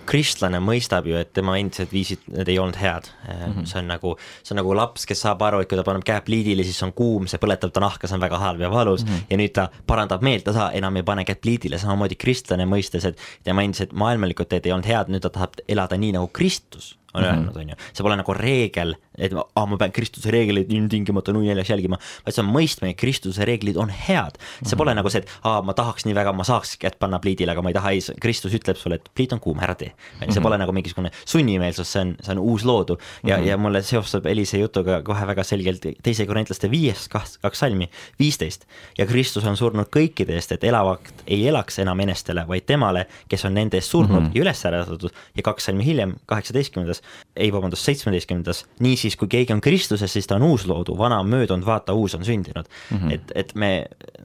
kristlane 0.08 0.60
mõistab 0.64 1.08
ju, 1.10 1.18
et 1.20 1.32
tema 1.36 1.58
endised 1.60 1.91
viisid, 1.93 2.24
need 2.34 2.51
ei 2.51 2.60
olnud 2.62 2.80
head 2.80 3.10
mm. 3.10 3.53
-hmm. 3.53 3.66
see 3.70 3.82
on 3.82 3.91
nagu, 3.91 4.16
see 4.43 4.55
on 4.55 4.62
nagu 4.62 4.76
laps, 4.78 5.05
kes 5.10 5.22
saab 5.26 5.41
aru, 5.47 5.62
et 5.62 5.70
kui 5.70 5.80
ta 5.80 5.86
paneb 5.88 6.05
käe 6.08 6.22
pliidile, 6.26 6.64
siis 6.68 6.80
on 6.84 6.93
kuum, 6.93 7.28
see 7.28 7.41
põletab 7.41 7.74
ta 7.74 7.84
nahka, 7.84 8.08
see 8.08 8.18
on 8.18 8.24
väga 8.24 8.39
halb 8.41 8.62
ja 8.62 8.72
valus 8.72 9.05
mm. 9.05 9.10
-hmm. 9.10 9.26
ja 9.30 9.38
nüüd 9.38 9.53
ta 9.53 9.70
parandab 9.88 10.22
meelt, 10.22 10.43
ta 10.43 10.72
enam 10.72 10.95
ei 10.95 11.03
pane 11.03 11.26
kätt 11.26 11.41
pliidile, 11.41 11.80
samamoodi 11.80 12.16
kristlane 12.16 12.66
mõistes, 12.66 13.05
et 13.05 13.20
tema 13.43 13.64
endised 13.64 13.93
maailmalikud 13.93 14.47
teed 14.47 14.66
ei 14.66 14.72
olnud 14.72 14.88
head, 14.88 15.12
nüüd 15.12 15.22
ta 15.22 15.30
tahab 15.30 15.60
elada 15.68 15.97
nii 15.97 16.16
nagu 16.18 16.28
Kristus 16.28 16.95
on 17.14 17.24
mm 17.24 17.30
-hmm. 17.30 17.38
öelnud, 17.38 17.55
on 17.58 17.70
ju, 17.70 17.76
see 17.93 18.03
pole 18.03 18.16
nagu 18.16 18.34
reegel, 18.34 18.95
et 19.18 19.34
ah, 19.34 19.66
ma 19.68 19.78
pean 19.78 19.91
Kristuse 19.91 20.32
reegleid 20.32 20.72
ilmtingimata 20.72 21.34
nui 21.34 21.47
neljas 21.47 21.70
jälgima, 21.70 21.97
vaid 22.26 22.36
see 22.36 22.43
on 22.43 22.51
mõistmine, 22.51 22.91
et 22.91 22.99
Kristuse 22.99 23.45
reeglid 23.45 23.78
on 23.78 23.89
head. 23.89 24.38
see 24.38 24.43
mm 24.43 24.68
-hmm. 24.68 24.78
pole 24.78 24.93
nagu 24.93 25.10
see, 25.10 25.22
et 25.22 25.30
aa, 25.43 25.62
ma 25.62 25.74
tahaks 25.74 26.05
nii 26.05 26.16
väga, 26.16 26.34
ma 26.34 26.43
saaks 26.43 26.78
kätt 26.78 26.99
panna 26.99 27.20
pliidile, 27.20 27.51
aga 27.51 27.62
ma 27.62 27.70
ei 27.70 27.74
taha, 27.74 27.89
ei, 27.91 28.01
Kristus 28.22 28.53
ütleb 28.53 28.78
sulle, 28.78 28.95
et 28.95 29.10
pliit 29.16 29.34
on 29.34 29.39
kuum, 29.39 29.60
ära 29.60 29.76
tee. 29.76 29.88
see 30.20 30.28
mm 30.28 30.34
-hmm. 30.34 30.41
pole 30.41 30.58
nagu 30.58 30.72
mingisugune 30.72 31.12
sunnimeelsus, 31.26 31.91
see 31.91 32.01
on, 32.01 32.16
see 32.22 32.32
on 32.32 32.39
uus 32.39 32.66
loodu 32.66 32.97
ja 33.24 33.38
mm, 33.38 33.43
-hmm. 33.43 33.47
ja 33.47 33.58
mulle 33.58 33.82
seostub 33.82 34.26
Elise 34.26 34.58
jutuga 34.58 35.01
kohe 35.01 35.28
väga 35.28 35.43
selgelt 35.43 35.86
teise 36.03 36.26
korintlaste 36.26 36.72
viies 36.72 37.08
kaks, 37.10 37.38
kaks 37.38 37.60
salmi, 37.60 37.89
viisteist. 38.20 38.66
ja 38.97 39.05
Kristus 39.05 39.45
on 39.45 39.58
surnud 39.58 39.88
kõikide 39.95 40.36
eest, 40.36 40.51
et 40.51 40.64
elavakt 40.64 41.24
ei 41.28 41.47
elaks 41.47 41.80
enam 41.80 41.99
enestele, 41.99 42.47
vaid 42.47 42.66
temale, 42.66 43.08
kes 43.30 43.45
on 43.45 43.53
nende 43.53 43.78
eest 43.78 43.91
surnud 43.91 44.22
mm 44.22 44.28
-hmm. 44.28 44.36
ja 44.36 44.41
üles 44.41 44.66
äratatud 44.66 45.12
ja 45.36 45.43
kaks 45.43 45.66
salmi 45.66 45.86
hiljem, 45.86 46.16
kaheksateistkümnendas, 46.26 46.97
ei 47.36 47.52
vabandust, 47.54 47.86
seitsmeteistkümnendas, 47.88 48.66
niisiis 48.80 49.18
kui 49.20 49.30
keegi 49.32 49.54
on 49.54 49.62
Kristuses, 49.62 50.14
siis 50.14 50.28
ta 50.28 50.36
on 50.36 50.48
uusloodu, 50.50 50.98
vana 50.98 51.20
on 51.24 51.30
möödunud, 51.30 51.66
vaata, 51.66 51.93
uus 51.93 52.16
on 52.16 52.26
sündinud 52.26 52.66
mm. 52.68 52.98
-hmm. 52.98 53.14
et, 53.14 53.32
et 53.36 53.56
me 53.56 53.72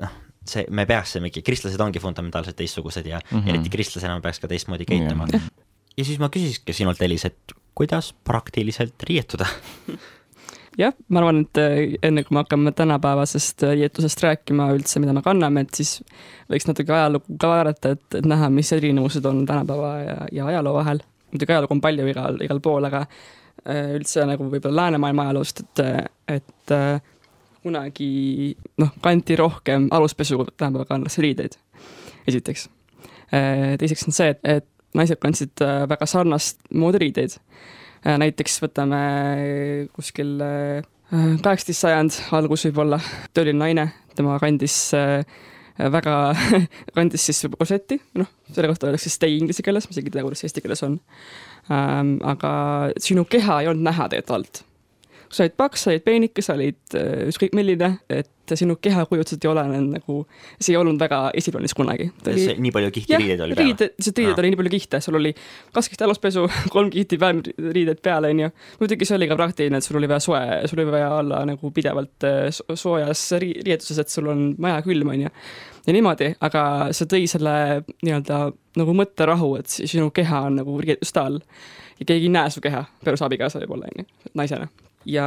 noh, 0.00 0.14
see, 0.48 0.64
me 0.70 0.86
peaksimegi, 0.86 1.42
kristlased 1.42 1.80
ongi 1.80 2.00
fundamentaalselt 2.02 2.56
teistsugused 2.56 3.06
ja 3.06 3.20
mm, 3.20 3.38
-hmm. 3.38 3.48
eriti 3.48 3.70
kristlasena 3.70 4.20
peaks 4.20 4.40
ka 4.40 4.48
teistmoodi 4.48 4.84
käituma 4.84 5.26
mm. 5.26 5.38
-hmm. 5.38 5.64
ja 5.96 6.04
siis 6.04 6.18
ma 6.18 6.30
küsiski 6.36 6.72
sinult, 6.72 7.02
Elis, 7.02 7.24
et 7.24 7.54
kuidas 7.74 8.14
praktiliselt 8.24 9.02
riietuda 9.08 9.46
jah, 10.78 10.94
ma 11.08 11.20
arvan, 11.20 11.42
et 11.44 11.60
äh, 11.60 11.94
enne 12.02 12.24
kui 12.24 12.34
me 12.34 12.42
hakkame 12.42 12.72
tänapäevasest 12.72 13.62
riietusest 13.62 14.22
rääkima 14.22 14.70
üldse, 14.72 15.00
mida 15.00 15.12
me 15.12 15.22
kanname, 15.22 15.66
et 15.66 15.74
siis 15.74 15.98
võiks 16.50 16.68
natuke 16.68 16.92
ajalugu 16.92 17.38
ka 17.40 17.48
vaadata, 17.48 17.96
et, 17.96 18.06
et 18.14 18.28
näha, 18.28 18.50
mis 18.50 18.72
erinevused 18.72 19.24
on 19.28 19.46
tänapäeva 19.46 19.94
ja, 20.00 20.16
ja 20.32 20.46
ajaloo 20.52 20.74
vahel 20.74 21.02
muidugi 21.32 21.54
ajalugu 21.54 21.76
on 21.76 21.82
palju 21.82 22.08
igal, 22.12 22.38
igal 22.44 22.60
pool, 22.64 22.86
aga 22.88 23.02
äh, 23.06 23.94
üldse 23.96 24.26
nagu 24.28 24.46
võib-olla 24.52 24.86
läänemaailma 24.86 25.28
ajaloost, 25.28 25.64
et, 25.64 25.82
et 26.36 26.74
äh, 26.74 27.02
kunagi 27.62 28.10
noh, 28.82 28.92
kanti 29.04 29.36
rohkem 29.38 29.88
aluspesu 29.94 30.40
tänapäeva 30.56 30.88
kannasse 30.88 31.22
riideid, 31.24 31.56
esiteks. 32.28 32.68
Äh, 33.32 33.72
teiseks 33.80 34.08
on 34.08 34.16
see, 34.16 34.34
et, 34.34 34.42
et 34.58 34.98
naised 34.98 35.20
kandsid 35.22 35.62
väga 35.88 36.04
sarnast 36.06 36.58
moodi 36.76 36.98
riideid. 37.00 37.38
näiteks 38.04 38.58
võtame 38.60 38.98
kuskil 39.94 40.34
kaheksateist 41.08 41.80
sajand 41.80 42.18
algus 42.36 42.66
võib-olla, 42.66 42.98
tööline 43.32 43.62
naine, 43.62 43.86
tema 44.18 44.36
kandis 44.42 44.74
väga 45.78 46.16
kandis 46.96 47.28
siis 47.28 47.46
korseti, 47.56 48.00
noh, 48.20 48.28
selle 48.52 48.70
kohta 48.72 48.88
öeldakse 48.88 49.12
stay 49.12 49.38
inglise 49.38 49.64
keeles, 49.64 49.88
ma 49.88 49.96
isegi 49.96 50.12
ei 50.12 50.18
tea, 50.18 50.26
kuidas 50.26 50.44
eesti 50.46 50.64
keeles 50.64 50.84
on 50.86 50.98
ähm,. 51.70 52.18
aga 52.26 52.52
sinu 53.00 53.24
keha 53.24 53.62
ei 53.62 53.72
olnud 53.72 53.88
näha 53.88 54.10
tegelikult 54.12 54.36
alt 54.38 54.62
kui 55.32 55.38
sa 55.38 55.46
olid 55.46 55.54
paks, 55.56 55.86
sa 55.86 55.90
olid 55.92 56.02
peenike, 56.04 56.42
sa 56.44 56.52
olid 56.58 56.96
äh, 56.98 57.24
ükskõik 57.30 57.54
milline, 57.56 57.88
et 58.12 58.52
sinu 58.58 58.74
kehakujutused 58.84 59.40
ei 59.46 59.48
ole 59.48 59.62
nagu, 59.80 60.16
see 60.58 60.74
ei 60.74 60.76
olnud 60.76 61.00
väga 61.00 61.20
esiplanis 61.38 61.72
kunagi. 61.78 62.10
Oli... 62.28 62.44
nii 62.60 62.72
palju 62.74 62.90
kihti 62.92 63.16
riideid 63.16 63.44
oli 63.46 63.56
peal? 63.56 63.70
riided, 63.70 63.94
lihtsalt 63.96 64.20
riided 64.20 64.42
oli 64.42 64.50
nii 64.52 64.60
palju 64.60 64.72
kihte, 64.74 65.00
sul 65.00 65.16
oli 65.16 65.32
kaks 65.72 65.88
kihti 65.88 66.04
aluspesu, 66.04 66.44
kolm 66.74 66.92
kihti 66.92 67.16
päevriided 67.22 68.02
peal, 68.04 68.28
onju. 68.28 68.52
muidugi 68.82 69.08
see 69.08 69.16
oli 69.16 69.30
ka 69.30 69.40
praktiline, 69.40 69.80
et 69.80 69.88
sul 69.88 70.00
oli 70.02 70.12
vaja 70.12 70.26
soe, 70.26 70.44
sul 70.68 70.84
oli 70.84 70.96
vaja 70.98 71.08
olla 71.22 71.40
nagu 71.48 71.72
pidevalt 71.72 72.28
äh, 72.28 72.52
soojas 72.52 73.24
riietuses, 73.40 74.04
et 74.04 74.12
sul 74.12 74.28
on 74.34 74.50
maja 74.60 74.84
külm, 74.84 75.14
onju 75.16 75.32
ja 75.86 75.96
niimoodi, 75.96 76.34
aga 76.44 76.66
see 76.92 77.08
tõi 77.10 77.24
selle 77.30 77.56
nii-öelda 78.04 78.44
nagu 78.78 79.00
mõtterahu, 79.00 79.54
et 79.62 79.80
sinu 79.80 80.12
keha 80.14 80.44
on 80.50 80.60
nagu 80.60 80.76
riietuste 80.82 81.24
all 81.24 81.40
ja 81.98 82.04
keegi 82.04 82.28
ei 82.28 82.36
näe 82.36 82.52
su 82.52 82.60
keha, 82.60 82.84
peale 83.00 83.16
su 83.16 83.26
abikaasa 83.26 83.64
võib-olla, 83.64 83.88
onju, 83.88 84.10
naisena 84.38 84.68
ja 85.08 85.26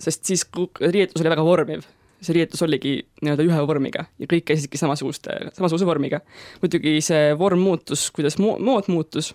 sest 0.00 0.28
siis 0.28 0.46
riietus 0.80 1.20
oli 1.20 1.32
väga 1.32 1.44
vormiv, 1.44 1.84
see 2.20 2.36
riietus 2.36 2.62
oligi 2.64 2.98
nii-öelda 3.22 3.46
ühe 3.46 3.60
vormiga 3.68 4.04
ja 4.20 4.28
kõik 4.28 4.46
käisidki 4.50 4.80
samasuguste, 4.80 5.36
samasuguse 5.56 5.88
vormiga. 5.88 6.20
muidugi 6.62 6.98
see 7.04 7.32
vorm 7.38 7.62
muutus, 7.64 8.08
kuidas 8.14 8.38
mo 8.40 8.56
mood 8.58 8.90
muutus 8.92 9.32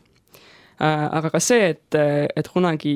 äh,, 0.82 1.06
aga 1.10 1.32
ka 1.34 1.42
see, 1.42 1.74
et, 1.74 1.98
et 2.36 2.52
kunagi 2.54 2.96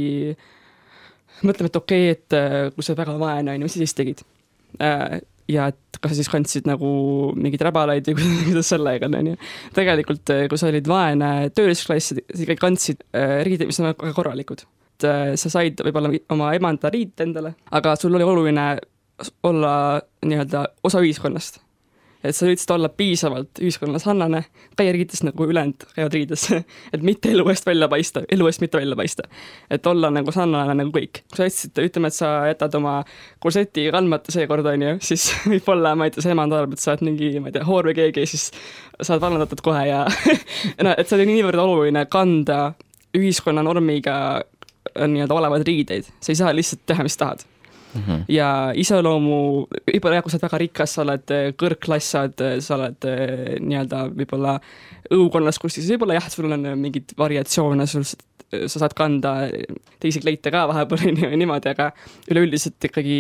mõtleme, 1.45 1.71
et 1.71 1.81
okei 1.81 2.11
okay,, 2.11 2.17
et 2.17 2.75
kui 2.75 2.85
sa 2.85 2.93
oled 2.93 3.03
väga 3.03 3.17
vaene, 3.21 3.53
on 3.53 3.61
ju, 3.61 3.69
mis 3.69 3.77
sa 3.77 3.83
siis 3.83 3.97
tegid 3.97 4.25
äh,? 4.81 5.19
ja 5.49 5.69
et 5.71 5.97
kas 5.97 6.13
sa 6.13 6.19
siis 6.19 6.29
kandsid 6.29 6.67
nagu 6.69 6.89
mingeid 7.33 7.63
räbalaid 7.65 8.09
või 8.11 8.33
kuidas 8.49 8.69
sellega 8.69 9.09
on, 9.09 9.17
on 9.17 9.31
ju. 9.31 9.39
tegelikult, 9.77 10.35
kui 10.51 10.61
sa 10.61 10.69
olid 10.69 10.89
vaene 10.89 11.31
töölisklass, 11.57 12.13
sa 12.13 12.43
ikkagi 12.43 12.61
kandsid 12.61 13.01
äh, 13.09 13.39
riideid, 13.47 13.71
mis 13.71 13.81
on 13.81 13.89
väga 13.89 14.13
korralikud 14.13 14.61
äh, 14.65 14.78
sa 15.03 15.51
said 15.51 15.81
võib-olla 15.85 16.11
oma 16.33 16.53
emanda 16.57 16.91
riid 16.93 17.21
endale, 17.23 17.55
aga 17.71 17.95
sul 17.99 18.15
oli 18.17 18.27
oluline 18.27 18.65
olla 19.43 20.01
nii-öelda 20.25 20.67
osa 20.83 20.99
ühiskonnast. 20.99 21.59
et 22.23 22.35
sa 22.35 22.43
üritasid 22.43 22.71
olla 22.75 22.89
piisavalt 22.91 23.61
ühiskonna 23.63 23.99
sarnane, 23.99 24.41
käia 24.75 24.91
riides 24.91 25.21
nagu 25.23 25.45
ülejäänud 25.47 25.85
käivad 25.95 26.15
riides 26.17 26.41
et 26.93 27.03
mitte 27.03 27.31
elu 27.31 27.45
eest 27.47 27.65
välja 27.65 27.87
paista, 27.87 28.25
elu 28.31 28.47
eest 28.47 28.61
mitte 28.61 28.77
välja 28.77 28.95
paista. 28.99 29.23
et 29.71 29.87
olla 29.87 30.11
nagu 30.11 30.31
sarnane 30.31 30.75
nagu 30.81 30.91
kõik. 30.91 31.21
kui 31.29 31.39
sa 31.39 31.47
jätsid, 31.47 31.79
ütleme, 31.79 32.11
et 32.11 32.17
sa 32.17 32.33
jätad 32.49 32.75
oma 32.75 32.97
korseti 33.39 33.87
kandmata 33.91 34.35
seekord, 34.35 34.67
on 34.67 34.83
ju, 34.83 34.97
siis 35.11 35.29
võib-olla, 35.53 35.95
ma 35.95 36.09
ei 36.09 36.15
tea, 36.15 36.27
see 36.27 36.35
emand 36.35 36.55
arvab, 36.55 36.75
et 36.75 36.83
sa 36.83 36.91
oled 36.91 37.07
mingi, 37.07 37.31
ma 37.39 37.53
ei 37.53 37.55
tea, 37.55 37.63
hoor 37.67 37.87
või 37.91 37.95
keegi, 38.01 38.27
siis 38.27 38.49
sa 38.99 39.15
oled 39.15 39.23
vallandatud 39.23 39.63
kohe 39.63 39.87
ja 39.87 40.03
no 40.85 40.95
et 40.97 41.07
see 41.07 41.21
oli 41.21 41.31
niivõrd 41.31 41.63
oluline 41.63 42.03
kanda 42.11 42.73
ühiskonna 43.15 43.63
normiga 43.65 44.19
nii-öelda 44.95 45.35
olevaid 45.35 45.65
riideid, 45.67 46.09
sa 46.19 46.31
ei 46.31 46.39
saa 46.39 46.53
lihtsalt 46.55 46.85
teha, 46.89 47.05
mis 47.05 47.17
tahad 47.17 47.45
mm. 47.93 48.01
-hmm. 48.01 48.23
ja 48.27 48.71
iseloomu, 48.75 49.67
võib-olla 49.91 50.19
jah, 50.19 50.23
kui 50.23 50.31
sa 50.31 50.37
oled 50.37 50.47
väga 50.47 50.61
rikas, 50.63 50.95
sa 50.95 51.03
oled 51.05 51.35
äh, 51.35 51.51
kõrgklass, 51.59 52.11
sa 52.13 52.23
oled, 52.25 52.45
sa 52.65 52.75
oled 52.77 53.09
äh, 53.09 53.35
nii-öelda 53.59 54.07
võib-olla 54.15 54.59
õukonnas, 55.13 55.59
kus 55.59 55.79
siis 55.79 55.89
võib-olla 55.93 56.19
jah, 56.19 56.29
sul 56.29 56.51
on 56.51 56.67
mingeid 56.79 57.15
variatsioone, 57.17 57.87
sul, 57.87 58.05
sa 58.49 58.81
saad 58.81 58.93
kanda 58.97 59.33
teisi 60.01 60.21
kleite 60.23 60.51
ka 60.53 60.65
vahepeal 60.69 61.13
niimoodi, 61.41 61.73
aga 61.73 61.91
üleüldiselt 62.31 62.89
ikkagi 62.89 63.17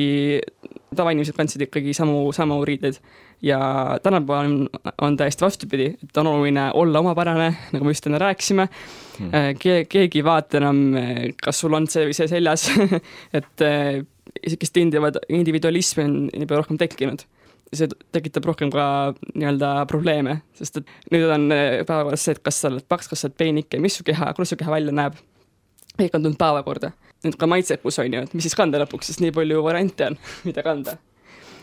tavainimesed 0.95 1.37
kandsid 1.37 1.67
ikkagi 1.67 1.93
samu, 1.93 2.31
samu 2.33 2.59
riideid 2.65 2.97
ja 3.45 3.59
tänapäeval 4.03 4.45
on, 4.45 4.69
on 5.01 5.17
täiesti 5.17 5.45
vastupidi, 5.45 5.91
et 6.03 6.17
on 6.17 6.27
oluline 6.27 6.71
olla 6.73 6.99
omapärane, 6.99 7.49
nagu 7.71 7.85
me 7.85 7.93
just 7.93 8.07
enne 8.07 8.19
rääkisime 8.19 8.67
hmm. 9.19 9.55
Ke,. 9.59 9.85
keegi 9.89 10.19
ei 10.19 10.25
vaata 10.25 10.57
enam, 10.57 10.81
kas 11.43 11.61
sul 11.61 11.77
on 11.77 11.87
see 11.87 12.09
või 12.09 12.17
see 12.17 12.27
seljas 12.31 12.67
et 13.37 13.65
niisugust 14.43 14.79
individu-, 14.81 15.23
individualismi 15.29 16.05
on 16.05 16.15
nii 16.29 16.47
palju 16.47 16.63
rohkem 16.63 16.79
tekkinud. 16.81 17.25
see 17.69 17.85
tekitab 18.15 18.47
rohkem 18.49 18.71
ka 18.73 18.83
nii-öelda 19.35 19.83
probleeme, 19.91 20.39
sest 20.57 20.79
et 20.79 20.87
nüüd 21.13 21.29
on 21.29 21.43
päevakorras 21.51 22.23
see, 22.25 22.33
et 22.33 22.41
kas 22.41 22.57
sa 22.63 22.71
oled 22.71 22.87
paks, 22.89 23.11
kas 23.11 23.21
sa 23.21 23.27
oled 23.29 23.35
peenike, 23.37 23.77
mis 23.77 23.99
su 23.99 24.05
keha, 24.07 24.31
kuidas 24.33 24.55
su 24.55 24.57
keha 24.57 24.73
välja 24.73 24.95
näeb. 24.95 25.19
kõik 25.99 26.15
on 26.17 26.25
tulnud 26.25 26.39
päevakorda. 26.41 26.91
nüüd 27.27 27.37
ka 27.37 27.51
maitsekus 27.51 28.01
on 28.01 28.17
ju, 28.17 28.23
et 28.25 28.33
mis 28.33 28.47
siis 28.47 28.57
kanda 28.57 28.81
lõpuks, 28.81 29.11
sest 29.11 29.21
nii 29.21 29.35
palju 29.37 29.61
variante 29.63 30.09
on, 30.09 30.17
mida 30.49 30.65
kanda 30.65 30.97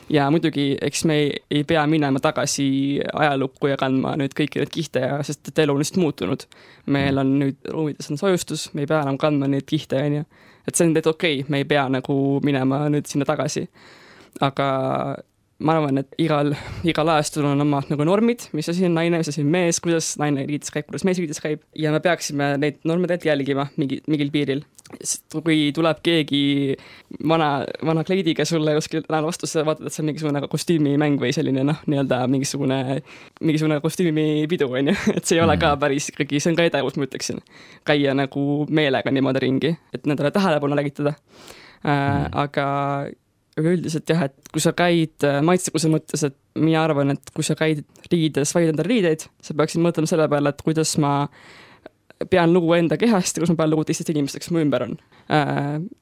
ja 0.08 0.30
muidugi, 0.30 0.76
eks 0.82 1.04
me 1.04 1.18
ei, 1.18 1.30
ei 1.50 1.64
pea 1.64 1.86
minema 1.86 2.20
tagasi 2.22 2.66
ajalukku 3.12 3.70
ja 3.70 3.76
kandma 3.80 4.14
nüüd 4.18 4.34
kõiki 4.38 4.62
neid 4.62 4.72
kihte 4.72 5.02
ja, 5.02 5.18
sest 5.26 5.50
et 5.50 5.64
elu 5.64 5.74
on 5.74 5.82
lihtsalt 5.82 6.00
muutunud. 6.02 6.46
meil 6.86 7.18
on 7.18 7.32
nüüd 7.40 7.70
ruumides 7.72 8.10
on 8.10 8.20
soojustus, 8.20 8.68
me 8.74 8.84
ei 8.84 8.90
pea 8.90 9.02
enam 9.02 9.18
kandma 9.18 9.48
neid 9.50 9.66
kihte, 9.66 9.98
on 10.02 10.20
ju. 10.20 10.26
Et 10.66 10.74
see 10.74 10.86
on 10.86 10.94
täitsa 10.94 11.14
okei 11.14 11.40
okay,, 11.40 11.50
me 11.50 11.62
ei 11.62 11.68
pea 11.68 11.86
nagu 11.92 12.16
minema 12.44 12.86
nüüd 12.92 13.08
sinna 13.10 13.28
tagasi. 13.28 13.66
aga 14.40 14.68
ma 15.58 15.76
arvan, 15.76 16.02
et 16.02 16.16
igal, 16.20 16.52
igal 16.84 17.08
ajastul 17.14 17.46
on 17.48 17.64
omad 17.64 17.88
nagu 17.92 18.04
normid, 18.04 18.48
mis 18.56 18.68
asi 18.68 18.84
on 18.88 18.96
naine, 18.98 19.20
mis 19.22 19.30
asi 19.32 19.40
on 19.44 19.52
mees, 19.52 19.80
kuidas 19.84 20.14
naine 20.20 20.44
riides 20.48 20.72
käib, 20.74 20.88
kuidas 20.90 21.06
mees 21.08 21.20
riides 21.22 21.40
käib 21.40 21.62
ja 21.78 21.92
me 21.94 22.00
peaksime 22.04 22.54
neid 22.60 22.82
norme 22.84 23.08
tegelikult 23.08 23.30
jälgima 23.32 23.68
mingi, 23.80 24.02
mingil 24.10 24.32
piiril 24.34 24.66
sest 24.94 25.34
kui 25.42 25.72
tuleb 25.74 25.98
keegi 26.04 26.76
vana, 27.26 27.48
vana 27.84 28.04
kleidiga 28.06 28.44
sulle 28.46 28.76
kuskil 28.76 29.02
läheb 29.02 29.26
vastu, 29.26 29.48
sa 29.50 29.64
vaatad, 29.66 29.88
et 29.88 29.94
see 29.94 30.04
on 30.04 30.10
mingisugune 30.10 30.36
nagu 30.38 30.50
kostüümimäng 30.52 31.18
või 31.22 31.32
selline 31.34 31.64
noh, 31.66 31.80
nii-öelda 31.90 32.20
mingisugune, 32.30 33.00
mingisugune 33.42 33.80
kostüümipidu, 33.82 34.70
on 34.70 34.92
ju, 34.92 34.96
et 35.16 35.26
see 35.26 35.40
ei 35.40 35.44
ole 35.44 35.58
ka 35.58 35.72
mhm. 35.72 35.82
päris 35.82 36.10
ikkagi, 36.12 36.40
see 36.42 36.52
on 36.52 36.58
ka 36.60 36.68
edevus, 36.70 36.98
ma 37.00 37.08
ütleksin. 37.08 37.42
käia 37.86 38.14
nagu 38.16 38.66
meelega 38.70 39.10
niimoodi 39.10 39.42
ringi, 39.42 39.76
et 39.94 40.06
nendele 40.06 40.30
tähelepanu 40.34 40.78
lägitada 40.78 41.16
äh,. 41.82 42.28
Mhm. 42.30 43.22
Aga 43.56 43.70
üleüldiselt 43.70 44.10
jah, 44.12 44.26
et 44.28 44.50
kui 44.52 44.62
sa 44.62 44.72
käid 44.76 45.24
äh, 45.24 45.38
maitsekuse 45.44 45.90
mõttes, 45.92 46.26
et 46.28 46.36
mina 46.60 46.82
arvan, 46.84 47.14
et 47.16 47.32
kui 47.36 47.46
sa 47.46 47.56
käid 47.58 47.84
riides, 48.12 48.52
valid 48.56 48.74
endale 48.74 48.90
riideid, 48.90 49.26
sa 49.44 49.56
peaksid 49.56 49.82
mõtlema 49.84 50.10
selle 50.10 50.28
peale, 50.32 50.52
et 50.52 50.64
kuidas 50.64 50.96
ma 51.02 51.14
pean 52.32 52.52
lugu 52.52 52.72
enda 52.76 52.96
kehast 53.00 53.36
ja 53.36 53.42
kuidas 53.42 53.52
ma 53.52 53.60
pean 53.62 53.72
lugu 53.72 53.84
teistest 53.88 54.12
inimestest, 54.12 54.44
kes 54.44 54.52
mu 54.54 54.62
ümber 54.62 54.86
on. 54.86 54.96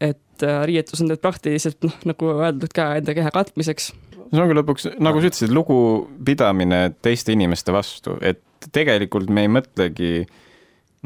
Et 0.03 0.47
äh, 0.47 0.59
riietus 0.69 1.03
on 1.03 1.11
tegelikult 1.11 1.27
praktiliselt 1.27 1.87
noh, 1.87 1.95
nagu 2.11 2.35
öeldud 2.37 2.75
ka 2.75 2.93
enda 3.01 3.15
keha 3.17 3.33
katmiseks. 3.35 3.93
see 4.25 4.43
ongi 4.43 4.57
lõpuks, 4.59 4.89
nagu 5.03 5.23
sa 5.23 5.31
ütlesid, 5.31 5.55
lugupidamine 5.55 6.89
teiste 7.07 7.35
inimeste 7.35 7.75
vastu, 7.75 8.19
et 8.23 8.43
tegelikult 8.75 9.31
me 9.31 9.47
ei 9.47 9.53
mõtlegi 9.53 10.13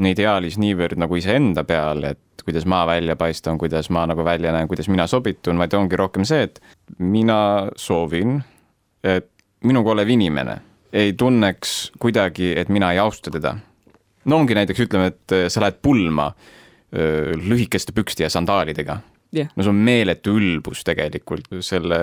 ideaalis 0.07 0.59
niivõrd 0.61 1.01
nagu 1.01 1.17
iseenda 1.19 1.65
peale, 1.67 2.15
et 2.15 2.45
kuidas 2.45 2.67
ma 2.71 2.85
välja 2.87 3.17
paistan, 3.19 3.59
kuidas 3.59 3.91
ma 3.91 4.07
nagu 4.07 4.25
välja 4.25 4.53
näen, 4.55 4.69
kuidas 4.69 4.89
mina 4.89 5.07
sobitun, 5.11 5.59
vaid 5.59 5.75
ongi 5.75 5.99
rohkem 5.99 6.25
see, 6.29 6.47
et 6.47 6.61
mina 6.99 7.69
soovin, 7.77 8.39
et 9.03 9.31
minuga 9.67 9.97
olev 9.97 10.09
inimene 10.15 10.61
ei 10.93 11.13
tunneks 11.19 11.93
kuidagi, 12.01 12.55
et 12.57 12.71
mina 12.73 12.93
ei 12.95 12.99
austa 13.03 13.31
teda. 13.31 13.57
no 14.25 14.39
ongi 14.39 14.55
näiteks, 14.57 14.87
ütleme, 14.87 15.13
et 15.13 15.37
sa 15.53 15.61
lähed 15.61 15.83
pulma 15.83 16.31
öö, 16.95 17.35
lühikeste 17.37 17.93
pükste 17.93 18.25
ja 18.25 18.31
sandaalidega 18.33 19.01
jah, 19.35 19.51
no 19.57 19.65
see 19.65 19.73
on 19.73 19.83
meeletu 19.85 20.37
ülbus 20.39 20.85
tegelikult 20.87 21.51
selle, 21.65 21.99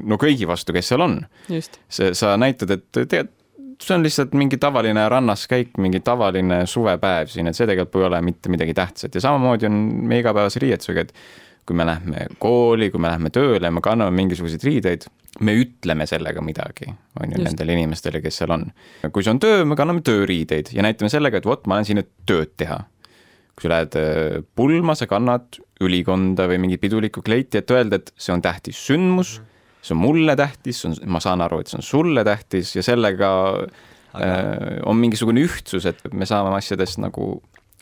no 0.00 0.18
kõigi 0.20 0.48
vastu, 0.48 0.72
kes 0.76 0.92
seal 0.92 1.04
on. 1.04 1.18
see, 1.48 2.14
sa 2.16 2.36
näitad, 2.40 2.72
et 2.78 3.02
tead, 3.10 3.32
see 3.82 3.94
on 3.94 4.02
lihtsalt 4.02 4.32
mingi 4.38 4.58
tavaline 4.60 5.04
rannas 5.08 5.46
käik, 5.50 5.76
mingi 5.78 6.00
tavaline 6.04 6.64
suvepäev 6.66 7.30
siin, 7.32 7.50
et 7.50 7.56
see 7.56 7.66
tegelikult 7.68 8.02
ei 8.02 8.08
ole 8.08 8.22
mitte 8.26 8.50
midagi 8.52 8.74
tähtsat 8.74 9.14
ja 9.14 9.22
samamoodi 9.24 9.68
on 9.68 9.78
meie 10.10 10.24
igapäevase 10.24 10.62
riietusega, 10.64 11.06
et 11.06 11.14
kui 11.68 11.76
me 11.76 11.84
lähme 11.86 12.26
kooli, 12.40 12.88
kui 12.90 13.00
me 13.00 13.10
lähme 13.12 13.30
tööle, 13.34 13.70
me 13.70 13.82
kanname 13.84 14.14
mingisuguseid 14.16 14.64
riideid, 14.64 15.04
me 15.44 15.54
ütleme 15.60 16.06
sellega 16.08 16.42
midagi, 16.44 16.88
on 17.20 17.34
ju, 17.34 17.42
nendele 17.44 17.76
inimestele, 17.76 18.22
kes 18.24 18.40
seal 18.40 18.54
on. 18.56 18.68
kui 19.12 19.24
see 19.24 19.34
on 19.34 19.40
töö, 19.42 19.66
me 19.68 19.76
kanname 19.78 20.02
tööriideid 20.06 20.72
ja 20.74 20.84
näitame 20.86 21.12
sellega, 21.12 21.40
et 21.40 21.48
vot, 21.48 21.66
ma 21.68 21.76
olen 21.76 21.88
siin, 21.88 22.00
et 22.02 22.10
tööd 22.28 22.56
teha. 22.60 22.80
kui 23.58 23.66
sa 23.66 23.72
lähed 23.74 23.98
äh, 23.98 24.40
pulma, 24.54 24.94
sa 24.94 25.08
kannad 25.10 25.58
ülikonda 25.82 26.46
või 26.46 26.60
mingit 26.62 26.80
pidulikku 26.80 27.24
kleiti, 27.26 27.58
et 27.58 27.70
öelda, 27.74 27.98
et 27.98 28.12
see 28.16 28.32
on 28.32 28.42
tähtis 28.42 28.78
sündmus, 28.86 29.40
see 29.82 29.94
on 29.94 30.02
mulle 30.02 30.34
tähtis, 30.36 30.82
see 30.82 30.90
on, 30.90 30.96
ma 31.14 31.20
saan 31.22 31.44
aru, 31.44 31.60
et 31.62 31.70
see 31.70 31.78
on 31.80 31.86
sulle 31.86 32.24
tähtis 32.26 32.74
ja 32.76 32.82
sellega 32.86 33.30
Aga- 34.08 34.24
äh, 34.24 34.80
on 34.88 34.96
mingisugune 34.96 35.44
ühtsus, 35.44 35.86
et 35.86 36.00
me 36.12 36.26
saame 36.26 36.54
asjadest 36.56 37.00
nagu 37.02 37.36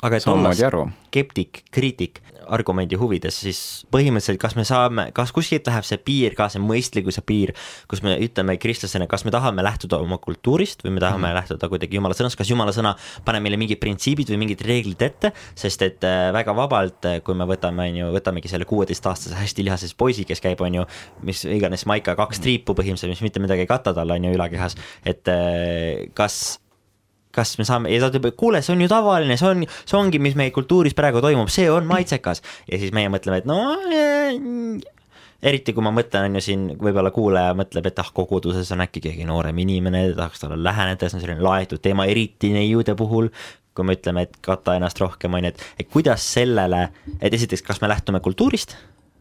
aga 0.05 0.19
et 0.19 0.27
olla 0.29 0.53
skeptik, 0.53 1.63
kriitik 1.73 2.21
argumendi 2.53 2.99
huvides, 2.99 3.41
siis 3.45 3.61
põhimõtteliselt, 3.93 4.41
kas 4.43 4.57
me 4.59 4.65
saame, 4.69 5.09
kas 5.17 5.33
kuskilt 5.35 5.69
läheb 5.69 5.87
see 5.87 5.99
piir 6.03 6.37
ka, 6.39 6.49
see 6.53 6.63
mõistlikkuse 6.63 7.23
piir, 7.27 7.53
kus 7.91 8.03
me 8.07 8.17
ütleme 8.23 8.57
kristlasena, 8.61 9.09
kas 9.11 9.27
me 9.27 9.33
tahame 9.35 9.65
lähtuda 9.67 9.99
oma 10.03 10.19
kultuurist 10.23 10.85
või 10.87 10.97
me 10.97 11.05
tahame 11.05 11.29
mm. 11.29 11.37
lähtuda 11.41 11.71
kuidagi 11.73 11.99
jumala 12.01 12.17
sõnast, 12.19 12.39
kas 12.39 12.51
jumala 12.51 12.75
sõna 12.77 12.95
paneb 13.27 13.45
meile 13.47 13.61
mingid 13.61 13.81
printsiibid 13.83 14.31
või 14.33 14.43
mingid 14.45 14.65
reeglid 14.67 15.07
ette, 15.07 15.33
sest 15.59 15.87
et 15.87 16.07
äh, 16.07 16.29
väga 16.37 16.55
vabalt, 16.57 17.11
kui 17.27 17.39
me 17.39 17.49
võtame, 17.49 17.91
on 17.91 18.01
ju, 18.03 18.11
võtamegi 18.17 18.53
selle 18.53 18.69
kuueteistaastase 18.69 19.39
hästi 19.39 19.67
lihases 19.67 19.97
poisi, 19.99 20.27
kes 20.29 20.43
käib, 20.45 20.63
on 20.65 20.81
ju, 20.81 20.87
mis 21.27 21.45
iganes 21.49 21.87
maika 21.89 22.17
kaks 22.19 22.43
triipu 22.45 22.77
põhimõtteliselt, 22.77 23.17
mis 23.17 23.27
mitte 23.29 23.43
midagi 23.43 23.67
ei 23.67 23.71
kata 23.71 23.95
tal, 23.97 24.15
on 24.15 24.29
ju, 24.29 24.37
ülakehas, 24.37 24.79
et 25.07 25.33
äh, 25.33 26.07
kas 26.17 26.59
kas 27.37 27.57
me 27.61 27.69
saame 27.69 27.93
ja 27.93 28.01
ta 28.03 28.11
ütleb, 28.11 28.31
et 28.33 28.39
kuule, 28.41 28.63
see 28.65 28.75
on 28.75 28.83
ju 28.85 28.91
tavaline, 28.91 29.37
see 29.41 29.49
on, 29.53 29.65
see 29.85 29.99
ongi, 29.99 30.21
mis 30.23 30.37
meie 30.39 30.55
kultuuris 30.55 30.97
praegu 30.97 31.23
toimub, 31.25 31.53
see 31.53 31.69
on 31.73 31.89
maitsekas. 31.89 32.43
ja 32.71 32.81
siis 32.81 32.95
meie 32.97 33.13
mõtleme, 33.13 33.43
et 33.43 33.49
no 33.49 33.61
äh, 33.77 34.33
eriti 35.47 35.75
kui 35.77 35.85
ma 35.85 35.93
mõtlen, 35.95 36.31
on 36.31 36.41
ju 36.41 36.45
siin 36.49 36.67
võib-olla 36.81 37.13
kuulaja 37.15 37.53
mõtleb, 37.59 37.91
et 37.91 38.03
ah, 38.03 38.11
koguduses 38.15 38.73
on 38.75 38.83
äkki 38.87 39.05
keegi 39.05 39.29
noorem 39.29 39.59
inimene, 39.67 40.09
tahaks 40.17 40.43
talle 40.43 40.59
läheneda, 40.63 41.11
see 41.11 41.21
on 41.21 41.25
selline 41.27 41.45
laetud 41.45 41.83
teema, 41.85 42.09
eriti 42.11 42.53
neiude 42.57 42.97
puhul 42.99 43.31
kui 43.77 43.85
me 43.85 43.93
ütleme, 43.93 44.25
et 44.25 44.39
kata 44.41 44.79
ennast 44.79 44.97
rohkem, 45.03 45.35
on 45.37 45.45
ju, 45.45 45.53
et, 45.53 45.65
et 45.83 45.89
kuidas 45.93 46.25
sellele, 46.33 46.87
et 47.21 47.35
esiteks, 47.37 47.61
kas 47.67 47.83
me 47.83 47.91
lähtume 47.93 48.23
kultuurist 48.25 48.73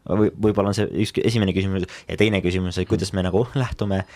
või 0.06 0.30
võib-olla 0.30 0.70
on 0.70 0.76
see 0.76 0.86
üks 1.02 1.16
esimene 1.24 1.54
küsimus 1.56 1.86
ja 2.06 2.16
teine 2.18 2.40
küsimus, 2.44 2.78
et 2.78 2.88
kuidas 2.88 3.12
me 3.16 3.24
nagu 3.26 3.42
lähtume 3.58 4.04
ähm, 4.04 4.06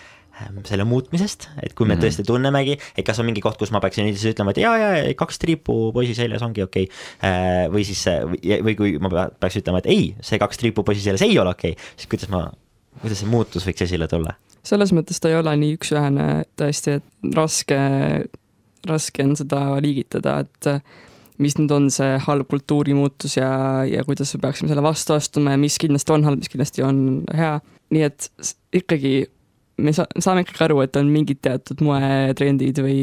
selle 0.65 0.85
muutmisest, 0.87 1.49
et 1.61 1.73
kui 1.73 1.85
me 1.85 1.95
mm 1.95 1.99
-hmm. 1.99 2.05
tõesti 2.05 2.25
tunnemegi, 2.27 2.77
et 2.97 3.05
kas 3.05 3.19
on 3.19 3.25
mingi 3.25 3.41
koht, 3.41 3.57
kus 3.57 3.71
ma 3.71 3.79
peaksin 3.79 4.07
üldiselt 4.07 4.35
ütlema, 4.35 4.51
et 4.51 4.61
jaa, 4.63 4.77
jaa, 4.77 5.13
kaks 5.17 5.39
triipu 5.39 5.91
poisi 5.93 6.15
seljas 6.15 6.41
ongi 6.41 6.63
okei 6.63 6.87
okay.. 6.87 7.67
või 7.73 7.83
siis, 7.85 8.05
või 8.63 8.75
kui 8.75 8.97
ma 8.99 9.09
pea- 9.09 9.29
peaks 9.39 9.61
ütlema, 9.61 9.83
et 9.83 9.89
ei, 9.91 10.15
see 10.21 10.39
kaks 10.39 10.57
triipu 10.57 10.83
poisi 10.83 11.01
seljas 11.01 11.21
ei 11.21 11.37
ole 11.39 11.49
okei 11.49 11.71
okay., 11.71 11.83
siis 11.95 12.07
kuidas 12.07 12.29
ma, 12.29 12.47
kuidas 13.01 13.19
see 13.19 13.29
muutus 13.29 13.67
võiks 13.67 13.83
esile 13.83 14.07
tulla? 14.07 14.35
selles 14.63 14.93
mõttes 14.93 15.19
ta 15.19 15.29
ei 15.29 15.35
ole 15.35 15.55
nii 15.57 15.77
üks-ühene 15.77 16.27
tõesti, 16.59 16.99
et 16.99 17.35
raske, 17.35 17.77
raske 18.87 19.23
on 19.23 19.35
seda 19.35 19.61
liigitada, 19.81 20.39
et 20.45 20.67
äh, 20.69 20.81
mis 21.41 21.57
nüüd 21.57 21.73
on 21.73 21.89
see 21.93 22.15
halb 22.25 22.49
kultuurimuutus 22.51 23.37
ja, 23.39 23.51
ja 23.89 24.05
kuidas 24.07 24.33
me 24.35 24.43
peaksime 24.45 24.71
selle 24.71 24.83
vastu 24.85 25.15
astuma 25.15 25.55
ja 25.55 25.61
mis 25.61 25.77
kindlasti 25.81 26.13
on 26.13 26.25
halb, 26.27 26.41
mis 26.43 26.51
kindlasti 26.51 26.85
on 26.85 26.99
hea. 27.37 27.59
nii 27.91 28.03
et 28.07 28.29
ikkagi 28.77 29.13
me 29.77 29.93
sa-, 29.95 30.09
saame 30.19 30.45
ikkagi 30.45 30.65
aru, 30.67 30.81
et 30.85 30.97
on 30.99 31.11
mingid 31.11 31.41
teatud 31.45 31.83
moetrendid 31.85 32.81
või, 32.83 33.01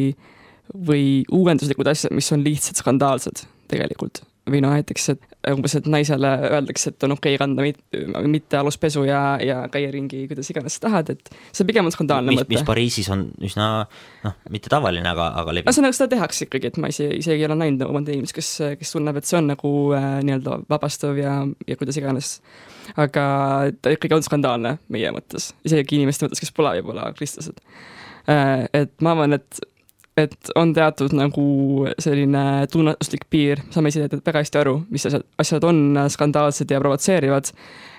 või 0.75 1.05
uuenduslikud 1.35 1.91
asjad, 1.91 2.15
mis 2.17 2.33
on 2.35 2.45
lihtsalt 2.47 2.83
skandaalsed 2.83 3.47
tegelikult. 3.73 4.23
Või 4.53 4.61
noh, 4.65 4.73
näiteks, 4.77 5.09
et 5.15 5.53
umbes, 5.53 5.75
et 5.79 5.87
naisele 5.91 6.31
öeldakse, 6.49 6.93
et 6.93 7.07
on 7.07 7.15
okei 7.15 7.35
okay 7.37 7.41
kanda 7.41 7.65
mit, 7.65 7.79
mitte 8.29 8.59
aluspesu 8.59 9.05
ja, 9.09 9.21
ja 9.45 9.61
käia 9.73 9.91
ringi 9.95 10.25
kuidas 10.31 10.51
iganes 10.53 10.79
sa 10.79 10.87
tahad, 10.87 11.13
et 11.15 11.31
see 11.55 11.67
pigem 11.69 11.89
on 11.89 11.95
skandaalne 11.95 12.33
mis, 12.33 12.41
mõte 12.43 12.53
mis. 12.53 12.65
Pariisis 12.69 13.11
on 13.15 13.27
üsna 13.45 13.69
noh, 14.25 14.37
mitte 14.55 14.73
tavaline, 14.73 15.09
aga, 15.11 15.31
aga 15.43 15.55
levinud. 15.57 15.71
ühesõnaga, 15.71 15.99
seda 15.99 16.11
tehakse 16.17 16.49
ikkagi, 16.49 16.73
et 16.73 16.81
ma 16.83 16.91
isegi, 16.93 17.21
isegi 17.23 17.45
ei 17.45 17.49
ole 17.49 17.59
näinud 17.61 17.85
nagu 17.85 17.97
mõnda 17.97 18.15
inimest, 18.15 18.37
kes, 18.37 18.51
kes 18.81 18.95
tunneb, 18.97 19.21
et 19.21 19.29
see 19.29 19.39
on 19.41 19.53
nagu 19.53 19.73
äh, 19.99 20.11
nii-öelda 20.27 20.61
vabastav 20.71 21.21
ja, 21.21 21.39
ja 21.69 21.79
kuidas 21.81 22.01
iganes. 22.01 22.35
aga 22.97 23.25
ta 23.83 23.95
ikkagi 23.95 24.17
on 24.17 24.27
skandaalne 24.27 24.79
meie 24.93 25.15
mõttes, 25.15 25.53
isegi 25.69 26.01
inimeste 26.01 26.27
mõttes, 26.27 26.43
kes 26.45 26.55
pole 26.57 26.77
võib-olla 26.79 27.11
kristlased 27.17 27.61
äh,. 28.29 28.69
et 28.73 28.95
ma 29.05 29.17
arvan, 29.17 29.37
et, 29.39 29.61
et 30.19 30.53
on 30.59 30.73
teatud 30.77 31.15
nagu 31.17 31.45
selline 32.03 32.45
tunnetuslik 32.73 33.27
piir, 33.31 33.63
saame 33.75 33.93
ise 33.93 34.09
väga 34.11 34.43
hästi 34.43 34.61
aru, 34.63 34.75
mis 34.93 35.07
asjad, 35.09 35.27
asjad 35.39 35.67
on 35.69 36.01
skandaalsed 36.13 36.71
ja 36.75 36.81
provotseerivad 36.83 37.53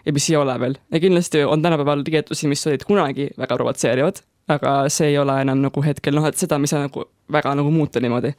ja 0.05 0.15
mis 0.15 0.29
ei 0.31 0.39
ole 0.39 0.55
veel. 0.59 0.75
ja 0.91 0.99
kindlasti 0.99 1.43
on 1.43 1.61
tänapäeval 1.61 2.03
riietusi, 2.07 2.49
mis 2.51 2.65
olid 2.67 2.83
kunagi 2.87 3.29
väga 3.37 3.57
provotseerivad, 3.59 4.21
aga 4.49 4.73
see 4.89 5.13
ei 5.13 5.17
ole 5.21 5.39
enam 5.41 5.61
nagu 5.63 5.83
hetkel 5.85 6.17
noh, 6.17 6.27
et 6.27 6.37
seda 6.39 6.59
me 6.59 6.67
ei 6.67 6.73
saa 6.73 6.85
nagu 6.87 7.05
väga 7.31 7.55
nagu 7.55 7.71
muuta 7.71 8.01
niimoodi. 8.03 8.33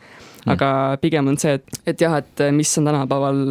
aga 0.51 0.70
pigem 1.01 1.33
on 1.33 1.39
see, 1.39 1.59
et, 1.59 1.83
et 1.87 2.01
jah, 2.01 2.18
et 2.20 2.47
mis 2.57 2.78
on 2.78 2.91
tänapäeval 2.91 3.45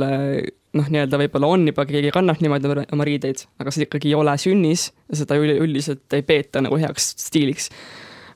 noh, 0.78 0.90
nii-öelda 0.94 1.20
võib-olla 1.24 1.50
on 1.56 1.66
juba, 1.72 1.86
keegi 1.90 2.12
kannab 2.14 2.42
niimoodi 2.44 2.70
oma- 2.70 2.86
oma 2.94 3.08
riideid, 3.08 3.46
aga 3.62 3.74
see 3.74 3.88
ikkagi 3.88 4.12
ei 4.12 4.20
ole 4.20 4.36
sünnis 4.42 4.90
ja 5.10 5.24
seda 5.24 5.40
üleüldiselt 5.42 6.18
ei 6.18 6.26
peeta 6.26 6.62
nagu 6.66 6.78
heaks 6.82 7.14
stiiliks 7.26 7.72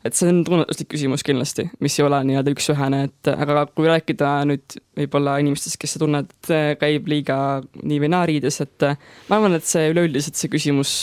et 0.04 0.18
see 0.18 0.30
on 0.32 0.42
tunnetuslik 0.48 0.90
küsimus 0.92 1.24
kindlasti, 1.26 1.68
mis 1.84 1.98
ei 2.00 2.06
ole 2.06 2.20
nii-öelda 2.28 2.54
üks-ühene, 2.56 3.04
et 3.10 3.32
aga 3.34 3.66
kui 3.72 3.88
rääkida 3.90 4.32
nüüd 4.50 4.78
võib-olla 5.00 5.38
inimestest, 5.44 5.80
kes 5.82 5.98
tunnevad, 6.02 6.32
et 6.34 6.80
käib 6.82 7.08
liiga 7.12 7.38
nii 7.82 8.02
või 8.04 8.12
naa 8.14 8.26
riides, 8.30 8.60
et 8.66 8.88
ma 9.30 9.40
arvan, 9.40 9.56
et 9.58 9.68
see 9.68 9.92
üleüldiselt 9.94 10.40
see 10.40 10.52
küsimus 10.52 10.98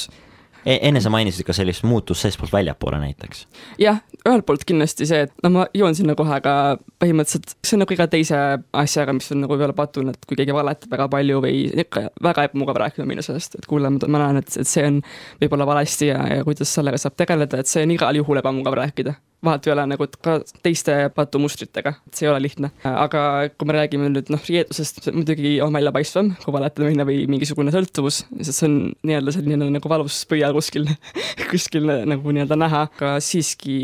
E, 0.60 0.74
enne 0.84 1.00
sa 1.00 1.08
mainisid 1.08 1.46
ka 1.48 1.54
sellist 1.56 1.86
muutust 1.88 2.26
seestpoolt 2.26 2.52
väljapoole 2.52 2.98
näiteks. 3.00 3.46
jah, 3.80 4.02
ühelt 4.26 4.44
poolt 4.44 4.66
kindlasti 4.68 5.06
see, 5.08 5.22
et 5.24 5.32
no 5.44 5.52
ma 5.54 5.66
jõuan 5.72 5.96
sinna 5.96 6.12
kohe, 6.18 6.34
aga 6.36 6.54
põhimõtteliselt 7.00 7.54
see 7.64 7.76
on 7.76 7.82
nagu 7.84 7.94
iga 7.94 8.06
teise 8.10 8.38
asjaga, 8.82 9.14
mis 9.16 9.30
on 9.34 9.42
nagu 9.44 9.54
võib-olla 9.54 9.76
patune, 9.76 10.12
et 10.14 10.28
kui 10.28 10.38
keegi 10.38 10.54
valetab 10.54 10.92
väga 10.92 11.08
palju 11.12 11.40
või 11.44 11.62
ikka 11.84 12.06
väga 12.22 12.46
ebamugav 12.48 12.80
rääkida 12.82 13.06
minna 13.08 13.24
sellest, 13.24 13.56
et 13.58 13.68
kuule, 13.70 13.90
ma 13.90 14.20
näen, 14.20 14.40
et, 14.42 14.52
et 14.60 14.68
see 14.68 14.84
on 14.86 15.00
võib-olla 15.40 15.68
valesti 15.70 16.10
ja, 16.10 16.20
ja 16.34 16.46
kuidas 16.46 16.72
sellega 16.76 17.00
saab 17.00 17.16
tegeleda, 17.20 17.60
et 17.60 17.70
see 17.70 17.84
on 17.86 17.94
igal 17.96 18.20
juhul 18.20 18.40
ebamugav 18.42 18.76
rääkida. 18.82 19.16
vahet 19.44 19.66
ei 19.66 19.72
ole 19.72 19.86
nagu 19.88 20.06
ka 20.20 20.34
teiste 20.62 20.94
patumustritega, 21.16 21.94
et 22.06 22.18
see 22.18 22.26
ei 22.26 22.32
ole 22.32 22.42
lihtne. 22.44 22.70
aga 22.84 23.22
kui 23.56 23.68
me 23.68 23.78
räägime 23.78 24.10
nüüd 24.12 24.28
noh, 24.32 24.42
riietusest, 24.48 25.08
muidugi 25.16 25.54
on 25.64 25.72
väljapaistvam 25.72 26.34
kui 26.44 26.52
valetamine 26.52 27.06
või 27.08 27.24
mingisugune 27.32 27.72
sõltuvus, 27.72 28.26
sest 28.36 28.58
see 28.58 28.68
on 28.68 28.76
nii-öelda 29.08 29.36
selline 29.38 29.70
nagu 29.78 29.92
valus 29.92 30.20
pöial 30.28 30.52
kuskil, 30.56 30.84
kuskil 31.52 31.88
nagu 32.12 32.36
nii-öelda 32.36 32.60
näha, 32.60 32.84
aga 32.90 33.16
siiski 33.24 33.80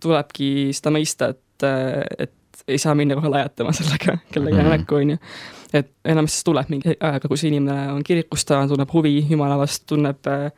tulebki 0.00 0.70
seda 0.76 0.92
mõista, 0.96 1.34
et, 1.34 1.42
et 2.18 2.32
ei 2.68 2.78
saa 2.78 2.94
minna 2.94 3.16
kohe 3.18 3.30
lajatama 3.32 3.72
sellega 3.72 4.18
kellegi 4.32 4.56
mm 4.56 4.62
-hmm. 4.62 4.76
näkku, 4.76 4.94
on 4.94 5.10
ju. 5.10 5.16
et 5.72 5.90
enamasti 6.04 6.44
tuleb 6.44 6.68
mingi 6.68 6.94
ajaga, 7.00 7.28
kui 7.28 7.36
see 7.36 7.48
inimene 7.48 7.92
on 7.92 8.04
kirikus, 8.04 8.44
ta 8.44 8.66
tunneb 8.68 8.92
huvi 8.92 9.26
Jumala 9.30 9.58
vastu, 9.58 9.84
tunneb 9.94 10.26
äh, 10.26 10.52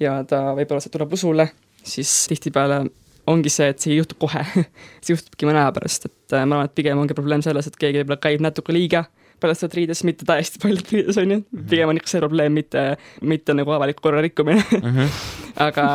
ja 0.00 0.24
ta 0.24 0.54
võib-olla 0.54 0.80
see 0.80 0.92
tuleb 0.92 1.12
usule, 1.12 1.48
siis 1.82 2.26
tihtipeale 2.28 2.86
ongi 3.26 3.50
see, 3.50 3.68
et 3.68 3.78
see 3.78 3.92
ei 3.92 3.98
juhtu 3.98 4.14
kohe 4.18 4.44
see 5.02 5.14
juhtubki 5.14 5.46
mõne 5.46 5.62
aja 5.62 5.72
pärast, 5.72 6.06
et 6.06 6.32
äh, 6.32 6.46
ma 6.46 6.60
arvan, 6.60 6.70
et 6.70 6.74
pigem 6.74 6.98
ongi 6.98 7.14
probleem 7.14 7.42
selles, 7.42 7.66
et 7.66 7.76
keegi 7.76 8.02
võib-olla 8.02 8.20
käib 8.28 8.40
natuke 8.40 8.72
liiga 8.72 9.04
põlestavad 9.42 9.76
riides, 9.78 10.02
mitte 10.08 10.26
täiesti 10.28 10.60
paljud 10.62 10.92
riides 10.92 11.18
on 11.20 11.34
ju, 11.34 11.40
pigem 11.70 11.92
on 11.92 12.00
ikka 12.00 12.12
see 12.12 12.22
probleem, 12.22 12.54
mitte, 12.56 12.84
mitte 13.20 13.56
nagu 13.56 13.74
avaliku 13.76 14.04
korra 14.06 14.22
rikkumine 14.24 14.62
mm. 14.62 14.96
-hmm. 14.96 15.18
aga 15.66 15.86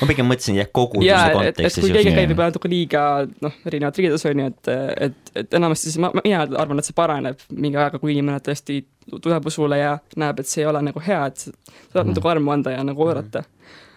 ma 0.00 0.08
pigem 0.10 0.28
mõtlesin 0.30 0.60
jah, 0.60 0.70
koguduse 0.72 1.10
et 1.10 1.36
kontekstis 1.38 1.84
kui 1.84 1.92
keegi 1.94 2.14
käib 2.14 2.32
võib-olla 2.32 2.50
natuke 2.52 2.70
liiga 2.70 3.04
noh, 3.42 3.58
erinevad 3.66 4.00
riides 4.02 4.26
on 4.30 4.44
ju, 4.44 4.46
et, 4.52 4.72
et, 5.08 5.34
et 5.42 5.54
enamasti 5.60 5.90
siis 5.90 6.00
ma, 6.02 6.12
mina 6.24 6.42
arvan, 6.46 6.78
et 6.78 6.90
see 6.90 6.96
paraneb 6.96 7.46
mingi 7.50 7.80
ajaga, 7.80 7.98
kui 8.02 8.14
inimene 8.14 8.42
tõesti 8.44 8.82
tuleb 9.10 9.46
usule 9.46 9.78
ja 9.78 9.98
näeb, 10.16 10.40
et 10.40 10.46
see 10.50 10.62
ei 10.64 10.70
ole 10.70 10.82
nagu 10.86 11.02
hea, 11.06 11.24
et 11.26 11.36
sa 11.36 11.50
saad 11.92 12.06
Mhm. 12.06 12.14
nagu 12.18 12.28
armu 12.28 12.50
anda 12.50 12.70
ja 12.70 12.84
nagu 12.84 13.06
oodata 13.06 13.44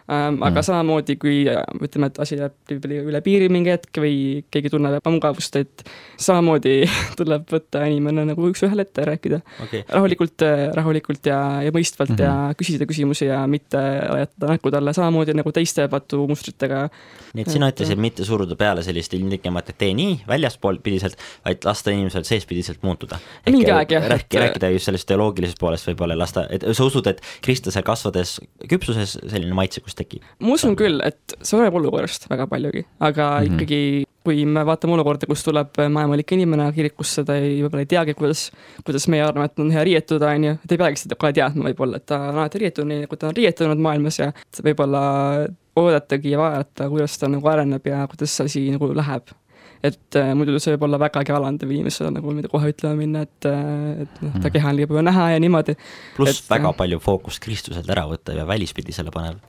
ähm,. 0.09 0.41
aga 0.43 0.59
Mhm. 0.59 0.65
samamoodi, 0.69 1.15
kui 1.15 1.47
äh, 1.49 1.63
ütleme, 1.81 2.07
et 2.11 2.19
asi 2.19 2.37
läheb 2.37 2.53
üle- 2.85 3.03
üle 3.09 3.21
piiri 3.21 3.49
mingi 3.49 3.69
hetk 3.71 3.97
või 3.97 4.43
keegi 4.51 4.69
tunneb 4.73 4.97
ebamugavust, 4.99 5.55
et 5.55 5.83
samamoodi 6.17 6.83
tuleb 7.19 7.45
võtta 7.51 7.85
inimene 7.87 8.25
nagu 8.25 8.49
üks-ühele 8.51 8.81
ette 8.87 9.01
ja 9.01 9.09
rääkida 9.11 9.41
okei, 9.63 9.83
rahulikult, 9.89 10.45
rahulikult 10.75 11.25
ja, 11.25 11.39
ja 11.63 11.71
mõistvalt 11.71 12.13
mm 12.13 12.19
-hmm. 12.19 12.49
ja 12.49 12.55
küsida 12.59 12.85
küsimusi 12.89 13.25
ja 13.29 13.41
mitte 13.47 13.77
ajatada 13.77 14.53
näkku 14.53 14.71
talle 14.71 14.93
samamoodi 14.93 15.33
nagu 15.33 15.51
teiste 15.51 15.87
patumustritega. 15.87 16.89
nii 17.33 17.41
et 17.45 17.49
sina 17.51 17.69
ütlesid 17.71 17.97
mitte 17.99 18.25
suruda 18.25 18.55
peale 18.55 18.83
sellist 18.83 19.13
ilmtingimata, 19.13 19.73
et 19.73 19.77
tee 19.77 19.93
nii 19.97 20.19
väljaspoolt 20.27 20.83
pidiselt, 20.83 21.17
vaid 21.45 21.63
lasta 21.65 21.91
inimesel 21.91 22.23
seespidiselt 22.27 22.83
muutuda. 22.83 23.17
Mingi 23.49 23.71
aeg, 23.71 23.91
jah, 23.91 24.05
rääkida, 24.09 24.41
rääkida 24.47 24.69
just 24.75 24.85
sellest 24.89 25.07
teoloogilisest 25.09 25.59
poolest 25.59 25.87
võib-olla 25.87 26.17
lasta, 26.17 26.45
et 26.49 26.65
sa 26.71 26.85
usud, 26.85 27.07
et 27.07 27.21
kristlase 27.41 27.81
kasvades 27.85 28.39
küpsuses 28.69 29.17
selline 29.27 29.53
maitsekus 29.57 29.92
tekib? 29.99 30.23
ma 30.39 30.55
usun 30.55 30.75
küll, 30.79 31.01
et 31.05 31.37
see 31.41 31.57
oleneb 31.57 31.77
olukorrast 31.81 32.29
väga 32.31 32.47
paljugi, 32.47 32.85
aga 32.99 33.29
mm. 33.29 33.45
-hmm. 33.45 33.53
ikkagi 33.53 33.81
kui 34.23 34.45
me 34.47 34.61
vaatame 34.65 34.93
olukorda, 34.95 35.27
kus 35.27 35.43
tuleb 35.43 35.75
maailmalik 35.91 36.31
inimene 36.31 36.69
kirikusse, 36.71 37.25
ta 37.27 37.35
ei, 37.35 37.57
võib-olla 37.63 37.83
ei 37.83 37.89
teagi, 37.91 38.13
kuidas, 38.15 38.45
kuidas 38.87 39.07
meie 39.11 39.23
arvame, 39.25 39.49
et 39.51 39.59
on 39.59 39.71
hea 39.75 39.83
riietuda, 39.83 40.29
on 40.37 40.43
ju, 40.47 40.53
et 40.63 40.71
ei 40.71 40.79
peagi 40.79 41.01
seda 41.01 41.17
kohe 41.19 41.33
teadma 41.35 41.67
võib-olla, 41.67 41.99
et 41.99 42.05
ta 42.07 42.21
on 42.29 42.39
alati 42.39 42.61
riietunud 42.63 42.87
nii, 42.93 43.01
nagu 43.03 43.19
ta 43.19 43.27
on 43.27 43.35
riietunud 43.35 43.83
maailmas 43.83 44.19
ja 44.21 44.31
võib-olla 44.63 45.03
oodatagi 45.75 46.31
ja 46.31 46.39
vaadata, 46.39 46.87
kuidas 46.89 47.17
ta 47.19 47.27
nagu 47.27 47.47
areneb 47.51 47.87
ja 47.89 48.03
kuidas 48.07 48.35
see 48.37 48.45
asi 48.45 48.65
nagu 48.71 48.93
läheb. 48.95 49.33
et 49.83 50.15
äh, 50.15 50.29
muidu 50.31 50.55
see 50.63 50.71
võib 50.77 50.85
olla 50.87 50.95
vägagi 51.01 51.33
alandav 51.35 51.71
inimesele 51.75 52.07
nagu 52.15 52.31
mida 52.31 52.47
kohe 52.47 52.69
ütlema 52.71 52.95
minna, 52.95 53.25
et, 53.27 53.45
et 53.45 54.21
noh, 54.23 54.31
ta 54.39 54.47
Mhm. 54.47 54.53
keha 54.53 54.69
on 54.69 54.75
liiga 54.77 54.87
palju 54.87 55.03
näha 55.03 55.25
ja 55.33 55.39
niimoodi. 55.43 55.75
pluss 56.15 56.39
Et- 56.39 56.49
väga 56.49 56.71
palju 56.73 56.99
fookust 57.03 57.43
Kristuselt 57.43 57.89
ära 57.89 58.07
võtta 58.07 58.31
ja 58.37 58.47
välispidisele 58.47 59.11
paneb. 59.11 59.41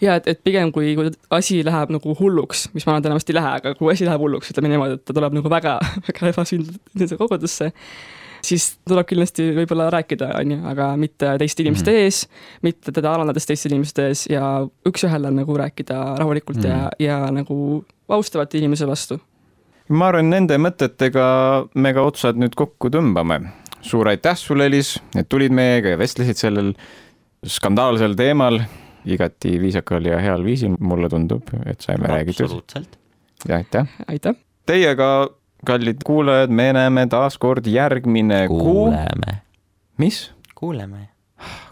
Ja 0.00 0.18
et, 0.18 0.26
et 0.30 0.40
pigem 0.44 0.72
kui, 0.72 0.94
kui 0.98 1.10
asi 1.34 1.60
läheb 1.66 1.92
nagu 1.94 2.16
hulluks, 2.18 2.68
mis 2.74 2.86
ma 2.86 2.94
arvan, 2.94 3.04
et 3.04 3.10
enamasti 3.10 3.34
ei 3.34 3.38
lähe, 3.38 3.54
aga 3.60 3.74
kui 3.78 3.92
asi 3.92 4.08
läheb 4.08 4.22
hulluks, 4.24 4.50
ütleme 4.52 4.72
niimoodi, 4.72 4.98
et 4.98 5.04
ta 5.06 5.16
tuleb 5.16 5.38
nagu 5.38 5.52
väga, 5.52 5.78
väga 6.08 6.30
ebasündlase 6.32 7.18
kogudusse, 7.20 7.70
siis 8.44 8.68
tuleb 8.88 9.08
kindlasti 9.08 9.50
võib-olla 9.56 9.88
rääkida, 9.94 10.30
on 10.40 10.54
ju, 10.54 10.60
aga 10.70 10.90
mitte 11.00 11.34
teiste 11.40 11.64
inimeste 11.64 11.90
mm 11.90 11.94
Mhm. 11.94 12.00
-hmm. 12.00 12.04
ees, 12.04 12.28
mitte 12.62 12.92
teda 12.92 13.14
alandades 13.14 13.46
teiste 13.46 13.68
inimeste 13.68 14.08
ees 14.08 14.26
ja 14.30 14.66
üks-ühele 14.88 15.30
nagu 15.30 15.56
rääkida 15.56 16.18
rahulikult 16.18 16.56
mm 16.58 16.64
-hmm. 16.64 16.88
ja, 16.98 17.22
ja 17.24 17.30
nagu 17.30 17.84
austavalt 18.08 18.54
inimese 18.54 18.86
vastu. 18.86 19.20
ma 19.88 20.08
arvan, 20.08 20.30
nende 20.30 20.56
mõtetega 20.56 21.68
me 21.74 21.92
ka 21.92 22.02
otsad 22.02 22.36
nüüd 22.36 22.54
kokku 22.56 22.88
tõmbame. 22.88 23.40
suur 23.80 24.08
aitäh 24.08 24.36
sulle, 24.36 24.66
Elis, 24.66 25.02
et 25.16 25.28
tulid 25.28 25.52
meiega 25.52 25.88
ja 25.88 25.98
vestlesid 25.98 26.36
sellel 26.36 26.72
skandaalsel 27.46 28.14
teemal 28.14 28.60
igati 29.04 29.56
viisakal 29.60 30.04
ja 30.08 30.18
heal 30.22 30.44
viisil, 30.44 30.76
mulle 30.80 31.08
tundub, 31.12 31.48
et 31.66 31.80
saime 31.84 32.08
räägitud. 32.08 32.44
absoluutselt. 32.44 32.98
ja 33.48 33.56
aitäh. 33.56 33.88
aitäh, 34.08 34.36
Teiega, 34.66 35.28
kallid 35.66 36.04
kuulajad, 36.04 36.50
me 36.50 36.72
näeme 36.72 37.06
taas 37.06 37.38
kord 37.38 37.66
järgmine 37.66 38.46
kuu. 38.48 38.60
kuuleme, 38.62 39.40
mis? 39.98 40.32
kuuleme. 40.54 41.08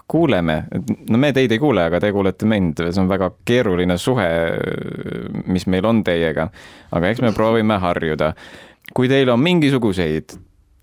kuuleme, 0.08 0.64
no 1.10 1.18
me 1.18 1.32
teid 1.32 1.52
ei 1.52 1.58
kuule, 1.58 1.86
aga 1.88 2.00
te 2.00 2.12
kuulete 2.12 2.46
mind, 2.46 2.82
see 2.90 3.00
on 3.00 3.08
väga 3.08 3.30
keeruline 3.48 3.96
suhe, 3.98 4.28
mis 5.46 5.66
meil 5.66 5.88
on 5.88 6.04
teiega. 6.04 6.50
aga 6.92 7.12
eks 7.12 7.22
me 7.24 7.32
proovime 7.32 7.78
harjuda. 7.80 8.34
kui 8.94 9.08
teil 9.08 9.30
on 9.32 9.40
mingisuguseid 9.40 10.36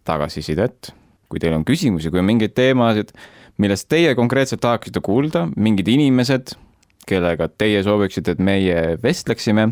tagasisidet, 0.03 0.93
kui 1.29 1.39
teil 1.39 1.53
on 1.53 1.65
küsimusi, 1.65 2.09
kui 2.09 2.19
on 2.19 2.25
mingeid 2.25 2.55
teemasid, 2.57 3.13
millest 3.59 3.89
teie 3.91 4.15
konkreetselt 4.17 4.63
tahaksite 4.63 5.03
kuulda, 5.05 5.47
mingid 5.55 5.87
inimesed, 5.91 6.55
kellega 7.09 7.49
teie 7.59 7.83
sooviksite, 7.83 8.35
et 8.35 8.43
meie 8.43 8.97
vestleksime, 9.03 9.69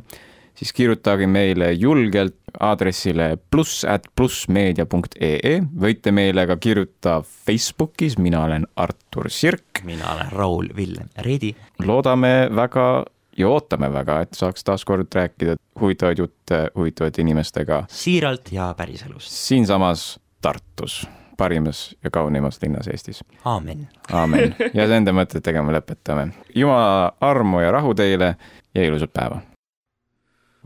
siis 0.58 0.74
kirjutage 0.74 1.28
meile 1.30 1.72
julgelt 1.78 2.36
aadressile 2.60 3.36
pluss 3.52 3.86
at 3.86 4.08
plussmeedia.ee, 4.18 5.58
võite 5.82 6.14
meile 6.16 6.48
ka 6.50 6.58
kirjutada 6.62 7.22
Facebookis, 7.22 8.18
mina 8.18 8.44
olen 8.48 8.66
Artur 8.76 9.30
Sirk, 9.30 9.84
mina 9.86 10.16
olen 10.16 10.34
Raul 10.34 10.72
Villem 10.76 11.12
Reidi. 11.26 11.54
loodame 11.86 12.50
väga 12.56 13.06
ja 13.38 13.50
ootame 13.54 13.92
väga, 13.94 14.22
et 14.26 14.38
saaks 14.38 14.66
taaskord 14.66 15.14
rääkida 15.14 15.58
huvitavaid 15.80 16.24
jutte 16.24 16.64
huvitavate 16.76 17.22
inimestega 17.22 17.84
siiralt 17.94 18.52
ja 18.52 18.74
päriselust. 18.78 19.30
siinsamas 19.32 20.18
Tartus, 20.42 21.08
parimas 21.38 21.96
ja 22.04 22.10
kaunimas 22.10 22.60
linnas 22.62 22.88
Eestis. 22.88 23.24
aamen. 23.46 23.88
aamen 24.12 24.56
ja 24.74 24.88
nende 24.88 25.12
mõtetega 25.12 25.64
me 25.64 25.74
lõpetame. 25.78 26.32
jumala 26.56 27.12
armu 27.22 27.60
ja 27.62 27.72
rahu 27.72 27.94
teile 27.94 28.36
ja 28.76 28.84
ilusat 28.84 29.14
päeva. 29.14 29.42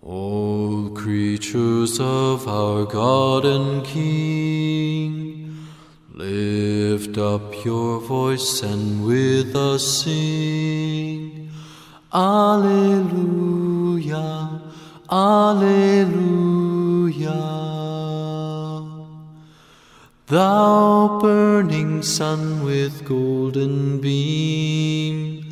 All 0.03 0.89
creatures 0.95 1.99
of 1.99 2.47
our 2.47 2.85
God 2.87 3.45
and 3.45 3.85
King, 3.85 5.53
lift 6.15 7.17
up 7.19 7.53
your 7.65 7.99
voice 8.01 8.63
and 8.63 9.05
with 9.05 9.55
us 9.55 10.03
sing. 10.03 11.51
Alleluia, 12.11 13.39
Alleluia. 15.07 16.31
Thou 20.31 21.19
burning 21.19 22.01
sun 22.03 22.63
with 22.63 23.03
golden 23.03 23.99
beam, 23.99 25.43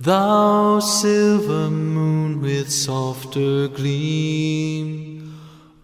thou 0.00 0.80
silver 0.80 1.68
moon 1.68 2.40
with 2.40 2.70
softer 2.72 3.68
gleam. 3.68 5.36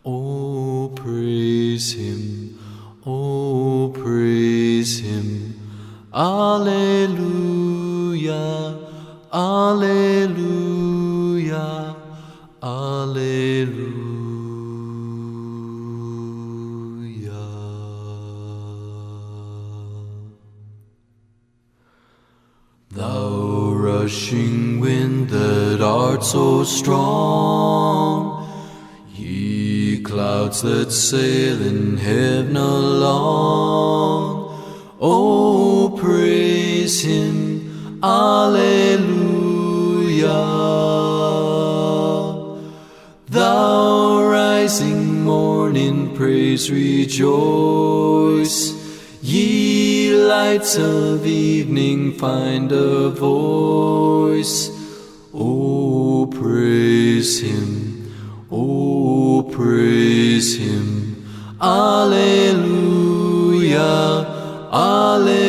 Oh, 0.06 0.90
praise 0.96 1.92
him, 1.92 2.58
oh, 3.04 3.92
praise 3.94 5.00
him. 5.00 5.60
Alleluia, 6.14 6.78
Alleluia, 9.30 10.59
rushing 24.02 24.80
wind 24.80 25.28
that 25.28 25.82
art 25.82 26.24
so 26.24 26.64
strong, 26.64 28.48
ye 29.14 30.00
clouds 30.00 30.62
that 30.62 30.90
sail 30.90 31.60
in 31.60 31.98
heaven 31.98 32.56
along. 32.56 34.48
Oh, 35.00 35.94
praise 36.00 37.02
him, 37.02 38.00
Alleluia. 38.02 39.10
Thou 43.28 44.22
rising 44.24 45.24
morning, 45.24 46.16
praise 46.16 46.70
rejoice. 46.70 48.09
Lights 50.30 50.78
of 50.78 51.26
evening, 51.26 52.12
find 52.12 52.70
a 52.70 53.08
voice. 53.10 54.70
Oh, 55.34 56.28
praise 56.30 57.40
him, 57.40 58.12
oh, 58.48 59.42
praise 59.50 60.56
him. 60.56 61.26
Alleluia, 61.60 62.70
Alleluia, 64.72 65.39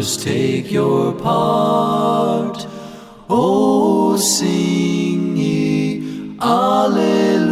others 0.00 0.24
take 0.24 0.72
your 0.72 1.12
part. 1.12 2.66
Oh, 3.28 4.16
sing 4.16 5.36
ye 5.36 6.38
Alleluia. 6.40 7.44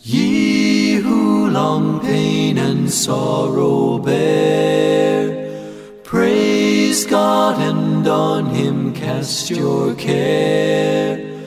Ye 0.00 0.94
who 0.94 1.50
long 1.50 2.00
pain 2.00 2.56
and 2.56 2.90
sorrow 2.90 3.98
bear, 3.98 6.00
praise 6.04 7.04
God 7.04 7.60
and 7.60 8.08
on 8.08 8.46
Him 8.46 8.94
cast 8.94 9.50
your 9.50 9.94
care. 9.94 11.38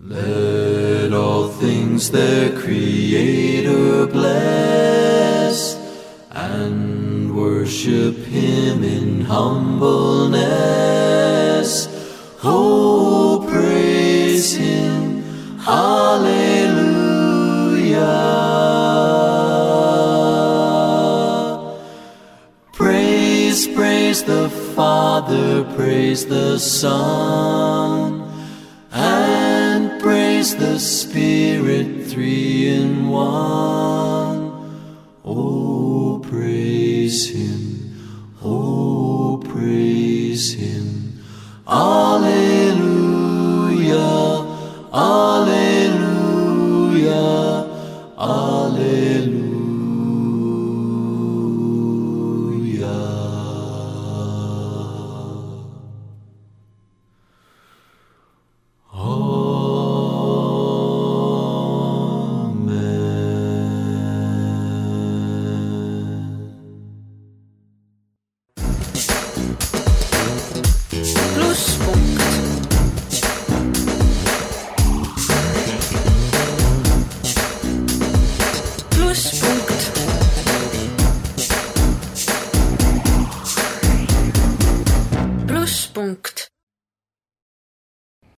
Let 0.00 1.12
all 1.12 1.46
things 1.46 2.10
their 2.10 2.50
Creator 2.58 4.08
bless 4.08 5.76
and 6.32 7.36
worship 7.36 8.16
Him 8.16 8.82
in 8.82 9.20
humbleness. 9.20 10.51
Father, 25.32 25.64
praise 25.76 26.26
the 26.26 26.58
Son, 26.58 28.28
and 28.92 29.98
praise 29.98 30.54
the 30.54 30.78
Spirit, 30.78 32.04
three 32.04 32.68
in 32.68 33.08
one. 33.08 34.21